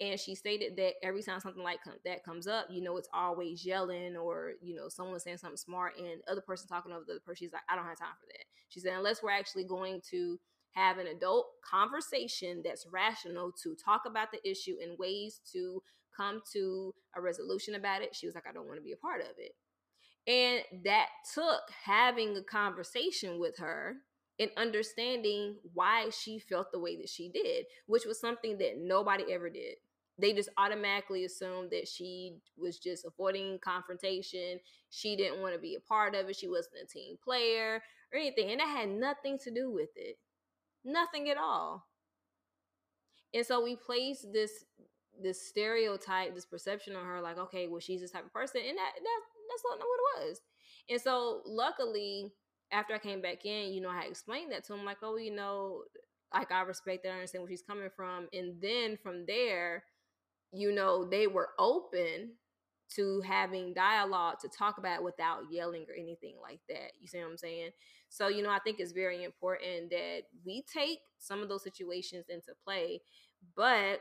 And 0.00 0.18
she 0.18 0.34
stated 0.34 0.76
that 0.76 0.94
every 1.02 1.22
time 1.22 1.40
something 1.40 1.62
like 1.62 1.80
that 2.06 2.24
comes 2.24 2.46
up, 2.46 2.66
you 2.70 2.82
know, 2.82 2.96
it's 2.96 3.08
always 3.12 3.66
yelling 3.66 4.16
or, 4.16 4.52
you 4.62 4.74
know, 4.74 4.88
someone 4.88 5.20
saying 5.20 5.36
something 5.36 5.58
smart 5.58 5.92
and 5.98 6.22
other 6.26 6.40
person 6.40 6.68
talking 6.68 6.90
over 6.90 7.04
the 7.06 7.12
other 7.12 7.20
person. 7.20 7.44
She's 7.44 7.52
like, 7.52 7.62
I 7.68 7.76
don't 7.76 7.84
have 7.84 7.98
time 7.98 8.16
for 8.18 8.26
that. 8.28 8.44
She 8.70 8.80
said, 8.80 8.94
unless 8.94 9.22
we're 9.22 9.30
actually 9.30 9.64
going 9.64 10.00
to 10.10 10.40
have 10.72 10.98
an 10.98 11.06
adult 11.06 11.48
conversation 11.68 12.62
that's 12.64 12.86
rational 12.90 13.52
to 13.62 13.74
talk 13.74 14.02
about 14.06 14.28
the 14.32 14.48
issue 14.48 14.76
in 14.82 14.96
ways 14.98 15.40
to 15.52 15.82
come 16.16 16.40
to 16.54 16.94
a 17.16 17.20
resolution 17.20 17.74
about 17.74 18.02
it. 18.02 18.14
She 18.14 18.26
was 18.26 18.34
like, 18.34 18.46
I 18.48 18.52
don't 18.52 18.66
want 18.66 18.78
to 18.78 18.84
be 18.84 18.92
a 18.92 18.96
part 18.96 19.20
of 19.20 19.34
it. 19.36 19.52
And 20.26 20.84
that 20.84 21.08
took 21.34 21.60
having 21.84 22.36
a 22.36 22.42
conversation 22.42 23.38
with 23.38 23.58
her 23.58 23.96
and 24.38 24.50
understanding 24.56 25.56
why 25.74 26.08
she 26.10 26.38
felt 26.38 26.72
the 26.72 26.80
way 26.80 26.96
that 26.96 27.08
she 27.08 27.30
did, 27.30 27.66
which 27.86 28.06
was 28.06 28.20
something 28.20 28.58
that 28.58 28.78
nobody 28.78 29.24
ever 29.32 29.50
did. 29.50 29.76
They 30.20 30.32
just 30.32 30.50
automatically 30.56 31.24
assumed 31.24 31.70
that 31.70 31.88
she 31.88 32.36
was 32.56 32.78
just 32.78 33.04
avoiding 33.04 33.58
confrontation. 33.60 34.60
She 34.90 35.16
didn't 35.16 35.40
want 35.40 35.54
to 35.54 35.60
be 35.60 35.76
a 35.76 35.80
part 35.80 36.14
of 36.14 36.28
it. 36.28 36.36
She 36.36 36.48
wasn't 36.48 36.76
a 36.82 36.86
team 36.86 37.16
player 37.22 37.82
or 38.12 38.18
anything. 38.18 38.50
And 38.50 38.60
that 38.60 38.68
had 38.68 38.88
nothing 38.88 39.38
to 39.44 39.50
do 39.50 39.70
with 39.70 39.90
it. 39.96 40.18
Nothing 40.84 41.30
at 41.30 41.36
all. 41.36 41.86
And 43.32 43.46
so 43.46 43.62
we 43.62 43.76
placed 43.76 44.32
this 44.32 44.64
this 45.22 45.46
stereotype, 45.46 46.34
this 46.34 46.46
perception 46.46 46.96
on 46.96 47.04
her, 47.04 47.20
like, 47.20 47.38
okay, 47.38 47.68
well, 47.68 47.80
she's 47.80 48.00
this 48.00 48.10
type 48.10 48.24
of 48.24 48.32
person, 48.32 48.62
and 48.66 48.76
that 48.76 48.92
that 48.94 49.20
that's 49.50 49.62
not 49.68 49.78
what 49.78 49.84
it 49.84 50.28
was. 50.28 50.40
And 50.88 51.00
so, 51.00 51.42
luckily, 51.46 52.32
after 52.72 52.94
I 52.94 52.98
came 52.98 53.20
back 53.20 53.44
in, 53.44 53.72
you 53.72 53.80
know, 53.80 53.90
I 53.90 54.04
explained 54.08 54.52
that 54.52 54.64
to 54.64 54.74
him, 54.74 54.84
like, 54.84 54.98
oh, 55.02 55.16
you 55.16 55.34
know, 55.34 55.82
like 56.32 56.50
I 56.52 56.62
respect 56.62 57.02
that, 57.02 57.10
I 57.10 57.14
understand 57.14 57.42
where 57.42 57.50
she's 57.50 57.62
coming 57.62 57.88
from, 57.94 58.28
and 58.32 58.60
then 58.60 58.98
from 59.02 59.26
there, 59.26 59.84
you 60.52 60.72
know, 60.72 61.04
they 61.04 61.26
were 61.26 61.50
open 61.58 62.32
to 62.96 63.20
having 63.20 63.72
dialogue 63.72 64.36
to 64.40 64.48
talk 64.48 64.78
about 64.78 65.04
without 65.04 65.42
yelling 65.50 65.86
or 65.88 65.94
anything 65.94 66.34
like 66.42 66.60
that. 66.68 66.92
You 67.00 67.06
see 67.06 67.18
what 67.18 67.28
I'm 67.28 67.36
saying? 67.36 67.70
So, 68.08 68.28
you 68.28 68.42
know, 68.42 68.50
I 68.50 68.58
think 68.58 68.80
it's 68.80 68.92
very 68.92 69.22
important 69.22 69.90
that 69.90 70.22
we 70.44 70.64
take 70.72 70.98
some 71.18 71.40
of 71.40 71.48
those 71.48 71.62
situations 71.62 72.26
into 72.28 72.52
play. 72.64 73.00
But 73.54 74.00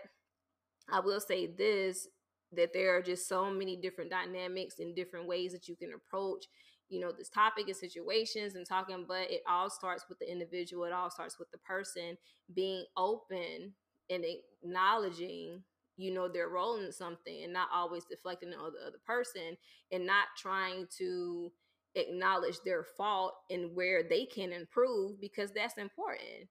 I 0.91 0.99
will 0.99 1.19
say 1.19 1.47
this 1.47 2.07
that 2.51 2.73
there 2.73 2.95
are 2.95 3.01
just 3.01 3.27
so 3.27 3.51
many 3.51 3.75
different 3.75 4.09
dynamics 4.09 4.79
and 4.79 4.95
different 4.95 5.27
ways 5.27 5.51
that 5.51 5.67
you 5.67 5.75
can 5.75 5.91
approach 5.93 6.45
you 6.87 6.99
know 6.99 7.11
this 7.11 7.29
topic 7.29 7.67
and 7.67 7.75
situations 7.75 8.55
and 8.55 8.65
talking 8.65 9.05
but 9.07 9.29
it 9.29 9.41
all 9.47 9.69
starts 9.69 10.05
with 10.09 10.17
the 10.17 10.31
individual 10.31 10.85
it 10.85 10.91
all 10.91 11.11
starts 11.11 11.37
with 11.37 11.49
the 11.51 11.59
person 11.59 12.17
being 12.55 12.83
open 12.97 13.73
and 14.09 14.25
acknowledging 14.25 15.63
you 15.99 16.13
know 16.13 16.29
their 16.29 16.47
role 16.47 16.77
in 16.77 16.91
something 16.91 17.43
and 17.43 17.51
not 17.51 17.67
always 17.73 18.05
deflecting 18.05 18.53
on 18.53 18.71
the 18.71 18.87
other 18.87 18.99
person 19.05 19.57
and 19.91 20.05
not 20.05 20.27
trying 20.37 20.87
to 20.97 21.51
acknowledge 21.95 22.57
their 22.63 22.85
fault 22.97 23.33
and 23.49 23.75
where 23.75 24.03
they 24.03 24.25
can 24.25 24.53
improve 24.53 25.19
because 25.19 25.51
that's 25.51 25.77
important. 25.77 26.47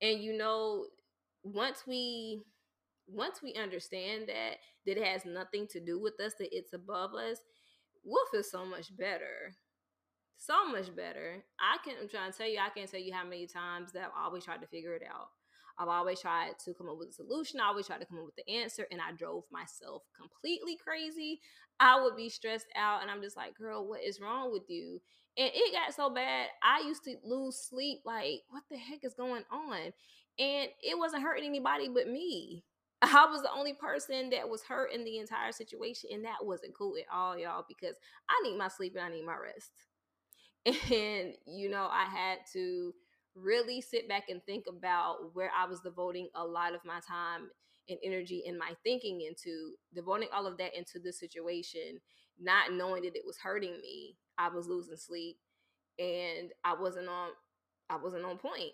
And 0.00 0.22
you 0.22 0.36
know 0.36 0.86
once 1.42 1.82
we 1.86 2.42
once 3.08 3.40
we 3.42 3.54
understand 3.54 4.28
that 4.28 4.58
that 4.86 4.98
it 4.98 5.04
has 5.04 5.24
nothing 5.24 5.66
to 5.70 5.80
do 5.80 6.00
with 6.00 6.20
us 6.20 6.34
that 6.38 6.48
it's 6.52 6.72
above 6.72 7.14
us 7.14 7.38
we'll 8.04 8.26
feel 8.30 8.42
so 8.42 8.64
much 8.64 8.96
better. 8.96 9.54
So 10.36 10.70
much 10.70 10.94
better. 10.94 11.44
I 11.58 11.78
can 11.84 11.94
i'm 12.00 12.08
trying 12.08 12.30
to 12.30 12.38
tell 12.38 12.48
you 12.48 12.58
i 12.58 12.70
can't 12.70 12.90
tell 12.90 13.00
you 13.00 13.12
how 13.12 13.24
many 13.24 13.46
times 13.46 13.92
that 13.92 14.02
i've 14.04 14.24
always 14.24 14.44
tried 14.44 14.60
to 14.60 14.66
figure 14.68 14.94
it 14.94 15.02
out 15.08 15.28
I've 15.78 15.88
always 15.88 16.20
tried 16.20 16.58
to 16.64 16.74
come 16.74 16.88
up 16.88 16.98
with 16.98 17.10
a 17.10 17.12
solution. 17.12 17.60
I 17.60 17.66
always 17.66 17.86
tried 17.86 18.00
to 18.00 18.06
come 18.06 18.18
up 18.18 18.24
with 18.24 18.36
the 18.36 18.50
answer, 18.50 18.86
and 18.90 19.00
I 19.00 19.12
drove 19.12 19.44
myself 19.52 20.02
completely 20.18 20.76
crazy. 20.76 21.40
I 21.78 22.00
would 22.00 22.16
be 22.16 22.28
stressed 22.28 22.68
out, 22.76 23.02
and 23.02 23.10
I'm 23.10 23.22
just 23.22 23.36
like, 23.36 23.56
girl, 23.56 23.86
what 23.86 24.02
is 24.02 24.20
wrong 24.20 24.52
with 24.52 24.64
you? 24.68 25.00
And 25.36 25.50
it 25.54 25.74
got 25.74 25.94
so 25.94 26.08
bad, 26.08 26.46
I 26.62 26.82
used 26.86 27.04
to 27.04 27.16
lose 27.22 27.56
sleep. 27.58 28.00
Like, 28.06 28.42
what 28.48 28.62
the 28.70 28.78
heck 28.78 29.04
is 29.04 29.14
going 29.14 29.44
on? 29.50 29.92
And 30.38 30.68
it 30.82 30.98
wasn't 30.98 31.22
hurting 31.22 31.44
anybody 31.44 31.88
but 31.88 32.08
me. 32.08 32.64
I 33.02 33.26
was 33.30 33.42
the 33.42 33.52
only 33.52 33.74
person 33.74 34.30
that 34.30 34.48
was 34.48 34.62
hurt 34.62 34.92
in 34.92 35.04
the 35.04 35.18
entire 35.18 35.52
situation, 35.52 36.10
and 36.12 36.24
that 36.24 36.44
wasn't 36.44 36.74
cool 36.74 36.94
at 36.96 37.14
all, 37.14 37.38
y'all, 37.38 37.66
because 37.68 37.96
I 38.30 38.48
need 38.48 38.56
my 38.56 38.68
sleep 38.68 38.94
and 38.96 39.04
I 39.04 39.10
need 39.10 39.26
my 39.26 39.36
rest. 39.36 39.70
And, 40.92 41.34
you 41.46 41.68
know, 41.68 41.88
I 41.88 42.06
had 42.06 42.38
to 42.54 42.92
really 43.36 43.80
sit 43.80 44.08
back 44.08 44.24
and 44.28 44.42
think 44.44 44.64
about 44.68 45.34
where 45.34 45.50
I 45.56 45.66
was 45.66 45.80
devoting 45.80 46.28
a 46.34 46.44
lot 46.44 46.74
of 46.74 46.84
my 46.84 47.00
time 47.06 47.50
and 47.88 47.98
energy 48.02 48.44
and 48.46 48.58
my 48.58 48.72
thinking 48.82 49.20
into, 49.22 49.72
devoting 49.94 50.28
all 50.34 50.46
of 50.46 50.58
that 50.58 50.76
into 50.76 50.98
this 50.98 51.20
situation, 51.20 52.00
not 52.40 52.72
knowing 52.72 53.02
that 53.04 53.16
it 53.16 53.26
was 53.26 53.38
hurting 53.38 53.80
me. 53.82 54.16
I 54.38 54.48
was 54.48 54.66
losing 54.66 54.96
sleep 54.96 55.38
and 55.98 56.50
I 56.64 56.74
wasn't 56.74 57.08
on 57.08 57.30
I 57.90 57.96
wasn't 57.96 58.24
on 58.24 58.38
point. 58.38 58.72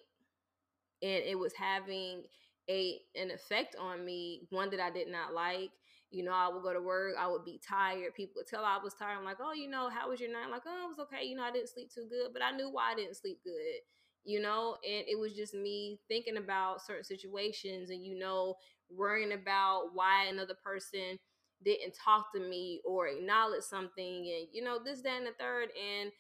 And 1.03 1.25
it 1.25 1.39
was 1.39 1.53
having 1.55 2.23
a 2.71 3.01
an 3.17 3.31
effect 3.31 3.75
on 3.79 4.05
me, 4.05 4.47
one 4.51 4.71
that 4.71 4.81
I 4.81 4.91
did 4.91 5.09
not 5.09 5.35
like. 5.35 5.71
You 6.11 6.23
know, 6.25 6.33
I 6.33 6.49
would 6.49 6.63
go 6.63 6.75
to 6.75 6.81
work, 6.81 7.15
I 7.19 7.27
would 7.27 7.45
be 7.45 7.59
tired. 7.67 8.15
People 8.15 8.35
would 8.37 8.47
tell 8.47 8.65
I 8.65 8.79
was 8.83 8.93
tired. 8.95 9.17
I'm 9.19 9.25
like, 9.25 9.39
oh, 9.41 9.55
you 9.55 9.69
know, 9.69 9.89
how 9.89 10.11
was 10.11 10.21
your 10.21 10.31
night? 10.31 10.45
I'm 10.45 10.51
like, 10.51 10.63
oh, 10.67 10.85
it 10.85 10.89
was 10.89 10.99
okay. 11.09 11.25
You 11.25 11.37
know, 11.37 11.43
I 11.43 11.51
didn't 11.51 11.71
sleep 11.71 11.91
too 11.93 12.07
good, 12.09 12.33
but 12.35 12.43
I 12.43 12.55
knew 12.55 12.69
why 12.71 12.93
I 12.93 12.95
didn't 12.95 13.17
sleep 13.17 13.41
good 13.43 13.81
you 14.25 14.41
know 14.41 14.77
and 14.85 15.05
it 15.09 15.19
was 15.19 15.35
just 15.35 15.55
me 15.55 15.99
thinking 16.09 16.37
about 16.37 16.85
certain 16.85 17.05
situations 17.05 17.91
and 17.91 18.05
you 18.05 18.19
know 18.19 18.55
worrying 18.91 19.33
about 19.33 19.91
why 19.95 20.27
another 20.27 20.55
person 20.65 21.19
didn't 21.65 21.95
talk 22.05 22.27
to 22.35 22.41
me 22.41 22.81
or 22.85 23.07
acknowledge 23.09 23.63
something 23.63 24.17
and 24.37 24.49
you 24.53 24.63
know 24.63 24.79
this 24.85 25.03
that 25.03 25.19
and 25.19 25.27
the 25.27 25.33
third 25.39 25.69
and 25.77 26.11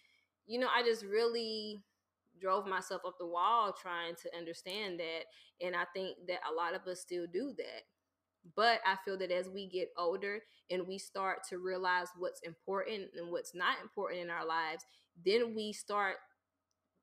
you 0.46 0.58
know 0.58 0.68
i 0.74 0.82
just 0.82 1.04
really 1.04 1.82
drove 2.40 2.66
myself 2.66 3.02
up 3.06 3.14
the 3.18 3.26
wall 3.26 3.72
trying 3.80 4.14
to 4.16 4.36
understand 4.36 4.98
that 4.98 5.24
and 5.64 5.76
i 5.76 5.84
think 5.94 6.16
that 6.26 6.38
a 6.50 6.54
lot 6.54 6.74
of 6.74 6.86
us 6.86 7.00
still 7.00 7.26
do 7.32 7.52
that. 7.56 7.82
But 8.56 8.80
i 8.86 8.96
feel 9.04 9.16
that 9.18 9.30
as 9.30 9.48
we 9.48 9.68
get 9.68 9.88
older 9.96 10.40
and 10.70 10.86
we 10.86 10.98
start 10.98 11.38
to 11.50 11.58
realize 11.58 12.08
what's 12.18 12.40
important 12.42 13.10
and 13.16 13.30
what's 13.30 13.54
not 13.54 13.76
important 13.82 14.20
in 14.22 14.30
our 14.30 14.46
lives 14.46 14.84
then 15.24 15.54
we 15.54 15.72
start 15.72 16.16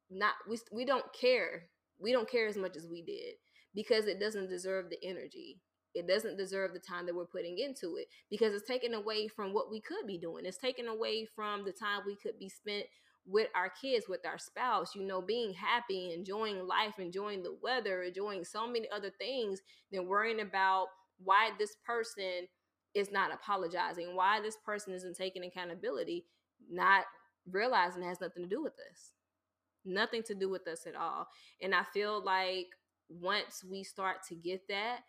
not 0.10 0.34
we 0.48 0.58
we 0.72 0.86
don't 0.86 1.06
care. 1.14 1.70
We 2.00 2.12
don't 2.12 2.30
care 2.30 2.48
as 2.48 2.58
much 2.58 2.78
as 2.78 2.88
we 2.88 3.02
did 3.02 3.36
because 3.76 4.08
it 4.08 4.20
doesn't 4.20 4.50
deserve 4.50 4.90
the 4.90 4.98
energy. 5.04 5.60
It 5.94 6.08
doesn't 6.08 6.38
deserve 6.38 6.74
the 6.74 6.80
time 6.80 7.06
that 7.08 7.16
we're 7.16 7.26
putting 7.26 7.58
into 7.58 7.96
it 7.98 8.08
because 8.30 8.54
it's 8.54 8.68
taken 8.68 8.94
away 8.94 9.28
from 9.28 9.54
what 9.54 9.72
we 9.72 9.82
could 9.82 10.06
be 10.08 10.18
doing. 10.18 10.46
It's 10.46 10.58
taken 10.58 10.88
away 10.88 11.26
from 11.36 11.66
the 11.66 11.72
time 11.72 12.02
we 12.06 12.16
could 12.16 12.38
be 12.40 12.50
spent 12.50 12.86
with 13.26 13.48
our 13.56 13.70
kids, 13.70 14.06
with 14.08 14.26
our 14.26 14.38
spouse, 14.38 14.96
you 14.96 15.06
know, 15.06 15.22
being 15.22 15.54
happy, 15.54 16.14
enjoying 16.14 16.66
life, 16.68 17.00
enjoying 17.00 17.44
the 17.44 17.58
weather, 17.62 18.04
enjoying 18.04 18.44
so 18.44 18.68
many 18.68 18.88
other 18.92 19.10
things 19.10 19.62
than 19.92 20.08
worrying 20.08 20.42
about 20.42 20.88
why 21.24 21.52
this 21.60 21.76
person 21.86 22.48
is 22.96 23.12
not 23.12 23.34
apologizing, 23.34 24.16
why 24.16 24.42
this 24.42 24.58
person 24.66 24.94
isn't 24.94 25.16
taking 25.16 25.44
accountability, 25.44 26.26
not 26.70 27.06
realizing 27.52 28.02
it 28.02 28.08
has 28.08 28.22
nothing 28.22 28.44
to 28.44 28.50
do 28.50 28.64
with 28.64 28.74
this. 28.78 29.12
Nothing 29.90 30.24
to 30.24 30.36
do 30.36 30.50
with 30.50 30.68
us 30.68 30.86
at 30.88 30.96
all. 30.96 31.28
And 31.62 31.74
I 31.74 31.84
feel 31.84 32.24
like 32.24 32.68
once 33.10 33.64
we 33.64 33.84
start 33.84 34.18
to 34.30 34.36
get 34.36 34.62
that, 34.70 35.00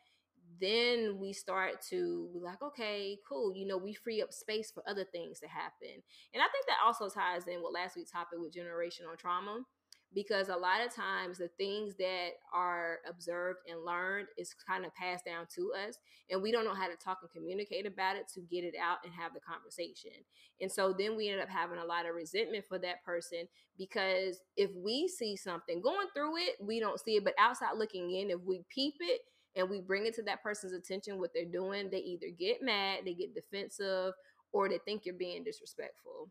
then 0.60 1.18
we 1.18 1.32
start 1.32 1.74
to 1.90 2.28
be 2.34 2.40
like, 2.40 2.60
okay, 2.62 3.18
cool. 3.28 3.54
You 3.54 3.66
know, 3.66 3.78
we 3.78 3.94
free 3.94 4.22
up 4.22 4.32
space 4.32 4.70
for 4.70 4.82
other 4.86 5.04
things 5.04 5.38
to 5.40 5.48
happen. 5.48 6.02
And 6.34 6.42
I 6.42 6.48
think 6.52 6.66
that 6.66 6.78
also 6.84 7.08
ties 7.08 7.46
in 7.46 7.62
with 7.62 7.74
last 7.74 7.96
week's 7.96 8.10
topic 8.10 8.38
with 8.38 8.54
generational 8.54 9.16
trauma 9.18 9.60
because 10.14 10.48
a 10.48 10.56
lot 10.56 10.84
of 10.84 10.94
times 10.94 11.38
the 11.38 11.50
things 11.58 11.94
that 11.96 12.30
are 12.54 12.98
observed 13.08 13.60
and 13.70 13.84
learned 13.84 14.28
is 14.36 14.54
kind 14.66 14.84
of 14.84 14.94
passed 14.94 15.24
down 15.24 15.46
to 15.54 15.72
us 15.86 15.96
and 16.30 16.42
we 16.42 16.50
don't 16.50 16.64
know 16.64 16.74
how 16.74 16.88
to 16.88 16.96
talk 16.96 17.18
and 17.22 17.30
communicate 17.30 17.86
about 17.86 18.16
it 18.16 18.28
to 18.34 18.40
get 18.40 18.64
it 18.64 18.74
out 18.80 18.98
and 19.04 19.12
have 19.12 19.32
the 19.34 19.40
conversation. 19.40 20.10
And 20.60 20.70
so 20.70 20.94
then 20.96 21.16
we 21.16 21.28
end 21.28 21.40
up 21.40 21.48
having 21.48 21.78
a 21.78 21.84
lot 21.84 22.08
of 22.08 22.14
resentment 22.14 22.64
for 22.68 22.78
that 22.80 23.04
person 23.04 23.48
because 23.78 24.40
if 24.56 24.70
we 24.76 25.08
see 25.08 25.36
something 25.36 25.80
going 25.80 26.08
through 26.14 26.36
it 26.36 26.56
we 26.60 26.80
don't 26.80 27.00
see 27.00 27.16
it 27.16 27.24
but 27.24 27.34
outside 27.38 27.78
looking 27.78 28.10
in 28.10 28.30
if 28.30 28.40
we 28.44 28.62
peep 28.68 28.94
it 29.00 29.20
and 29.56 29.70
we 29.70 29.80
bring 29.80 30.06
it 30.06 30.14
to 30.14 30.22
that 30.22 30.42
person's 30.42 30.72
attention 30.72 31.18
what 31.18 31.30
they're 31.32 31.44
doing 31.44 31.88
they 31.90 31.98
either 31.98 32.26
get 32.38 32.62
mad 32.62 33.00
they 33.04 33.14
get 33.14 33.34
defensive 33.34 34.12
or 34.52 34.68
they 34.68 34.78
think 34.78 35.04
you're 35.04 35.14
being 35.14 35.44
disrespectful. 35.44 36.30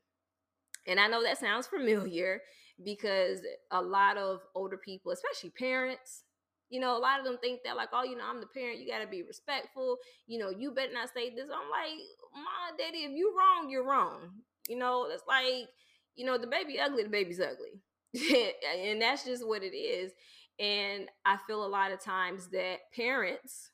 And 0.88 1.00
I 1.00 1.08
know 1.08 1.24
that 1.24 1.38
sounds 1.38 1.68
familiar 1.68 2.42
because 2.84 3.40
a 3.72 3.82
lot 3.82 4.18
of 4.18 4.42
older 4.56 4.78
people, 4.78 5.12
especially 5.12 5.52
parents, 5.52 6.24
you 6.70 6.80
know, 6.80 6.96
a 6.96 7.00
lot 7.00 7.20
of 7.20 7.26
them 7.26 7.38
think 7.42 7.62
that 7.66 7.76
like, 7.76 7.90
oh, 7.94 8.04
you 8.04 8.16
know, 8.16 8.24
I'm 8.30 8.40
the 8.40 8.48
parent, 8.48 8.80
you 8.80 8.88
gotta 8.88 9.08
be 9.08 9.24
respectful. 9.24 9.98
You 10.28 10.40
know, 10.40 10.50
you 10.50 10.72
better 10.72 10.94
not 10.94 11.10
say 11.14 11.30
this. 11.30 11.50
I'm 11.50 11.70
like, 11.70 11.98
my 12.34 12.78
daddy, 12.78 13.00
if 13.00 13.12
you 13.12 13.36
wrong, 13.38 13.70
you're 13.70 13.88
wrong. 13.88 14.30
You 14.68 14.78
know, 14.78 15.08
it's 15.12 15.24
like, 15.28 15.68
you 16.16 16.26
know, 16.26 16.38
the 16.38 16.48
baby 16.48 16.80
ugly, 16.80 17.04
the 17.04 17.10
baby's 17.10 17.40
ugly. 17.42 17.82
and 18.86 19.02
that's 19.02 19.26
just 19.26 19.46
what 19.48 19.64
it 19.64 19.76
is. 19.76 20.12
And 20.60 21.08
I 21.26 21.38
feel 21.48 21.66
a 21.66 21.68
lot 21.68 21.92
of 21.92 22.02
times 22.02 22.48
that 22.50 22.80
parents, 22.96 23.72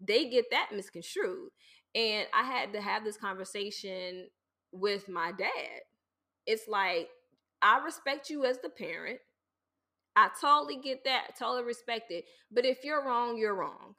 they 0.00 0.28
get 0.28 0.46
that 0.50 0.70
misconstrued. 0.74 1.50
And 1.94 2.26
I 2.34 2.42
had 2.44 2.72
to 2.74 2.80
have 2.80 3.04
this 3.04 3.16
conversation 3.16 4.28
with 4.72 5.08
my 5.08 5.32
dad. 5.32 5.80
It's 6.46 6.68
like 6.68 7.08
I 7.62 7.78
respect 7.84 8.30
you 8.30 8.44
as 8.44 8.58
the 8.58 8.70
parent. 8.70 9.20
I 10.16 10.28
totally 10.40 10.78
get 10.82 11.04
that, 11.04 11.38
totally 11.38 11.64
respect 11.64 12.10
it. 12.10 12.24
But 12.50 12.64
if 12.64 12.84
you're 12.84 13.04
wrong, 13.04 13.36
you're 13.36 13.54
wrong. 13.54 13.94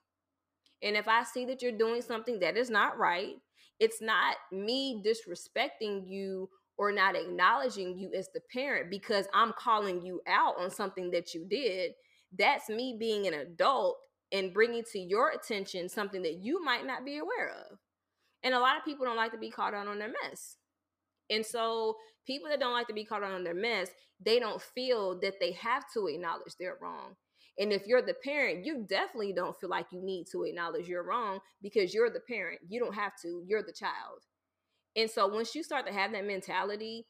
And 0.83 0.95
if 0.95 1.07
I 1.07 1.23
see 1.23 1.45
that 1.45 1.61
you're 1.61 1.71
doing 1.71 2.01
something 2.01 2.39
that 2.39 2.57
is 2.57 2.69
not 2.69 2.97
right, 2.97 3.35
it's 3.79 4.01
not 4.01 4.35
me 4.51 5.03
disrespecting 5.05 6.07
you 6.07 6.49
or 6.77 6.91
not 6.91 7.15
acknowledging 7.15 7.97
you 7.97 8.11
as 8.15 8.29
the 8.33 8.41
parent 8.51 8.89
because 8.89 9.27
I'm 9.33 9.53
calling 9.57 10.01
you 10.01 10.21
out 10.27 10.55
on 10.59 10.71
something 10.71 11.11
that 11.11 11.33
you 11.33 11.45
did. 11.47 11.91
That's 12.37 12.69
me 12.69 12.95
being 12.99 13.27
an 13.27 13.33
adult 13.33 13.97
and 14.31 14.53
bringing 14.53 14.83
to 14.91 14.99
your 14.99 15.31
attention 15.31 15.89
something 15.89 16.21
that 16.23 16.35
you 16.35 16.63
might 16.63 16.85
not 16.85 17.05
be 17.05 17.17
aware 17.17 17.49
of. 17.49 17.77
And 18.43 18.53
a 18.53 18.59
lot 18.59 18.77
of 18.77 18.85
people 18.85 19.05
don't 19.05 19.17
like 19.17 19.31
to 19.33 19.37
be 19.37 19.51
caught 19.51 19.73
out 19.73 19.87
on 19.87 19.99
their 19.99 20.13
mess. 20.23 20.57
And 21.31 21.43
so 21.43 21.95
people 22.27 22.49
that 22.49 22.59
don't 22.59 22.73
like 22.73 22.87
to 22.87 22.93
be 22.93 23.05
caught 23.05 23.23
on 23.23 23.43
their 23.43 23.55
mess, 23.55 23.89
they 24.23 24.39
don't 24.39 24.61
feel 24.61 25.19
that 25.21 25.39
they 25.39 25.53
have 25.53 25.85
to 25.93 26.07
acknowledge 26.07 26.53
they're 26.59 26.77
wrong. 26.79 27.15
And 27.57 27.73
if 27.73 27.87
you're 27.87 28.01
the 28.01 28.15
parent, 28.23 28.65
you 28.65 28.85
definitely 28.87 29.33
don't 29.33 29.59
feel 29.59 29.69
like 29.69 29.87
you 29.91 30.01
need 30.01 30.25
to 30.31 30.43
acknowledge 30.43 30.87
you're 30.87 31.03
wrong 31.03 31.39
because 31.61 31.93
you're 31.93 32.09
the 32.09 32.19
parent. 32.19 32.59
You 32.67 32.79
don't 32.79 32.95
have 32.95 33.13
to, 33.23 33.43
you're 33.47 33.63
the 33.63 33.73
child. 33.73 34.19
And 34.95 35.09
so 35.09 35.27
once 35.27 35.55
you 35.55 35.63
start 35.63 35.87
to 35.87 35.93
have 35.93 36.11
that 36.11 36.25
mentality, 36.25 37.07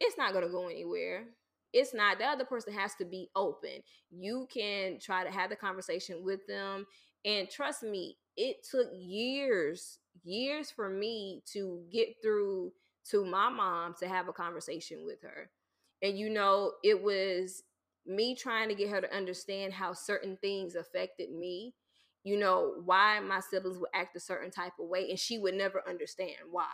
it's 0.00 0.18
not 0.18 0.32
going 0.32 0.44
to 0.44 0.50
go 0.50 0.68
anywhere. 0.68 1.24
It's 1.72 1.94
not, 1.94 2.18
the 2.18 2.24
other 2.24 2.44
person 2.44 2.72
has 2.72 2.94
to 2.96 3.04
be 3.04 3.30
open. 3.36 3.82
You 4.10 4.48
can 4.52 4.98
try 4.98 5.24
to 5.24 5.30
have 5.30 5.50
the 5.50 5.56
conversation 5.56 6.24
with 6.24 6.46
them. 6.48 6.86
And 7.24 7.48
trust 7.48 7.82
me, 7.82 8.16
it 8.36 8.66
took 8.68 8.88
years, 8.92 9.98
years 10.24 10.70
for 10.70 10.88
me 10.88 11.42
to 11.52 11.82
get 11.92 12.08
through 12.22 12.72
to 13.10 13.24
my 13.24 13.48
mom 13.48 13.94
to 14.00 14.08
have 14.08 14.28
a 14.28 14.32
conversation 14.32 15.04
with 15.04 15.22
her. 15.22 15.50
And 16.02 16.18
you 16.18 16.30
know, 16.30 16.72
it 16.82 17.02
was 17.02 17.62
me 18.06 18.34
trying 18.34 18.68
to 18.68 18.74
get 18.74 18.90
her 18.90 19.00
to 19.00 19.14
understand 19.14 19.72
how 19.72 19.92
certain 19.92 20.38
things 20.40 20.74
affected 20.74 21.30
me, 21.30 21.74
you 22.24 22.38
know, 22.38 22.74
why 22.84 23.20
my 23.20 23.40
siblings 23.40 23.78
would 23.78 23.90
act 23.94 24.16
a 24.16 24.20
certain 24.20 24.50
type 24.50 24.72
of 24.80 24.88
way, 24.88 25.08
and 25.10 25.18
she 25.18 25.38
would 25.38 25.54
never 25.54 25.82
understand 25.88 26.36
why. 26.50 26.66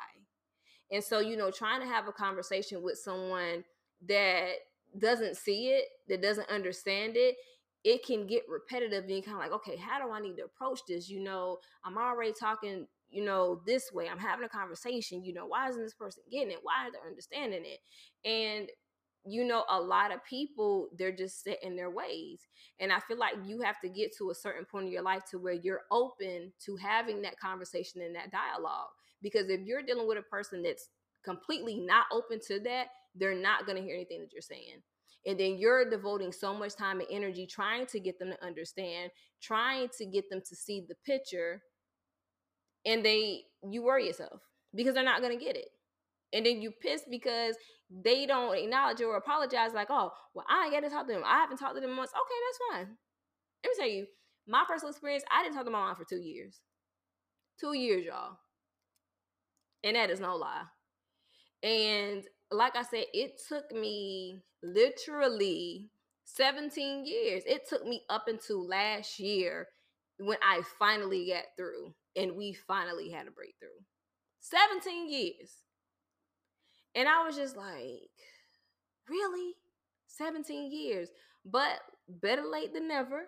And 0.91 1.03
so, 1.03 1.19
you 1.19 1.37
know, 1.37 1.51
trying 1.51 1.81
to 1.81 1.87
have 1.87 2.07
a 2.07 2.13
conversation 2.13 2.83
with 2.83 2.99
someone 2.99 3.65
that 4.07 4.53
doesn't 4.99 5.37
see 5.37 5.69
it, 5.71 5.87
that 6.09 6.23
doesn't 6.23 6.49
understand 6.49 7.15
it, 7.17 7.37
it 7.85 8.05
can 8.05 8.27
get 8.27 8.43
repetitive 8.49 9.05
and 9.05 9.25
kind 9.25 9.37
of 9.37 9.43
like, 9.43 9.53
okay, 9.53 9.77
how 9.77 10.05
do 10.05 10.13
I 10.13 10.21
need 10.21 10.37
to 10.37 10.45
approach 10.45 10.81
this? 10.89 11.09
You 11.09 11.21
know, 11.21 11.59
I'm 11.85 11.99
already 11.99 12.33
talking 12.33 12.87
you 13.11 13.25
know, 13.25 13.61
this 13.67 13.91
way. 13.93 14.09
I'm 14.09 14.19
having 14.19 14.45
a 14.45 14.49
conversation. 14.49 15.25
You 15.25 15.35
know, 15.35 15.47
why 15.47 15.69
isn't 15.69 15.83
this 15.83 15.95
person 15.95 16.23
getting 16.31 16.51
it? 16.51 16.61
Why 16.63 16.87
are 16.87 16.91
they 16.91 17.09
understanding 17.09 17.65
it? 17.65 17.81
And 18.29 18.69
you 19.29 19.45
know, 19.45 19.65
a 19.69 19.81
lot 19.81 20.15
of 20.15 20.25
people, 20.25 20.89
they're 20.97 21.15
just 21.15 21.43
set 21.43 21.59
in 21.63 21.75
their 21.75 21.91
ways. 21.91 22.41
And 22.79 22.93
I 22.93 23.01
feel 23.01 23.19
like 23.19 23.35
you 23.45 23.61
have 23.61 23.81
to 23.81 23.89
get 23.89 24.17
to 24.19 24.31
a 24.31 24.35
certain 24.35 24.65
point 24.65 24.87
in 24.87 24.93
your 24.93 25.03
life 25.03 25.23
to 25.31 25.39
where 25.39 25.53
you're 25.53 25.83
open 25.91 26.53
to 26.65 26.77
having 26.77 27.23
that 27.23 27.39
conversation 27.41 28.03
and 28.03 28.15
that 28.15 28.31
dialogue. 28.31 28.89
Because 29.23 29.49
if 29.49 29.63
you're 29.63 29.83
dealing 29.83 30.07
with 30.07 30.19
a 30.19 30.23
person 30.23 30.63
that's 30.63 30.89
completely 31.25 31.81
not 31.81 32.07
open 32.13 32.39
to 32.47 32.61
that, 32.61 32.87
they're 33.17 33.35
not 33.35 33.67
going 33.67 33.77
to 33.77 33.83
hear 33.83 33.97
anything 33.97 34.21
that 34.21 34.33
you're 34.33 34.43
saying. 34.43 34.81
And 35.27 35.41
then 35.41 35.59
you're 35.59 35.91
devoting 35.91 36.31
so 36.31 36.55
much 36.55 36.77
time 36.77 37.01
and 37.01 37.09
energy 37.11 37.49
trying 37.49 37.87
to 37.87 37.99
get 37.99 38.21
them 38.21 38.31
to 38.31 38.47
understand, 38.47 39.11
trying 39.43 39.89
to 39.99 40.07
get 40.07 40.31
them 40.31 40.41
to 40.49 40.55
see 40.55 40.85
the 40.89 40.95
picture 41.05 41.63
and 42.87 43.05
they 43.05 43.43
you 43.69 43.83
worry 43.83 44.07
yourself 44.07 44.41
because 44.75 44.95
they're 44.95 45.05
not 45.05 45.21
to 45.21 45.37
get 45.37 45.57
it. 45.57 45.69
And 46.33 46.47
then 46.47 46.63
you 46.63 46.71
piss 46.71 47.03
because 47.11 47.57
they 47.91 48.27
don't 48.27 48.57
acknowledge 48.57 49.01
or 49.03 49.17
apologize 49.17 49.73
like 49.75 49.89
oh 49.91 50.11
well 50.35 50.47
i 50.49 50.65
ain't 50.65 50.73
got 50.73 50.81
to 50.81 50.89
talk 50.89 51.07
to 51.07 51.13
them. 51.13 51.23
I 51.27 51.39
haven't 51.39 51.59
talked 51.59 51.75
to 51.75 51.81
them 51.81 51.97
once. 51.97 52.11
Okay 52.11 52.41
that's 52.47 52.87
fine. 52.87 52.97
Let 53.65 53.71
me 53.71 53.77
tell 53.79 53.89
you 53.89 54.07
my 54.49 54.65
personal 54.67 54.91
experience 54.91 55.25
i 55.31 55.43
didn't 55.43 55.57
talk 55.57 55.65
to 55.65 55.71
my 55.71 55.81
mom 55.81 55.97
for 55.97 56.05
two 56.05 56.21
years. 56.21 56.61
Two 57.61 57.75
years 57.75 58.05
y'all. 58.07 58.39
And 59.85 59.97
that 59.97 60.11
is 60.11 60.21
no 60.21 60.37
lie. 60.37 60.65
And 61.63 62.25
like 62.51 62.77
i 62.77 62.83
said 62.83 63.05
it 63.13 63.41
took 63.49 63.71
me 63.73 64.43
literally 64.63 65.91
17 66.25 67.07
years. 67.07 67.45
It 67.47 67.69
took 67.69 67.87
me 67.87 68.03
up 68.11 68.25
until 68.27 68.67
last 68.67 69.19
year 69.19 69.69
when 70.19 70.39
i 70.43 70.63
finally 70.79 71.29
got 71.29 71.45
through 71.57 71.95
and 72.17 72.37
we 72.37 72.53
finally 72.53 73.11
had 73.11 73.27
a 73.27 73.31
breakthrough. 73.31 73.69
17 74.41 75.11
years. 75.11 75.63
And 76.95 77.09
I 77.09 77.25
was 77.25 77.37
just 77.37 77.57
like, 77.57 78.11
really? 79.09 79.55
17 80.09 80.71
years. 80.73 81.11
But 81.45 81.81
better 82.09 82.45
late 82.51 82.73
than 82.73 82.89
never, 82.89 83.27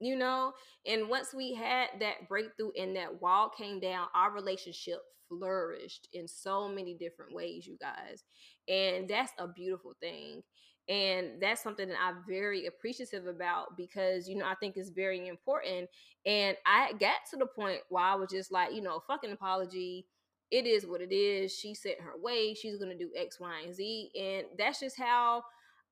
you 0.00 0.16
know? 0.16 0.52
And 0.86 1.08
once 1.08 1.32
we 1.34 1.54
had 1.54 1.88
that 2.00 2.28
breakthrough 2.28 2.70
and 2.78 2.94
that 2.96 3.20
wall 3.20 3.48
came 3.48 3.80
down, 3.80 4.08
our 4.14 4.30
relationship 4.30 5.00
flourished 5.28 6.08
in 6.12 6.28
so 6.28 6.68
many 6.68 6.94
different 6.94 7.34
ways, 7.34 7.66
you 7.66 7.76
guys. 7.80 8.24
And 8.68 9.08
that's 9.08 9.32
a 9.38 9.48
beautiful 9.48 9.94
thing. 10.00 10.42
And 10.90 11.40
that's 11.40 11.62
something 11.62 11.88
that 11.88 11.98
I'm 12.02 12.24
very 12.28 12.66
appreciative 12.66 13.28
about 13.28 13.76
because, 13.76 14.28
you 14.28 14.36
know, 14.36 14.46
I 14.46 14.56
think 14.56 14.76
it's 14.76 14.90
very 14.90 15.28
important. 15.28 15.88
And 16.26 16.56
I 16.66 16.94
got 16.94 17.18
to 17.30 17.38
the 17.38 17.46
point 17.46 17.80
where 17.90 18.04
I 18.04 18.16
was 18.16 18.30
just 18.30 18.52
like, 18.52 18.74
you 18.74 18.82
know, 18.82 19.00
fucking 19.06 19.32
apology. 19.32 20.08
It 20.50 20.66
is 20.66 20.86
what 20.86 21.00
it 21.00 21.12
is. 21.14 21.54
She 21.54 21.74
set 21.74 22.00
her 22.00 22.20
way. 22.20 22.54
She's 22.54 22.78
going 22.78 22.90
to 22.90 22.98
do 22.98 23.10
X, 23.16 23.38
Y, 23.40 23.62
and 23.64 23.74
Z. 23.74 24.10
And 24.20 24.46
that's 24.58 24.80
just 24.80 24.98
how 24.98 25.44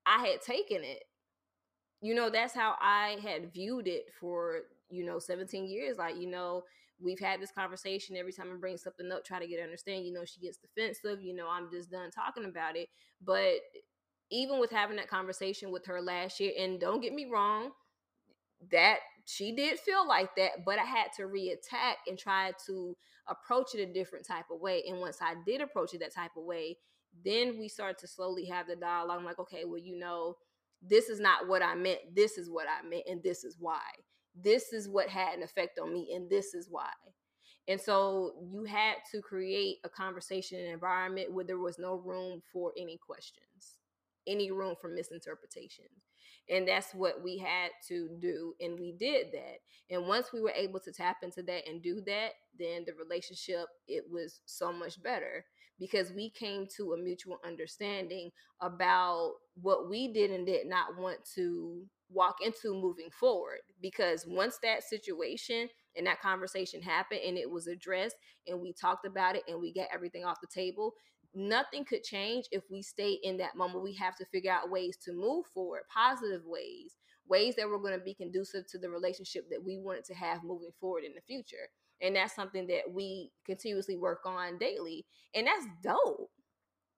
I 0.05 0.27
had 0.27 0.41
taken 0.41 0.83
it. 0.83 1.03
You 2.01 2.15
know, 2.15 2.29
that's 2.29 2.53
how 2.53 2.75
I 2.81 3.17
had 3.21 3.53
viewed 3.53 3.87
it 3.87 4.05
for, 4.19 4.61
you 4.89 5.05
know, 5.05 5.19
17 5.19 5.65
years. 5.65 5.97
Like, 5.97 6.17
you 6.17 6.27
know, 6.27 6.63
we've 7.01 7.19
had 7.19 7.41
this 7.41 7.51
conversation 7.51 8.15
every 8.15 8.31
time 8.33 8.51
I 8.53 8.57
bring 8.57 8.77
something 8.77 9.11
up, 9.11 9.25
try 9.25 9.39
to 9.39 9.47
get 9.47 9.59
her 9.59 9.65
understand. 9.65 10.05
You 10.05 10.13
know, 10.13 10.25
she 10.25 10.39
gets 10.39 10.57
defensive. 10.57 11.21
You 11.21 11.35
know, 11.35 11.49
I'm 11.49 11.69
just 11.71 11.91
done 11.91 12.09
talking 12.11 12.45
about 12.45 12.77
it. 12.77 12.87
But 13.21 13.55
even 14.31 14.59
with 14.59 14.71
having 14.71 14.97
that 14.97 15.09
conversation 15.09 15.71
with 15.71 15.85
her 15.85 16.01
last 16.01 16.39
year, 16.39 16.53
and 16.59 16.79
don't 16.79 17.01
get 17.01 17.13
me 17.13 17.25
wrong, 17.25 17.71
that 18.71 18.97
she 19.25 19.55
did 19.55 19.79
feel 19.79 20.07
like 20.07 20.35
that, 20.35 20.65
but 20.65 20.79
I 20.79 20.83
had 20.83 21.07
to 21.17 21.23
reattack 21.23 21.95
and 22.07 22.17
try 22.17 22.51
to 22.65 22.97
approach 23.27 23.75
it 23.75 23.81
a 23.87 23.93
different 23.93 24.25
type 24.27 24.45
of 24.51 24.59
way. 24.59 24.83
And 24.87 24.99
once 24.99 25.17
I 25.21 25.35
did 25.45 25.61
approach 25.61 25.93
it 25.93 25.99
that 25.99 26.13
type 26.13 26.31
of 26.37 26.43
way, 26.43 26.77
then 27.23 27.59
we 27.59 27.67
started 27.67 27.97
to 27.99 28.07
slowly 28.07 28.45
have 28.45 28.67
the 28.67 28.75
dialogue. 28.75 29.19
I'm 29.19 29.25
like, 29.25 29.39
okay, 29.39 29.65
well, 29.65 29.79
you 29.79 29.97
know, 29.97 30.35
this 30.81 31.09
is 31.09 31.19
not 31.19 31.47
what 31.47 31.61
I 31.61 31.75
meant. 31.75 31.99
This 32.15 32.37
is 32.37 32.49
what 32.49 32.67
I 32.67 32.87
meant, 32.87 33.03
and 33.07 33.21
this 33.23 33.43
is 33.43 33.57
why. 33.59 33.81
this 34.35 34.73
is 34.73 34.87
what 34.87 35.09
had 35.09 35.37
an 35.37 35.43
effect 35.43 35.79
on 35.79 35.93
me, 35.93 36.09
and 36.15 36.29
this 36.29 36.53
is 36.53 36.67
why. 36.69 36.89
And 37.67 37.79
so 37.79 38.33
you 38.51 38.63
had 38.63 38.95
to 39.11 39.21
create 39.21 39.77
a 39.83 39.89
conversation 39.89 40.59
and 40.59 40.69
environment 40.69 41.33
where 41.33 41.45
there 41.45 41.59
was 41.59 41.77
no 41.77 41.95
room 41.95 42.41
for 42.51 42.71
any 42.77 42.97
questions, 42.97 43.78
any 44.29 44.51
room 44.51 44.75
for 44.79 44.89
misinterpretation. 44.89 45.85
And 46.49 46.67
that's 46.67 46.93
what 46.93 47.23
we 47.23 47.37
had 47.37 47.69
to 47.89 48.09
do. 48.19 48.53
And 48.59 48.79
we 48.79 48.93
did 48.93 49.27
that. 49.33 49.59
And 49.91 50.07
once 50.07 50.31
we 50.33 50.41
were 50.41 50.53
able 50.55 50.79
to 50.79 50.91
tap 50.91 51.17
into 51.23 51.43
that 51.43 51.67
and 51.67 51.81
do 51.81 52.01
that, 52.05 52.31
then 52.57 52.85
the 52.85 52.93
relationship, 52.93 53.67
it 53.87 54.03
was 54.09 54.41
so 54.45 54.71
much 54.71 55.01
better 55.01 55.45
because 55.79 56.11
we 56.11 56.29
came 56.29 56.67
to 56.77 56.93
a 56.93 56.97
mutual 56.97 57.39
understanding 57.45 58.31
about 58.61 59.33
what 59.61 59.89
we 59.89 60.11
did 60.11 60.31
and 60.31 60.45
did 60.45 60.67
not 60.67 60.97
want 60.97 61.19
to 61.35 61.83
walk 62.11 62.37
into 62.43 62.73
moving 62.73 63.09
forward. 63.11 63.59
Because 63.81 64.25
once 64.27 64.59
that 64.61 64.83
situation 64.83 65.69
and 65.95 66.05
that 66.05 66.21
conversation 66.21 66.81
happened 66.81 67.21
and 67.25 67.37
it 67.37 67.49
was 67.49 67.67
addressed 67.67 68.15
and 68.47 68.59
we 68.59 68.73
talked 68.73 69.05
about 69.05 69.35
it 69.35 69.43
and 69.47 69.59
we 69.59 69.73
got 69.73 69.87
everything 69.93 70.25
off 70.25 70.37
the 70.41 70.47
table 70.53 70.93
nothing 71.33 71.85
could 71.85 72.03
change 72.03 72.45
if 72.51 72.63
we 72.69 72.81
stay 72.81 73.19
in 73.23 73.37
that 73.37 73.55
moment. 73.55 73.83
We 73.83 73.93
have 73.95 74.15
to 74.17 74.25
figure 74.25 74.51
out 74.51 74.69
ways 74.71 74.97
to 75.05 75.13
move 75.13 75.45
forward 75.53 75.81
positive 75.93 76.43
ways 76.45 76.95
ways 77.29 77.55
that 77.55 77.69
were 77.69 77.79
going 77.79 77.97
to 77.97 78.03
be 78.03 78.13
conducive 78.13 78.67
to 78.67 78.77
the 78.77 78.89
relationship 78.89 79.49
that 79.49 79.63
we 79.63 79.77
wanted 79.77 80.03
to 80.05 80.13
have 80.15 80.43
moving 80.43 80.71
forward 80.79 81.03
in 81.03 81.13
the 81.13 81.21
future. 81.21 81.69
And 82.01 82.15
that's 82.15 82.35
something 82.35 82.67
that 82.67 82.91
we 82.91 83.31
continuously 83.45 83.95
work 83.95 84.21
on 84.25 84.57
daily 84.57 85.05
and 85.33 85.47
that's 85.47 85.65
dope. 85.83 86.31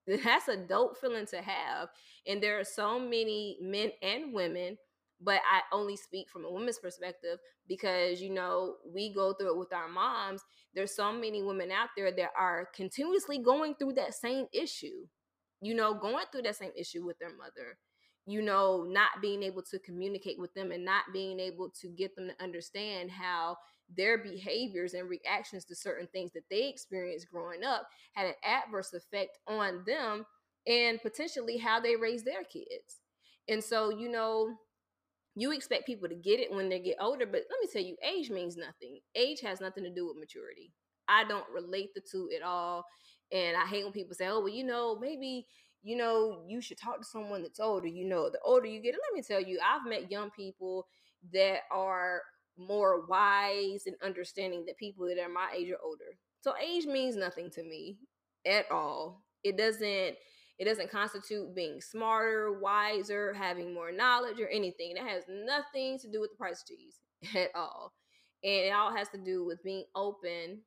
That's 0.24 0.48
a 0.48 0.56
dope 0.56 0.96
feeling 0.96 1.26
to 1.26 1.40
have 1.40 1.88
and 2.26 2.42
there 2.42 2.58
are 2.58 2.64
so 2.64 2.98
many 2.98 3.56
men 3.60 3.92
and 4.02 4.34
women 4.34 4.76
but 5.22 5.40
I 5.50 5.60
only 5.74 5.96
speak 5.96 6.28
from 6.30 6.44
a 6.44 6.50
woman's 6.50 6.78
perspective 6.78 7.38
because 7.68 8.20
you 8.20 8.30
know 8.30 8.76
we 8.92 9.12
go 9.14 9.32
through 9.32 9.54
it 9.54 9.58
with 9.58 9.72
our 9.72 9.88
moms. 9.88 10.42
There's 10.74 10.94
so 10.94 11.12
many 11.12 11.42
women 11.42 11.70
out 11.70 11.90
there 11.96 12.12
that 12.12 12.30
are 12.38 12.68
continuously 12.74 13.38
going 13.38 13.74
through 13.74 13.94
that 13.94 14.14
same 14.14 14.46
issue, 14.52 15.06
you 15.60 15.74
know, 15.74 15.94
going 15.94 16.24
through 16.32 16.42
that 16.42 16.56
same 16.56 16.72
issue 16.76 17.04
with 17.04 17.18
their 17.18 17.36
mother, 17.36 17.78
you 18.26 18.42
know, 18.42 18.84
not 18.88 19.10
being 19.20 19.42
able 19.42 19.62
to 19.70 19.78
communicate 19.78 20.38
with 20.38 20.52
them 20.54 20.72
and 20.72 20.84
not 20.84 21.04
being 21.12 21.38
able 21.40 21.70
to 21.80 21.88
get 21.88 22.14
them 22.16 22.28
to 22.28 22.44
understand 22.44 23.10
how 23.10 23.56
their 23.94 24.18
behaviors 24.18 24.94
and 24.94 25.08
reactions 25.08 25.64
to 25.66 25.74
certain 25.74 26.08
things 26.12 26.32
that 26.32 26.44
they 26.50 26.68
experienced 26.68 27.30
growing 27.30 27.64
up 27.64 27.86
had 28.14 28.26
an 28.26 28.34
adverse 28.44 28.92
effect 28.94 29.38
on 29.46 29.82
them 29.86 30.24
and 30.66 31.02
potentially 31.02 31.58
how 31.58 31.80
they 31.80 31.96
raise 31.96 32.22
their 32.22 32.44
kids. 32.44 33.00
And 33.48 33.62
so, 33.62 33.90
you 33.90 34.08
know, 34.08 34.54
you 35.34 35.52
expect 35.52 35.86
people 35.86 36.08
to 36.08 36.14
get 36.14 36.40
it 36.40 36.52
when 36.52 36.68
they 36.68 36.78
get 36.78 36.96
older, 37.00 37.26
but 37.26 37.42
let 37.50 37.60
me 37.60 37.68
tell 37.72 37.82
you, 37.82 37.96
age 38.06 38.30
means 38.30 38.56
nothing. 38.56 39.00
Age 39.14 39.40
has 39.40 39.60
nothing 39.60 39.84
to 39.84 39.90
do 39.90 40.06
with 40.06 40.18
maturity. 40.18 40.72
I 41.08 41.24
don't 41.24 41.46
relate 41.52 41.90
the 41.94 42.02
two 42.02 42.28
at 42.36 42.42
all. 42.42 42.84
And 43.32 43.56
I 43.56 43.66
hate 43.66 43.84
when 43.84 43.92
people 43.92 44.14
say, 44.14 44.28
oh, 44.28 44.40
well, 44.40 44.48
you 44.48 44.64
know, 44.64 44.98
maybe, 45.00 45.46
you 45.82 45.96
know, 45.96 46.42
you 46.46 46.60
should 46.60 46.78
talk 46.78 46.98
to 46.98 47.04
someone 47.04 47.42
that's 47.42 47.60
older. 47.60 47.88
You 47.88 48.06
know, 48.06 48.28
the 48.28 48.38
older 48.44 48.66
you 48.66 48.80
get, 48.82 48.94
let 48.94 49.14
me 49.14 49.22
tell 49.22 49.40
you, 49.40 49.58
I've 49.64 49.88
met 49.88 50.10
young 50.10 50.30
people 50.30 50.86
that 51.32 51.60
are 51.72 52.20
more 52.58 53.06
wise 53.06 53.84
and 53.86 53.96
understanding 54.02 54.64
than 54.66 54.74
people 54.74 55.06
that 55.06 55.18
are 55.18 55.28
my 55.28 55.48
age 55.56 55.70
or 55.70 55.78
older. 55.82 56.16
So 56.42 56.54
age 56.62 56.84
means 56.84 57.16
nothing 57.16 57.50
to 57.52 57.62
me 57.62 57.96
at 58.46 58.70
all. 58.70 59.24
It 59.42 59.56
doesn't 59.56 60.16
it 60.58 60.64
doesn't 60.64 60.90
constitute 60.90 61.54
being 61.54 61.80
smarter, 61.80 62.52
wiser, 62.52 63.32
having 63.32 63.74
more 63.74 63.90
knowledge, 63.92 64.40
or 64.40 64.48
anything. 64.48 64.92
It 64.96 65.02
has 65.02 65.24
nothing 65.28 65.98
to 66.00 66.08
do 66.10 66.20
with 66.20 66.30
the 66.30 66.36
price 66.36 66.62
of 66.62 66.68
cheese 66.68 67.00
at 67.36 67.50
all. 67.54 67.92
And 68.44 68.66
it 68.66 68.72
all 68.72 68.94
has 68.94 69.08
to 69.10 69.18
do 69.18 69.44
with 69.44 69.62
being 69.62 69.84
open 69.94 70.60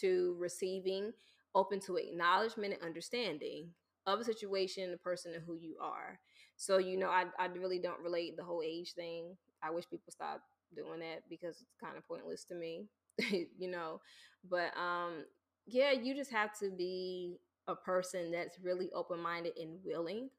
to 0.00 0.36
receiving, 0.38 1.12
open 1.54 1.80
to 1.80 1.96
acknowledgement 1.96 2.74
and 2.74 2.82
understanding 2.82 3.70
of 4.06 4.20
a 4.20 4.24
situation, 4.24 4.90
the 4.90 4.98
person, 4.98 5.34
and 5.34 5.42
who 5.44 5.54
you 5.54 5.76
are. 5.80 6.18
So, 6.56 6.78
you 6.78 6.96
know, 6.98 7.08
I, 7.08 7.24
I 7.38 7.46
really 7.46 7.78
don't 7.78 8.00
relate 8.02 8.36
the 8.36 8.44
whole 8.44 8.62
age 8.64 8.92
thing. 8.92 9.36
I 9.62 9.70
wish 9.70 9.88
people 9.88 10.12
stop 10.12 10.42
doing 10.76 11.00
that 11.00 11.22
because 11.30 11.60
it's 11.60 11.74
kind 11.82 11.96
of 11.96 12.06
pointless 12.06 12.44
to 12.44 12.54
me, 12.54 12.86
you 13.58 13.70
know. 13.70 14.00
But 14.48 14.76
um 14.76 15.24
yeah, 15.66 15.92
you 15.92 16.14
just 16.14 16.30
have 16.30 16.56
to 16.58 16.70
be 16.70 17.38
a 17.68 17.74
person 17.74 18.30
that's 18.30 18.58
really 18.60 18.90
open 18.92 19.20
minded 19.20 19.54
and 19.58 19.78
willing. 19.84 20.30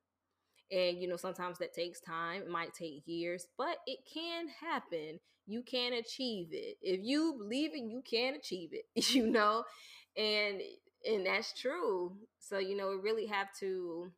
And, 0.72 1.02
you 1.02 1.08
know, 1.08 1.18
sometimes 1.18 1.60
that 1.60 1.74
takes 1.74 2.00
time. 2.02 2.44
It 2.44 2.50
might 2.50 2.74
take 2.74 3.04
years, 3.06 3.48
but 3.58 3.78
it 3.86 4.00
can 4.12 4.48
happen. 4.62 5.20
You 5.48 5.62
can 5.64 5.94
achieve 5.94 6.48
it. 6.52 6.78
If 6.82 7.02
you 7.04 7.36
believe 7.38 7.72
it, 7.74 7.84
you 7.90 8.02
can 8.10 8.36
achieve 8.36 8.72
it, 8.74 9.10
you 9.14 9.28
know? 9.28 9.64
And 10.18 10.62
and 11.06 11.26
that's 11.26 11.54
true. 11.60 12.18
So, 12.40 12.58
you 12.58 12.76
know, 12.76 12.90
we 12.90 12.96
really 12.96 13.28
have 13.28 13.48
to 13.60 14.12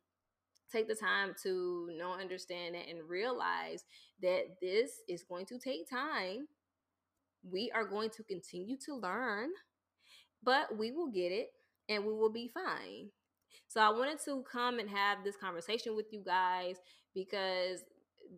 take 0.72 0.88
the 0.88 0.94
time 0.94 1.34
to 1.42 1.90
know 1.96 2.12
understand 2.12 2.74
that 2.74 2.88
and 2.88 3.08
realize 3.08 3.84
that 4.22 4.44
this 4.60 4.92
is 5.08 5.24
going 5.24 5.46
to 5.46 5.58
take 5.58 5.88
time. 5.90 6.48
We 7.42 7.70
are 7.74 7.84
going 7.84 8.10
to 8.10 8.22
continue 8.24 8.76
to 8.86 8.94
learn, 8.94 9.50
but 10.42 10.76
we 10.78 10.92
will 10.92 11.08
get 11.10 11.32
it 11.32 11.48
and 11.88 12.04
we 12.04 12.12
will 12.12 12.32
be 12.32 12.48
fine. 12.48 13.10
So 13.68 13.80
I 13.80 13.90
wanted 13.90 14.18
to 14.24 14.44
come 14.50 14.78
and 14.78 14.88
have 14.88 15.18
this 15.24 15.36
conversation 15.36 15.94
with 15.94 16.06
you 16.10 16.22
guys 16.24 16.76
because 17.14 17.84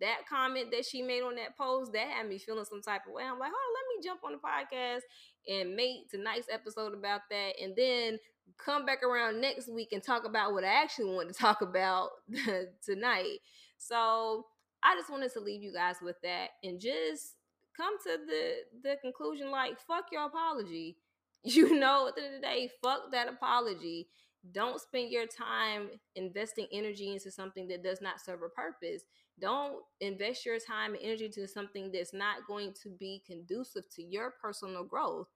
that 0.00 0.26
comment 0.28 0.70
that 0.70 0.84
she 0.84 1.02
made 1.02 1.22
on 1.22 1.34
that 1.36 1.56
post 1.56 1.92
that 1.92 2.08
had 2.08 2.28
me 2.28 2.38
feeling 2.38 2.64
some 2.64 2.82
type 2.82 3.02
of 3.06 3.12
way. 3.12 3.24
I'm 3.24 3.38
like, 3.38 3.52
oh, 3.54 3.74
let 3.74 3.96
me 3.96 4.08
jump 4.08 4.20
on 4.24 4.32
the 4.32 4.38
podcast 4.38 5.02
and 5.48 5.74
make 5.74 6.10
tonight's 6.10 6.48
episode 6.50 6.94
about 6.94 7.22
that, 7.30 7.52
and 7.60 7.74
then 7.76 8.18
come 8.58 8.84
back 8.84 9.02
around 9.02 9.40
next 9.40 9.68
week 9.68 9.88
and 9.92 10.02
talk 10.02 10.24
about 10.24 10.52
what 10.52 10.64
I 10.64 10.82
actually 10.82 11.14
want 11.14 11.28
to 11.28 11.34
talk 11.38 11.62
about 11.62 12.10
tonight. 12.84 13.38
So 13.78 14.46
I 14.82 14.94
just 14.96 15.10
wanted 15.10 15.32
to 15.32 15.40
leave 15.40 15.62
you 15.62 15.72
guys 15.72 15.96
with 16.02 16.16
that 16.22 16.50
and 16.62 16.80
just 16.80 17.34
come 17.76 17.96
to 18.02 18.18
the 18.26 18.54
the 18.82 18.96
conclusion 19.00 19.50
like 19.50 19.78
fuck 19.80 20.06
your 20.12 20.26
apology 20.26 20.96
You 21.44 21.74
know, 21.78 22.08
at 22.08 22.16
the 22.16 22.22
end 22.24 22.34
of 22.34 22.40
the 22.40 22.46
day, 22.46 22.70
fuck 22.82 23.10
that 23.12 23.28
apology. 23.28 24.08
Don't 24.52 24.80
spend 24.80 25.10
your 25.10 25.26
time 25.26 25.90
investing 26.16 26.66
energy 26.72 27.12
into 27.12 27.30
something 27.30 27.68
that 27.68 27.82
does 27.82 28.00
not 28.00 28.20
serve 28.20 28.40
a 28.42 28.48
purpose. 28.48 29.02
Don't 29.38 29.76
invest 30.00 30.44
your 30.46 30.58
time 30.58 30.94
and 30.94 31.02
energy 31.02 31.26
into 31.26 31.46
something 31.46 31.90
that's 31.92 32.14
not 32.14 32.46
going 32.46 32.72
to 32.82 32.90
be 32.98 33.22
conducive 33.26 33.84
to 33.96 34.02
your 34.02 34.34
personal 34.42 34.84
growth 34.84 35.28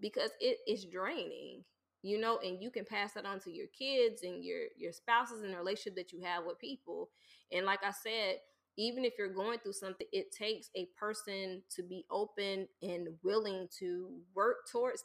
because 0.00 0.30
it 0.40 0.58
is 0.66 0.86
draining 0.86 1.62
you 2.02 2.18
know 2.18 2.38
and 2.42 2.62
you 2.62 2.70
can 2.70 2.84
pass 2.84 3.12
that 3.12 3.26
on 3.26 3.38
to 3.38 3.50
your 3.50 3.66
kids 3.78 4.22
and 4.22 4.42
your 4.42 4.60
your 4.78 4.92
spouses 4.92 5.42
and 5.42 5.52
the 5.52 5.56
relationship 5.58 5.94
that 5.94 6.12
you 6.12 6.20
have 6.22 6.44
with 6.46 6.58
people 6.58 7.10
and 7.52 7.66
like 7.66 7.80
i 7.84 7.90
said 7.90 8.36
even 8.78 9.04
if 9.04 9.12
you're 9.18 9.28
going 9.34 9.58
through 9.58 9.74
something 9.74 10.06
it 10.12 10.32
takes 10.32 10.70
a 10.76 10.88
person 10.98 11.62
to 11.68 11.82
be 11.82 12.04
open 12.10 12.66
and 12.82 13.08
willing 13.22 13.68
to 13.78 14.08
work 14.34 14.58
towards 14.72 15.04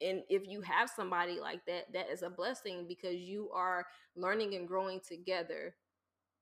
and 0.00 0.22
if 0.28 0.42
you 0.46 0.60
have 0.60 0.90
somebody 0.94 1.40
like 1.40 1.64
that 1.66 1.84
that 1.92 2.10
is 2.10 2.22
a 2.22 2.30
blessing 2.30 2.86
because 2.88 3.16
you 3.16 3.50
are 3.54 3.86
learning 4.16 4.54
and 4.54 4.68
growing 4.68 5.00
together. 5.06 5.74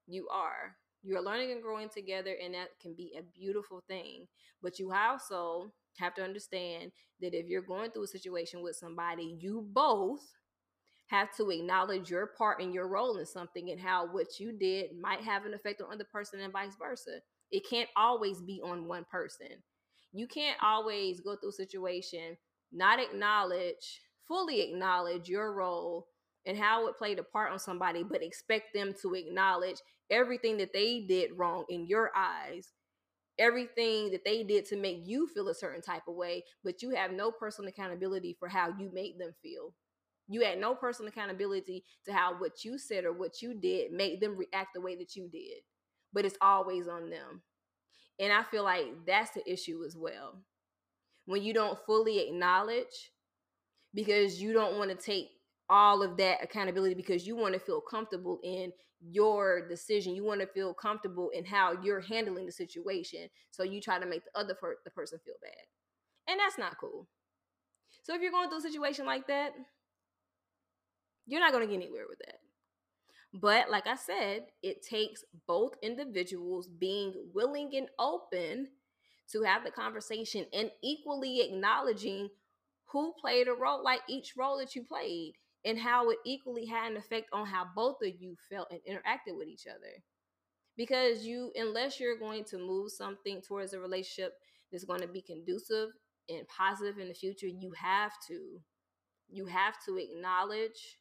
You 0.06 0.28
are. 0.30 0.76
You're 1.02 1.22
learning 1.22 1.52
and 1.52 1.62
growing 1.62 1.88
together 1.90 2.34
and 2.42 2.54
that 2.54 2.70
can 2.80 2.94
be 2.94 3.12
a 3.18 3.22
beautiful 3.22 3.82
thing 3.88 4.26
but 4.62 4.78
you 4.78 4.92
also 4.92 5.72
have 5.98 6.14
to 6.14 6.22
understand 6.24 6.92
that 7.20 7.34
if 7.34 7.46
you're 7.46 7.62
going 7.62 7.90
through 7.90 8.04
a 8.04 8.08
situation 8.08 8.62
with 8.62 8.76
somebody 8.76 9.36
you 9.40 9.66
both 9.72 10.20
have 11.06 11.34
to 11.36 11.50
acknowledge 11.50 12.10
your 12.10 12.26
part 12.38 12.60
and 12.62 12.72
your 12.72 12.88
role 12.88 13.18
in 13.18 13.26
something 13.26 13.70
and 13.70 13.80
how 13.80 14.06
what 14.10 14.40
you 14.40 14.52
did 14.52 14.98
might 14.98 15.20
have 15.20 15.44
an 15.44 15.54
effect 15.54 15.82
on 15.82 15.92
other 15.92 16.04
person 16.10 16.40
and 16.40 16.52
vice 16.52 16.76
versa. 16.78 17.18
It 17.50 17.64
can't 17.68 17.88
always 17.96 18.40
be 18.40 18.60
on 18.64 18.88
one 18.88 19.04
person. 19.10 19.48
You 20.12 20.26
can't 20.26 20.56
always 20.62 21.20
go 21.20 21.36
through 21.36 21.50
a 21.50 21.52
situation 21.52 22.36
not 22.74 23.00
acknowledge, 23.00 24.00
fully 24.26 24.60
acknowledge 24.60 25.28
your 25.28 25.52
role 25.52 26.06
and 26.46 26.58
how 26.58 26.86
it 26.88 26.98
played 26.98 27.18
a 27.18 27.22
part 27.22 27.52
on 27.52 27.58
somebody, 27.58 28.02
but 28.02 28.22
expect 28.22 28.74
them 28.74 28.94
to 29.02 29.14
acknowledge 29.14 29.76
everything 30.10 30.58
that 30.58 30.72
they 30.72 31.04
did 31.08 31.30
wrong 31.36 31.64
in 31.68 31.86
your 31.86 32.10
eyes, 32.14 32.68
everything 33.38 34.10
that 34.10 34.24
they 34.24 34.42
did 34.42 34.66
to 34.66 34.76
make 34.76 35.00
you 35.04 35.26
feel 35.26 35.48
a 35.48 35.54
certain 35.54 35.80
type 35.80 36.02
of 36.06 36.14
way, 36.14 36.44
but 36.62 36.82
you 36.82 36.90
have 36.90 37.12
no 37.12 37.30
personal 37.30 37.68
accountability 37.68 38.36
for 38.38 38.48
how 38.48 38.68
you 38.68 38.90
made 38.92 39.18
them 39.18 39.32
feel. 39.42 39.74
You 40.28 40.42
had 40.42 40.58
no 40.58 40.74
personal 40.74 41.08
accountability 41.08 41.84
to 42.06 42.12
how 42.12 42.38
what 42.38 42.64
you 42.64 42.78
said 42.78 43.04
or 43.04 43.12
what 43.12 43.42
you 43.42 43.54
did 43.54 43.92
made 43.92 44.20
them 44.20 44.36
react 44.36 44.74
the 44.74 44.80
way 44.80 44.96
that 44.96 45.16
you 45.16 45.28
did. 45.28 45.62
But 46.12 46.24
it's 46.24 46.38
always 46.40 46.88
on 46.88 47.10
them. 47.10 47.42
And 48.18 48.32
I 48.32 48.42
feel 48.42 48.64
like 48.64 48.86
that's 49.06 49.32
the 49.32 49.50
issue 49.50 49.82
as 49.84 49.96
well 49.96 50.42
when 51.26 51.42
you 51.42 51.54
don't 51.54 51.78
fully 51.86 52.20
acknowledge 52.20 53.12
because 53.94 54.40
you 54.40 54.52
don't 54.52 54.78
want 54.78 54.90
to 54.90 54.96
take 54.96 55.28
all 55.70 56.02
of 56.02 56.16
that 56.18 56.42
accountability 56.42 56.94
because 56.94 57.26
you 57.26 57.36
want 57.36 57.54
to 57.54 57.60
feel 57.60 57.80
comfortable 57.80 58.38
in 58.42 58.72
your 59.00 59.66
decision. 59.68 60.14
You 60.14 60.24
want 60.24 60.40
to 60.40 60.46
feel 60.46 60.74
comfortable 60.74 61.30
in 61.30 61.44
how 61.44 61.76
you're 61.82 62.00
handling 62.00 62.46
the 62.46 62.52
situation. 62.52 63.28
So 63.50 63.62
you 63.62 63.80
try 63.80 63.98
to 63.98 64.06
make 64.06 64.22
the 64.24 64.38
other 64.38 64.54
per- 64.54 64.78
the 64.84 64.90
person 64.90 65.18
feel 65.24 65.34
bad. 65.42 66.32
And 66.32 66.40
that's 66.40 66.58
not 66.58 66.78
cool. 66.78 67.06
So 68.02 68.14
if 68.14 68.20
you're 68.20 68.30
going 68.30 68.48
through 68.48 68.58
a 68.58 68.62
situation 68.62 69.06
like 69.06 69.26
that, 69.28 69.52
you're 71.26 71.40
not 71.40 71.52
going 71.52 71.66
to 71.66 71.72
get 71.72 71.82
anywhere 71.82 72.04
with 72.08 72.18
that. 72.18 72.38
But 73.32 73.70
like 73.70 73.86
I 73.86 73.96
said, 73.96 74.46
it 74.62 74.82
takes 74.82 75.24
both 75.46 75.74
individuals 75.82 76.68
being 76.68 77.14
willing 77.34 77.70
and 77.74 77.88
open 77.98 78.68
to 79.32 79.42
have 79.42 79.64
the 79.64 79.70
conversation 79.70 80.46
and 80.52 80.70
equally 80.82 81.40
acknowledging 81.40 82.28
who 82.86 83.12
played 83.20 83.48
a 83.48 83.52
role, 83.52 83.82
like 83.82 84.00
each 84.08 84.34
role 84.36 84.58
that 84.58 84.74
you 84.74 84.84
played, 84.84 85.34
and 85.64 85.78
how 85.78 86.10
it 86.10 86.18
equally 86.24 86.66
had 86.66 86.92
an 86.92 86.96
effect 86.96 87.28
on 87.32 87.46
how 87.46 87.66
both 87.74 87.96
of 88.02 88.12
you 88.20 88.36
felt 88.50 88.70
and 88.70 88.80
interacted 88.88 89.36
with 89.36 89.48
each 89.48 89.66
other. 89.66 90.02
Because 90.76 91.24
you, 91.24 91.50
unless 91.56 91.98
you're 91.98 92.18
going 92.18 92.44
to 92.44 92.58
move 92.58 92.90
something 92.90 93.40
towards 93.40 93.72
a 93.72 93.80
relationship 93.80 94.34
that's 94.70 94.84
going 94.84 95.00
to 95.00 95.08
be 95.08 95.22
conducive 95.22 95.90
and 96.28 96.46
positive 96.48 96.98
in 96.98 97.08
the 97.08 97.14
future, 97.14 97.46
you 97.46 97.72
have 97.80 98.12
to, 98.28 98.60
you 99.30 99.46
have 99.46 99.74
to 99.86 99.98
acknowledge 99.98 100.98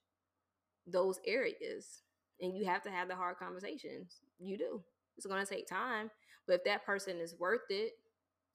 those 0.88 1.20
areas 1.26 2.02
and 2.40 2.56
you 2.56 2.66
have 2.66 2.84
to 2.84 2.92
have 2.92 3.08
the 3.08 3.16
hard 3.16 3.38
conversations. 3.38 4.22
You 4.40 4.58
do. 4.58 4.82
It's 5.18 5.26
going 5.26 5.44
to 5.44 5.52
take 5.52 5.68
time, 5.68 6.10
but 6.48 6.56
if 6.58 6.64
that 6.66 6.86
person 6.86 7.20
is 7.20 7.36
worth 7.40 7.62
it, 7.70 7.94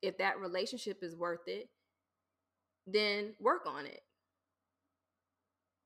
if 0.02 0.18
that 0.18 0.38
relationship 0.38 0.98
is 1.02 1.16
worth 1.16 1.46
it, 1.46 1.68
then 2.86 3.34
work 3.40 3.62
on 3.66 3.86
it. 3.86 4.00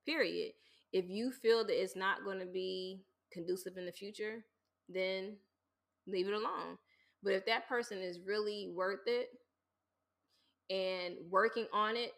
Period. 0.05 0.53
If 0.91 1.05
you 1.09 1.31
feel 1.31 1.65
that 1.65 1.81
it's 1.81 1.95
not 1.95 2.23
going 2.23 2.39
to 2.39 2.45
be 2.45 3.01
conducive 3.31 3.77
in 3.77 3.85
the 3.85 3.91
future, 3.91 4.45
then 4.87 5.37
leave 6.07 6.27
it 6.27 6.33
alone. 6.33 6.77
But 7.23 7.33
if 7.33 7.45
that 7.45 7.67
person 7.67 7.99
is 7.99 8.19
really 8.25 8.71
worth 8.75 9.07
it 9.07 9.29
and 10.69 11.15
working 11.29 11.67
on 11.73 11.95
it 11.95 12.11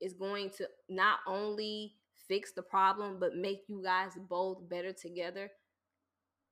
is 0.00 0.14
going 0.14 0.50
to 0.58 0.66
not 0.88 1.20
only 1.26 1.94
fix 2.28 2.52
the 2.52 2.62
problem 2.62 3.18
but 3.20 3.36
make 3.36 3.62
you 3.68 3.82
guys 3.82 4.12
both 4.28 4.68
better 4.68 4.92
together, 4.92 5.50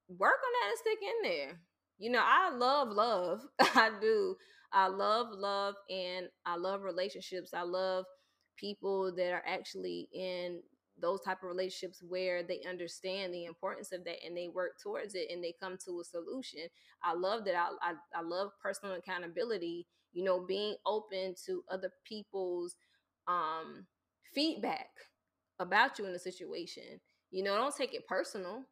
work 0.09 0.35
on 0.45 0.53
that 0.53 0.69
and 0.71 0.79
stick 0.79 0.99
in 1.03 1.31
there. 1.31 1.61
You 2.03 2.11
know, 2.11 2.23
I 2.25 2.51
love 2.51 2.89
love. 2.91 3.43
I 3.61 3.93
do. 4.01 4.37
I 4.73 4.89
love 4.89 5.29
love 5.33 5.77
and 5.89 6.29
I 6.47 6.57
love 6.57 6.83
relationships. 6.83 7.55
I 7.55 7.63
love 7.63 8.07
people 8.57 9.15
that 9.17 9.33
are 9.33 9.45
actually 9.47 10.09
in 10.13 10.63
those 11.01 11.21
type 11.23 11.39
of 11.45 11.49
relationships 11.49 12.03
where 12.09 12.43
they 12.43 12.61
understand 12.69 13.33
the 13.33 13.45
importance 13.45 13.93
of 13.93 14.05
that 14.05 14.17
and 14.27 14.37
they 14.37 14.49
work 14.49 14.73
towards 14.83 15.15
it 15.15 15.29
and 15.33 15.45
they 15.45 15.55
come 15.61 15.79
to 15.87 16.01
a 16.01 16.05
solution. 16.05 16.63
I 17.05 17.15
love 17.15 17.45
that. 17.47 17.55
I, 17.55 17.69
I, 17.93 17.95
I 18.15 18.23
love 18.23 18.51
personal 18.63 18.97
accountability, 18.97 19.87
you 20.13 20.25
know, 20.25 20.41
being 20.41 20.77
open 20.87 21.37
to 21.47 21.65
other 21.71 21.93
people's 22.05 22.77
um, 23.29 23.87
feedback 24.35 24.89
about 25.61 25.99
you 25.99 26.07
in 26.07 26.15
a 26.15 26.21
situation. 26.21 27.01
You 27.31 27.45
know, 27.45 27.57
don't 27.57 27.75
take 27.77 27.95
it 27.95 28.07
personal. 28.09 28.65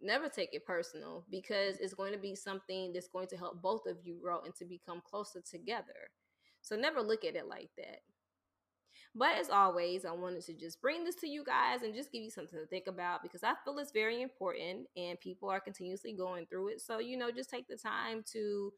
Never 0.00 0.28
take 0.28 0.50
it 0.52 0.64
personal 0.64 1.24
because 1.30 1.78
it's 1.78 1.94
going 1.94 2.12
to 2.12 2.18
be 2.18 2.34
something 2.34 2.92
that's 2.92 3.08
going 3.08 3.26
to 3.28 3.36
help 3.36 3.60
both 3.60 3.86
of 3.86 3.96
you 4.04 4.16
grow 4.22 4.40
and 4.44 4.54
to 4.56 4.64
become 4.64 5.02
closer 5.04 5.40
together. 5.40 6.10
So 6.62 6.76
never 6.76 7.02
look 7.02 7.24
at 7.24 7.34
it 7.34 7.48
like 7.48 7.70
that. 7.76 8.00
But 9.14 9.36
as 9.36 9.50
always, 9.50 10.04
I 10.04 10.12
wanted 10.12 10.44
to 10.46 10.54
just 10.54 10.80
bring 10.80 11.02
this 11.02 11.16
to 11.16 11.28
you 11.28 11.42
guys 11.44 11.82
and 11.82 11.94
just 11.94 12.12
give 12.12 12.22
you 12.22 12.30
something 12.30 12.58
to 12.58 12.66
think 12.66 12.86
about 12.86 13.22
because 13.22 13.42
I 13.42 13.54
feel 13.64 13.78
it's 13.78 13.90
very 13.90 14.22
important 14.22 14.86
and 14.96 15.18
people 15.18 15.48
are 15.48 15.60
continuously 15.60 16.12
going 16.12 16.46
through 16.46 16.68
it. 16.68 16.80
So, 16.80 17.00
you 17.00 17.16
know, 17.16 17.30
just 17.30 17.50
take 17.50 17.66
the 17.66 17.76
time 17.76 18.22
to 18.32 18.72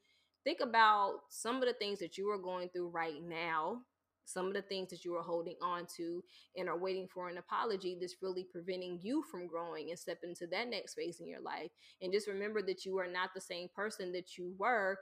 think 0.45 0.61
about 0.61 1.21
some 1.29 1.57
of 1.57 1.67
the 1.67 1.75
things 1.75 1.99
that 1.99 2.17
you 2.17 2.31
are 2.31 2.39
going 2.39 2.71
through 2.71 2.89
right 2.89 3.23
now 3.23 3.83
some 4.25 4.47
of 4.47 4.55
the 4.55 4.63
things 4.63 4.91
that 4.91 5.05
you 5.05 5.15
are 5.17 5.23
holding 5.23 5.57
on 5.61 5.87
to 5.97 6.23
and 6.57 6.69
are 6.69 6.79
waiting 6.79 7.09
for 7.13 7.29
an 7.29 7.39
apology 7.39 7.97
that's 8.01 8.17
really 8.23 8.45
preventing 8.45 8.99
you 9.03 9.23
from 9.31 9.47
growing 9.47 9.91
and 9.91 9.99
stepping 9.99 10.31
into 10.31 10.47
that 10.47 10.69
next 10.69 10.95
phase 10.95 11.21
in 11.21 11.27
your 11.27 11.41
life. 11.41 11.71
And 12.01 12.13
just 12.13 12.29
remember 12.29 12.63
that 12.63 12.85
you 12.85 12.99
are 12.99 13.09
not 13.09 13.31
the 13.35 13.41
same 13.41 13.69
person 13.75 14.13
that 14.13 14.39
you 14.39 14.55
were 14.59 14.99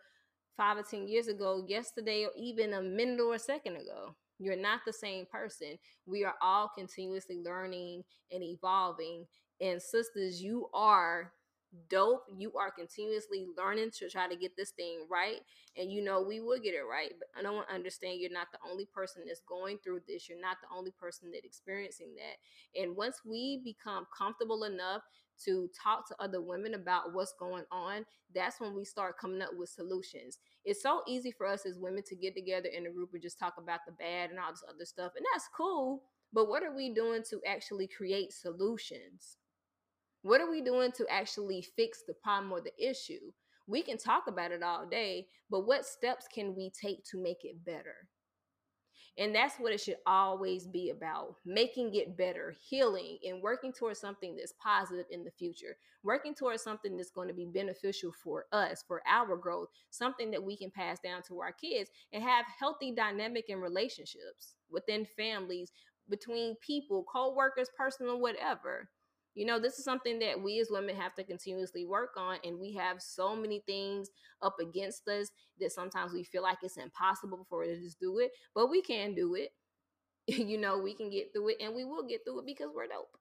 five 0.57 0.77
or 0.77 0.83
10 0.83 1.07
years 1.07 1.29
ago, 1.29 1.65
yesterday, 1.67 2.25
or 2.25 2.33
even 2.37 2.75
a 2.75 2.83
minute 2.83 3.21
or 3.21 3.35
a 3.35 3.39
second 3.39 3.77
ago. 3.77 4.15
You're 4.39 4.57
not 4.57 4.81
the 4.87 4.93
same 4.93 5.27
person. 5.27 5.79
We 6.07 6.25
are 6.25 6.35
all 6.41 6.71
continuously 6.77 7.41
learning 7.45 8.05
and 8.33 8.43
evolving. 8.43 9.27
And 9.61 9.83
sisters, 9.83 10.41
you 10.41 10.69
are 10.73 11.33
dope. 11.89 12.25
You 12.37 12.53
are 12.55 12.71
continuously 12.71 13.47
learning 13.57 13.91
to 13.99 14.09
try 14.09 14.29
to 14.29 14.37
get 14.37 14.57
this 14.57 14.71
thing 14.71 15.07
right. 15.11 15.41
And 15.77 15.93
you 15.93 16.03
know, 16.03 16.23
we 16.23 16.41
will 16.41 16.59
get 16.59 16.75
it 16.75 16.83
right. 16.91 17.13
But 17.19 17.29
I 17.39 17.43
don't 17.43 17.69
understand 17.73 18.21
you're 18.21 18.31
not 18.31 18.49
the 18.53 18.59
only 18.69 18.87
person 18.87 19.23
that's 19.27 19.43
going 19.49 19.79
through 19.79 20.01
this. 20.07 20.29
You're 20.29 20.41
not 20.41 20.57
the 20.63 20.75
only 20.77 20.91
person 20.91 21.31
that 21.33 21.45
experiencing 21.45 22.15
that. 22.17 22.81
And 22.81 22.97
once 22.97 23.21
we 23.25 23.61
become 23.65 24.07
comfortable 24.17 24.65
enough 24.65 25.03
to 25.45 25.71
talk 25.81 26.09
to 26.09 26.17
other 26.19 26.41
women 26.43 26.75
about 26.75 27.15
what's 27.15 27.35
going 27.39 27.65
on, 27.71 28.05
that's 28.35 28.61
when 28.61 28.75
we 28.75 28.85
start 28.85 29.19
coming 29.19 29.41
up 29.41 29.51
with 29.57 29.69
solutions. 29.69 30.39
It's 30.65 30.83
so 30.83 31.03
easy 31.07 31.31
for 31.31 31.47
us 31.47 31.65
as 31.65 31.79
women 31.79 32.03
to 32.09 32.17
get 32.17 32.35
together 32.35 32.69
in 32.69 32.87
a 32.87 32.91
group 32.91 33.11
and 33.13 33.23
just 33.23 33.39
talk 33.39 33.55
about 33.59 33.81
the 33.87 33.93
bad 33.93 34.31
and 34.31 34.39
all 34.39 34.51
this 34.51 34.65
other 34.69 34.85
stuff. 34.85 35.13
And 35.17 35.25
that's 35.33 35.49
cool. 35.57 36.03
But 36.33 36.49
what 36.49 36.63
are 36.63 36.75
we 36.75 36.93
doing 36.93 37.23
to 37.31 37.41
actually 37.47 37.87
create 37.87 38.33
solutions? 38.33 39.38
What 40.23 40.41
are 40.41 40.51
we 40.51 40.61
doing 40.61 40.93
to 40.93 41.07
actually 41.09 41.63
fix 41.63 42.03
the 42.07 42.15
problem 42.15 42.53
or 42.53 42.61
the 42.61 42.73
issue? 42.79 43.33
We 43.67 43.83
can 43.83 43.99
talk 43.99 44.25
about 44.27 44.51
it 44.51 44.63
all 44.63 44.87
day, 44.87 45.29
but 45.51 45.67
what 45.67 45.87
steps 45.87 46.27
can 46.33 46.57
we 46.57 46.71
take 46.71 47.05
to 47.11 47.23
make 47.23 47.45
it 47.45 47.65
better? 47.65 48.09
And 49.19 49.35
that's 49.35 49.57
what 49.57 49.73
it 49.73 49.81
should 49.81 49.97
always 50.07 50.67
be 50.67 50.91
about 50.91 51.35
making 51.45 51.95
it 51.95 52.17
better, 52.17 52.55
healing, 52.69 53.19
and 53.27 53.43
working 53.43 53.73
towards 53.73 53.99
something 53.99 54.37
that's 54.37 54.55
positive 54.63 55.07
in 55.11 55.25
the 55.25 55.31
future, 55.33 55.77
working 56.05 56.35
towards 56.35 56.63
something 56.63 56.97
that's 56.97 57.11
going 57.11 57.27
to 57.27 57.35
be 57.35 57.47
beneficial 57.47 58.13
for 58.13 58.47
us, 58.53 58.85
for 58.87 59.03
our 59.09 59.37
growth, 59.37 59.69
something 59.91 60.31
that 60.31 60.43
we 60.43 60.57
can 60.57 60.71
pass 60.71 60.99
down 61.01 61.23
to 61.23 61.41
our 61.41 61.53
kids 61.53 61.91
and 62.13 62.23
have 62.23 62.47
healthy 62.59 62.93
dynamic 62.93 63.47
in 63.49 63.59
relationships 63.61 64.55
within 64.71 65.05
families, 65.17 65.73
between 66.09 66.55
people, 66.57 67.05
co 67.13 67.35
workers, 67.35 67.69
personal, 67.77 68.21
whatever 68.21 68.89
you 69.39 69.47
know 69.47 69.61
this 69.61 69.79
is 69.79 69.85
something 69.85 70.19
that 70.19 70.43
we 70.43 70.59
as 70.59 70.69
women 70.69 70.97
have 70.97 71.15
to 71.15 71.23
continuously 71.23 71.85
work 71.85 72.15
on 72.17 72.39
and 72.45 72.59
we 72.59 72.75
have 72.75 73.01
so 73.01 73.37
many 73.37 73.63
things 73.67 74.09
up 74.43 74.57
against 74.61 75.07
us 75.07 75.31
that 75.61 75.71
sometimes 75.71 76.13
we 76.13 76.25
feel 76.25 76.43
like 76.43 76.59
it's 76.63 76.77
impossible 76.77 77.47
for 77.49 77.63
us 77.63 77.69
to 77.71 77.81
just 77.81 78.01
do 78.01 78.19
it 78.19 78.33
but 78.55 78.69
we 78.69 78.83
can 78.83 79.15
do 79.15 79.35
it. 79.35 79.51
You 80.29 80.59
know 80.59 80.79
we 80.79 80.95
can 80.95 81.11
get 81.11 81.33
through 81.33 81.51
it 81.51 81.57
and 81.61 81.75
we 81.75 81.85
will 81.85 82.07
get 82.07 82.21
through 82.25 82.41
it 82.41 82.47
because 82.47 82.69
we're 82.75 82.87
dope. 82.89 83.17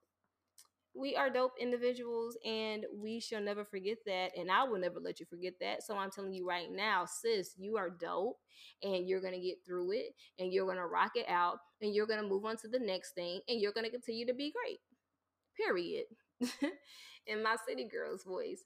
We 0.96 1.16
are 1.16 1.30
dope 1.30 1.54
individuals 1.62 2.38
and 2.44 2.86
we 2.94 3.20
shall 3.20 3.42
never 3.42 3.64
forget 3.64 4.00
that 4.08 4.32
and 4.36 4.50
i 4.52 4.64
will 4.64 4.80
never 4.80 5.00
let 5.00 5.20
you 5.20 5.28
forget 5.28 5.54
that. 5.62 5.84
So 5.84 5.96
i'm 5.98 6.10
telling 6.12 6.34
you 6.34 6.48
right 6.48 6.72
now 6.72 7.06
sis 7.06 7.54
you 7.58 7.78
are 7.78 7.90
dope 7.92 8.40
and 8.84 9.08
you're 9.08 9.22
gonna 9.22 9.40
get 9.40 9.58
through 9.66 9.92
it 9.92 10.16
and 10.40 10.52
you're 10.52 10.68
gonna 10.68 10.88
rock 10.88 11.12
it 11.16 11.30
out 11.30 11.60
and 11.82 11.94
you're 11.94 12.08
gonna 12.08 12.28
move 12.28 12.46
on 12.46 12.58
to 12.58 12.68
the 12.68 12.80
next 12.80 13.14
thing 13.14 13.42
and 13.48 13.62
you're 13.62 13.74
gonna 13.74 13.90
continue 13.92 14.26
to 14.26 14.34
be 14.34 14.52
great 14.52 14.80
period, 15.58 16.06
in 17.28 17.44
my 17.44 17.56
city 17.68 17.88
girl's 17.92 18.24
voice. 18.24 18.64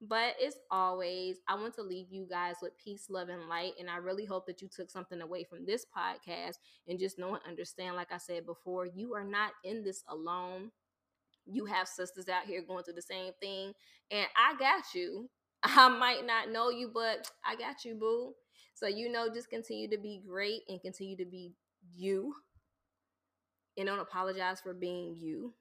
But 0.00 0.34
it's 0.38 0.58
always, 0.70 1.36
I 1.48 1.54
want 1.54 1.74
to 1.76 1.82
leave 1.82 2.08
you 2.10 2.26
guys 2.28 2.56
with 2.60 2.76
peace, 2.82 3.06
love, 3.08 3.28
and 3.28 3.48
light. 3.48 3.72
And 3.78 3.88
I 3.88 3.96
really 3.96 4.26
hope 4.26 4.46
that 4.46 4.60
you 4.60 4.68
took 4.68 4.90
something 4.90 5.20
away 5.22 5.44
from 5.44 5.64
this 5.64 5.86
podcast 5.96 6.56
and 6.88 6.98
just 6.98 7.18
know 7.18 7.34
and 7.34 7.44
understand, 7.48 7.96
like 7.96 8.12
I 8.12 8.18
said 8.18 8.44
before, 8.44 8.86
you 8.86 9.14
are 9.14 9.24
not 9.24 9.52
in 9.64 9.82
this 9.82 10.02
alone. 10.08 10.70
You 11.46 11.66
have 11.66 11.88
sisters 11.88 12.28
out 12.28 12.44
here 12.46 12.62
going 12.62 12.84
through 12.84 12.94
the 12.94 13.02
same 13.02 13.32
thing. 13.40 13.72
And 14.10 14.26
I 14.36 14.56
got 14.58 14.84
you. 14.94 15.30
I 15.62 15.88
might 15.88 16.26
not 16.26 16.50
know 16.50 16.70
you, 16.70 16.90
but 16.92 17.30
I 17.44 17.56
got 17.56 17.84
you, 17.84 17.94
boo. 17.94 18.34
So, 18.74 18.86
you 18.88 19.10
know, 19.10 19.28
just 19.32 19.50
continue 19.50 19.88
to 19.90 19.98
be 19.98 20.22
great 20.26 20.62
and 20.68 20.80
continue 20.80 21.16
to 21.16 21.24
be 21.24 21.54
you. 21.94 22.34
And 23.76 23.86
don't 23.86 23.98
apologize 24.00 24.60
for 24.60 24.74
being 24.74 25.16
you. 25.18 25.54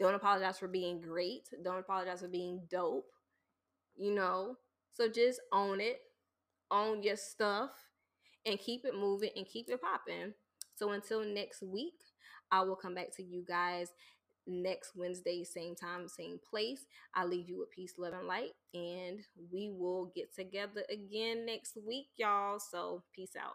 Don't 0.00 0.14
apologize 0.14 0.58
for 0.58 0.68
being 0.68 1.00
great. 1.00 1.48
Don't 1.62 1.78
apologize 1.78 2.20
for 2.20 2.28
being 2.28 2.62
dope. 2.70 3.10
You 3.96 4.14
know? 4.14 4.56
So 4.92 5.08
just 5.08 5.40
own 5.52 5.80
it. 5.80 6.00
Own 6.70 7.02
your 7.02 7.16
stuff 7.16 7.70
and 8.46 8.58
keep 8.58 8.84
it 8.84 8.94
moving 8.94 9.30
and 9.36 9.46
keep 9.46 9.68
it 9.68 9.80
popping. 9.80 10.34
So 10.76 10.90
until 10.90 11.24
next 11.24 11.62
week, 11.62 11.94
I 12.50 12.62
will 12.62 12.76
come 12.76 12.94
back 12.94 13.14
to 13.16 13.22
you 13.22 13.44
guys 13.46 13.90
next 14.46 14.92
Wednesday, 14.94 15.44
same 15.44 15.74
time, 15.74 16.08
same 16.08 16.38
place. 16.50 16.86
I 17.14 17.24
leave 17.24 17.48
you 17.48 17.58
with 17.58 17.70
peace, 17.70 17.94
love, 17.98 18.12
and 18.14 18.26
light. 18.26 18.52
And 18.74 19.20
we 19.52 19.70
will 19.70 20.12
get 20.14 20.34
together 20.34 20.84
again 20.90 21.46
next 21.46 21.78
week, 21.86 22.08
y'all. 22.16 22.58
So 22.58 23.02
peace 23.14 23.32
out. 23.38 23.54